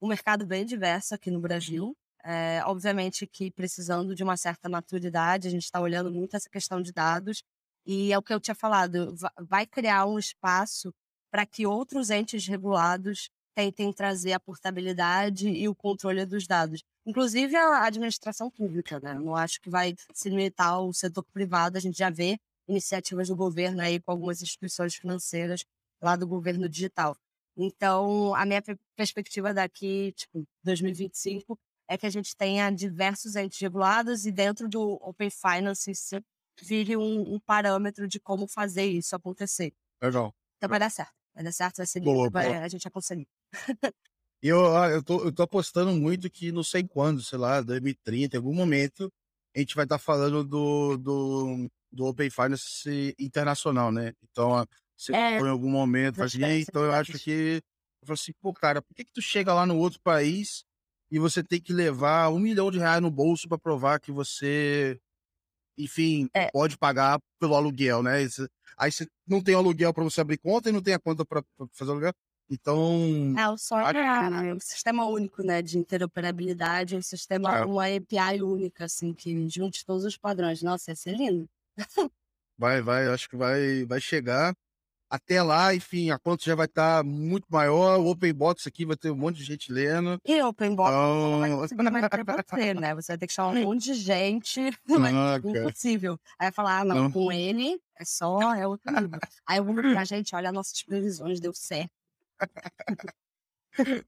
um 0.00 0.08
mercado 0.08 0.46
bem 0.46 0.64
diverso 0.64 1.14
aqui 1.14 1.30
no 1.30 1.38
Brasil. 1.38 1.94
É, 2.28 2.60
obviamente 2.64 3.24
que 3.24 3.52
precisando 3.52 4.12
de 4.12 4.24
uma 4.24 4.36
certa 4.36 4.68
maturidade, 4.68 5.46
a 5.46 5.50
gente 5.50 5.62
está 5.62 5.80
olhando 5.80 6.10
muito 6.10 6.34
essa 6.34 6.50
questão 6.50 6.82
de 6.82 6.92
dados, 6.92 7.44
e 7.86 8.12
é 8.12 8.18
o 8.18 8.22
que 8.22 8.34
eu 8.34 8.40
tinha 8.40 8.54
falado, 8.54 9.14
vai 9.48 9.64
criar 9.64 10.06
um 10.06 10.18
espaço 10.18 10.92
para 11.30 11.46
que 11.46 11.66
outros 11.66 12.10
entes 12.10 12.44
regulados 12.48 13.30
tentem 13.54 13.92
trazer 13.92 14.32
a 14.32 14.40
portabilidade 14.40 15.48
e 15.48 15.68
o 15.68 15.74
controle 15.74 16.26
dos 16.26 16.48
dados. 16.48 16.82
Inclusive 17.06 17.54
a 17.54 17.84
administração 17.84 18.50
pública, 18.50 18.98
né? 18.98 19.14
Não 19.14 19.36
acho 19.36 19.60
que 19.60 19.70
vai 19.70 19.94
se 20.12 20.28
limitar 20.28 20.70
ao 20.70 20.92
setor 20.92 21.24
privado, 21.32 21.76
a 21.78 21.80
gente 21.80 21.96
já 21.96 22.10
vê 22.10 22.38
iniciativas 22.68 23.28
do 23.28 23.36
governo 23.36 23.80
aí 23.80 24.00
com 24.00 24.10
algumas 24.10 24.42
instituições 24.42 24.96
financeiras 24.96 25.64
lá 26.02 26.16
do 26.16 26.26
governo 26.26 26.68
digital. 26.68 27.16
Então, 27.56 28.34
a 28.34 28.44
minha 28.44 28.62
perspectiva 28.96 29.54
daqui, 29.54 30.12
tipo, 30.12 30.44
2025, 30.64 31.58
é 31.88 31.96
que 31.96 32.06
a 32.06 32.10
gente 32.10 32.36
tenha 32.36 32.70
diversos 32.70 33.36
entes 33.36 33.60
regulados 33.60 34.26
e 34.26 34.32
dentro 34.32 34.68
do 34.68 34.98
Open 35.02 35.30
Finance 35.30 35.92
vire 36.62 36.96
um, 36.96 37.34
um, 37.34 37.40
parâmetro 37.40 38.08
de 38.08 38.18
como 38.18 38.48
fazer 38.48 38.86
isso 38.86 39.14
acontecer. 39.14 39.72
Legal. 40.02 40.34
Então 40.56 40.68
vai 40.68 40.78
dar 40.78 40.90
certo. 40.90 41.14
Vai 41.34 41.44
dar 41.44 41.52
certo, 41.52 41.76
vai 41.76 41.86
ser 41.86 42.00
boa, 42.00 42.30
vai, 42.30 42.48
boa. 42.48 42.60
a 42.60 42.68
gente 42.68 42.82
vai 42.82 42.92
conseguir. 42.92 43.28
eu, 44.42 44.58
eu, 44.90 45.02
tô, 45.02 45.24
eu 45.24 45.32
tô 45.32 45.42
apostando 45.42 45.92
muito 45.92 46.30
que 46.30 46.50
não 46.50 46.62
sei 46.62 46.82
quando, 46.82 47.22
sei 47.22 47.38
lá, 47.38 47.60
2030, 47.60 48.36
em 48.36 48.38
algum 48.38 48.54
momento, 48.54 49.12
a 49.54 49.58
gente 49.58 49.74
vai 49.74 49.84
estar 49.84 49.98
tá 49.98 50.02
falando 50.02 50.42
do, 50.42 50.96
do, 50.96 51.70
do 51.92 52.06
Open 52.06 52.30
Finance 52.30 53.14
internacional, 53.18 53.92
né? 53.92 54.14
Então, 54.22 54.66
você 54.96 55.14
é, 55.14 55.38
em 55.38 55.48
algum 55.48 55.70
momento, 55.70 56.22
assim, 56.22 56.42
então 56.42 56.82
eu 56.82 56.92
acho 56.92 57.12
que 57.18 57.62
eu 58.00 58.06
falo 58.06 58.14
assim, 58.14 58.32
pô, 58.40 58.52
cara, 58.54 58.80
por 58.80 58.94
que, 58.94 59.04
que 59.04 59.12
tu 59.12 59.20
chega 59.20 59.52
lá 59.52 59.66
no 59.66 59.76
outro 59.76 60.00
país 60.00 60.64
e 61.10 61.18
você 61.18 61.42
tem 61.42 61.60
que 61.60 61.72
levar 61.72 62.30
um 62.30 62.38
milhão 62.38 62.70
de 62.70 62.78
reais 62.78 63.00
no 63.00 63.10
bolso 63.10 63.48
para 63.48 63.58
provar 63.58 64.00
que 64.00 64.10
você 64.10 65.00
enfim, 65.78 66.28
é. 66.32 66.50
pode 66.50 66.78
pagar 66.78 67.20
pelo 67.38 67.54
aluguel, 67.54 68.02
né? 68.02 68.26
Aí 68.78 68.90
você 68.90 69.06
não 69.26 69.42
tem 69.42 69.54
aluguel 69.54 69.92
para 69.92 70.04
você 70.04 70.20
abrir 70.20 70.38
conta 70.38 70.68
e 70.68 70.72
não 70.72 70.82
tem 70.82 70.94
a 70.94 70.98
conta 70.98 71.24
para 71.24 71.42
fazer 71.72 71.90
aluguel. 71.90 72.12
Então. 72.48 73.34
É, 73.36 73.48
o 73.48 73.58
só 73.58 73.80
é 73.80 74.54
um 74.54 74.60
sistema 74.60 75.04
único, 75.06 75.42
né? 75.42 75.60
De 75.60 75.78
interoperabilidade, 75.78 76.96
um 76.96 77.02
sistema, 77.02 77.58
é. 77.58 77.64
uma 77.64 77.84
API 77.84 78.42
única, 78.42 78.84
assim, 78.84 79.12
que 79.12 79.48
junte 79.48 79.84
todos 79.84 80.04
os 80.04 80.16
padrões. 80.16 80.62
Nossa, 80.62 80.92
ia 80.92 80.96
ser 80.96 81.16
lindo. 81.16 81.48
vai, 82.56 82.80
vai, 82.80 83.08
acho 83.08 83.28
que 83.28 83.36
vai, 83.36 83.84
vai 83.84 84.00
chegar. 84.00 84.54
Até 85.08 85.40
lá, 85.40 85.72
enfim, 85.72 86.10
a 86.10 86.18
conta 86.18 86.44
já 86.44 86.56
vai 86.56 86.66
estar 86.66 86.98
tá 86.98 87.02
muito 87.04 87.46
maior. 87.48 88.00
O 88.00 88.08
Open 88.08 88.32
Box 88.32 88.66
aqui 88.66 88.84
vai 88.84 88.96
ter 88.96 89.10
um 89.10 89.16
monte 89.16 89.36
de 89.36 89.44
gente 89.44 89.72
lendo. 89.72 90.20
E 90.24 90.42
o 90.42 90.48
Open 90.48 90.74
Box 90.74 90.90
então... 91.72 91.90
vai 91.92 92.08
ter 92.08 92.24
você, 92.24 92.74
né? 92.74 92.94
Você 92.96 93.12
vai 93.12 93.18
ter 93.18 93.26
que 93.28 93.32
chamar 93.32 93.50
um 93.50 93.62
monte 93.62 93.84
de 93.84 93.94
gente. 93.94 94.60
Não, 94.88 95.36
impossível. 95.36 96.18
Aí 96.38 96.46
vai 96.46 96.52
falar, 96.52 96.80
ah, 96.80 96.84
não, 96.84 96.94
não, 96.96 97.12
com 97.12 97.30
ele 97.30 97.80
é 97.98 98.04
só, 98.04 98.54
é 98.54 98.66
outro 98.66 98.92
nível. 98.92 99.18
Aí 99.46 99.58
eu 99.58 99.64
vou 99.64 99.74
pra 100.02 100.04
gente, 100.04 100.34
olha, 100.34 100.50
nossas 100.50 100.82
previsões, 100.82 101.40
deu 101.40 101.52
certo. 101.52 101.90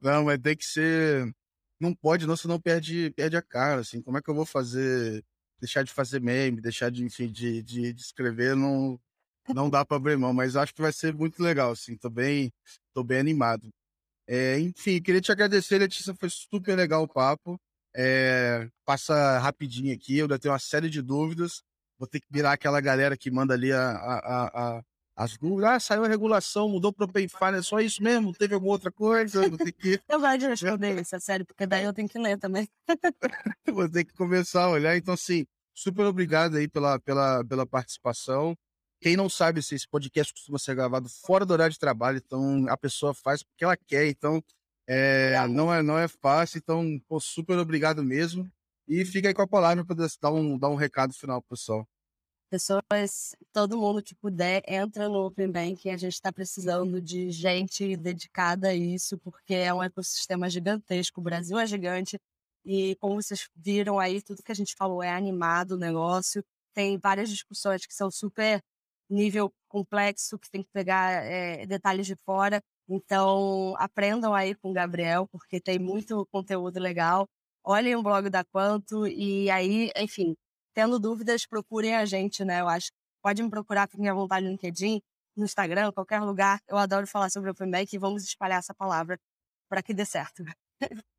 não, 0.00 0.24
mas 0.24 0.38
tem 0.40 0.56
que 0.56 0.64
ser. 0.64 1.32
Não 1.80 1.94
pode, 1.94 2.26
não, 2.26 2.36
senão 2.36 2.60
perde, 2.60 3.12
perde 3.14 3.36
a 3.36 3.42
cara, 3.42 3.82
assim. 3.82 4.02
Como 4.02 4.18
é 4.18 4.22
que 4.22 4.28
eu 4.28 4.34
vou 4.34 4.44
fazer? 4.44 5.24
Deixar 5.60 5.84
de 5.84 5.92
fazer 5.92 6.20
meme, 6.20 6.60
deixar 6.60 6.90
de, 6.90 7.04
enfim, 7.04 7.30
de, 7.30 7.62
de, 7.62 7.92
de 7.92 8.00
escrever, 8.00 8.56
não 8.56 8.98
não 9.54 9.70
dá 9.70 9.84
para 9.84 9.96
abrir 9.96 10.16
mão, 10.16 10.32
mas 10.32 10.56
acho 10.56 10.74
que 10.74 10.82
vai 10.82 10.92
ser 10.92 11.14
muito 11.14 11.42
legal, 11.42 11.72
assim. 11.72 11.96
Tô 11.96 12.10
bem, 12.10 12.52
tô 12.92 13.02
bem 13.02 13.18
animado. 13.18 13.68
É, 14.26 14.58
enfim, 14.60 15.00
queria 15.00 15.20
te 15.20 15.32
agradecer, 15.32 15.78
Letícia, 15.78 16.14
foi 16.14 16.28
super 16.28 16.76
legal 16.76 17.02
o 17.02 17.08
papo. 17.08 17.58
É, 17.96 18.68
passa 18.84 19.38
rapidinho 19.38 19.94
aqui, 19.94 20.18
eu 20.18 20.24
ainda 20.24 20.38
tenho 20.38 20.52
uma 20.52 20.58
série 20.58 20.90
de 20.90 21.00
dúvidas. 21.00 21.62
Vou 21.98 22.06
ter 22.06 22.20
que 22.20 22.26
virar 22.30 22.52
aquela 22.52 22.80
galera 22.80 23.16
que 23.16 23.30
manda 23.30 23.54
ali 23.54 23.72
a, 23.72 23.90
a, 23.90 24.76
a, 24.76 24.82
as 25.16 25.36
dúvidas. 25.36 25.70
Ah, 25.70 25.80
saiu 25.80 26.04
a 26.04 26.08
regulação, 26.08 26.68
mudou 26.68 26.92
para 26.92 27.06
o 27.06 27.08
Open 27.08 27.26
é 27.56 27.62
só 27.62 27.80
isso 27.80 28.02
mesmo? 28.02 28.32
Teve 28.32 28.54
alguma 28.54 28.72
outra 28.72 28.92
coisa? 28.92 29.48
Vou 29.48 29.58
ter 29.58 29.72
que... 29.72 30.00
eu 30.08 30.20
vou 30.20 30.28
responder 30.28 31.00
isso, 31.00 31.16
é 31.16 31.18
sério, 31.18 31.44
porque 31.44 31.66
daí 31.66 31.84
eu 31.84 31.92
tenho 31.92 32.08
que 32.08 32.18
ler 32.18 32.38
também. 32.38 32.68
vou 33.66 33.88
ter 33.88 34.04
que 34.04 34.14
começar 34.14 34.64
a 34.64 34.70
olhar. 34.70 34.96
Então, 34.96 35.14
assim, 35.14 35.44
super 35.74 36.04
obrigado 36.04 36.56
aí 36.56 36.68
pela, 36.68 37.00
pela, 37.00 37.44
pela 37.44 37.66
participação. 37.66 38.54
Quem 39.00 39.16
não 39.16 39.28
sabe 39.28 39.62
se 39.62 39.74
esse 39.74 39.88
podcast 39.88 40.32
costuma 40.32 40.58
ser 40.58 40.74
gravado 40.74 41.08
fora 41.08 41.46
do 41.46 41.52
horário 41.52 41.72
de 41.72 41.78
trabalho, 41.78 42.18
então 42.18 42.66
a 42.68 42.76
pessoa 42.76 43.14
faz 43.14 43.42
porque 43.42 43.64
ela 43.64 43.76
quer, 43.76 44.08
então 44.08 44.42
é, 44.88 45.46
não, 45.48 45.72
é, 45.72 45.82
não 45.82 45.98
é 45.98 46.08
fácil, 46.08 46.58
então 46.58 47.00
pô, 47.06 47.20
super 47.20 47.58
obrigado 47.58 48.02
mesmo. 48.02 48.50
E 48.88 49.04
fica 49.04 49.28
aí 49.28 49.34
com 49.34 49.42
a 49.42 49.46
palavra 49.46 49.84
para 49.84 50.06
dar 50.20 50.32
um, 50.32 50.58
dar 50.58 50.70
um 50.70 50.74
recado 50.74 51.12
final 51.12 51.42
pro 51.42 51.50
pessoal. 51.50 51.86
Pessoas, 52.50 53.36
todo 53.52 53.76
mundo 53.76 54.02
que 54.02 54.14
puder, 54.14 54.62
entra 54.66 55.06
no 55.06 55.26
Open 55.26 55.52
Bank. 55.52 55.90
A 55.90 55.96
gente 55.98 56.14
está 56.14 56.32
precisando 56.32 56.98
de 56.98 57.30
gente 57.30 57.94
dedicada 57.98 58.68
a 58.68 58.74
isso, 58.74 59.18
porque 59.18 59.52
é 59.52 59.74
um 59.74 59.82
ecossistema 59.82 60.48
gigantesco. 60.48 61.20
O 61.20 61.22
Brasil 61.22 61.58
é 61.58 61.66
gigante. 61.66 62.18
E 62.64 62.96
como 62.96 63.20
vocês 63.20 63.50
viram 63.54 63.98
aí, 63.98 64.22
tudo 64.22 64.42
que 64.42 64.50
a 64.50 64.54
gente 64.54 64.74
falou 64.74 65.02
é 65.02 65.10
animado 65.10 65.72
o 65.72 65.76
negócio. 65.76 66.42
Tem 66.72 66.96
várias 66.96 67.28
discussões 67.28 67.84
que 67.84 67.94
são 67.94 68.10
super 68.10 68.62
nível 69.10 69.52
complexo, 69.68 70.38
que 70.38 70.50
tem 70.50 70.62
que 70.62 70.70
pegar 70.72 71.24
é, 71.24 71.66
detalhes 71.66 72.06
de 72.06 72.16
fora. 72.24 72.60
Então, 72.88 73.74
aprendam 73.78 74.34
aí 74.34 74.54
com 74.54 74.70
o 74.70 74.72
Gabriel, 74.72 75.28
porque 75.30 75.60
tem 75.60 75.78
muito 75.78 76.26
conteúdo 76.32 76.78
legal. 76.80 77.26
Olhem 77.64 77.96
o 77.96 78.02
blog 78.02 78.30
da 78.30 78.44
Quanto 78.44 79.06
e 79.06 79.50
aí, 79.50 79.90
enfim, 79.96 80.34
tendo 80.74 80.98
dúvidas, 80.98 81.46
procurem 81.46 81.94
a 81.94 82.04
gente, 82.06 82.44
né? 82.44 82.60
Eu 82.60 82.68
acho 82.68 82.90
pode 83.22 83.42
me 83.42 83.50
procurar, 83.50 83.88
fiquem 83.88 84.08
à 84.08 84.14
vontade 84.14 84.46
no 84.46 84.52
LinkedIn, 84.52 85.02
no 85.36 85.44
Instagram, 85.44 85.92
qualquer 85.92 86.20
lugar. 86.20 86.60
Eu 86.66 86.76
adoro 86.76 87.06
falar 87.06 87.30
sobre 87.30 87.50
o 87.50 87.52
Open 87.52 87.70
e 87.92 87.98
vamos 87.98 88.24
espalhar 88.24 88.58
essa 88.58 88.74
palavra 88.74 89.18
para 89.68 89.82
que 89.82 89.92
dê 89.92 90.04
certo. 90.04 90.44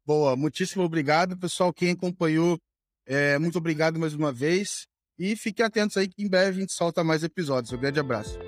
Boa, 0.05 0.35
muitíssimo 0.35 0.83
obrigado, 0.83 1.37
pessoal. 1.37 1.73
Quem 1.73 1.91
acompanhou, 1.91 2.57
é, 3.05 3.37
muito 3.37 3.57
obrigado 3.57 3.99
mais 3.99 4.13
uma 4.13 4.31
vez. 4.31 4.87
E 5.19 5.35
fiquem 5.35 5.65
atentos 5.65 5.97
aí 5.97 6.07
que 6.07 6.23
em 6.23 6.29
breve 6.29 6.57
a 6.57 6.61
gente 6.61 6.71
solta 6.71 7.03
mais 7.03 7.23
episódios. 7.23 7.73
Um 7.73 7.77
grande 7.77 7.99
abraço. 7.99 8.39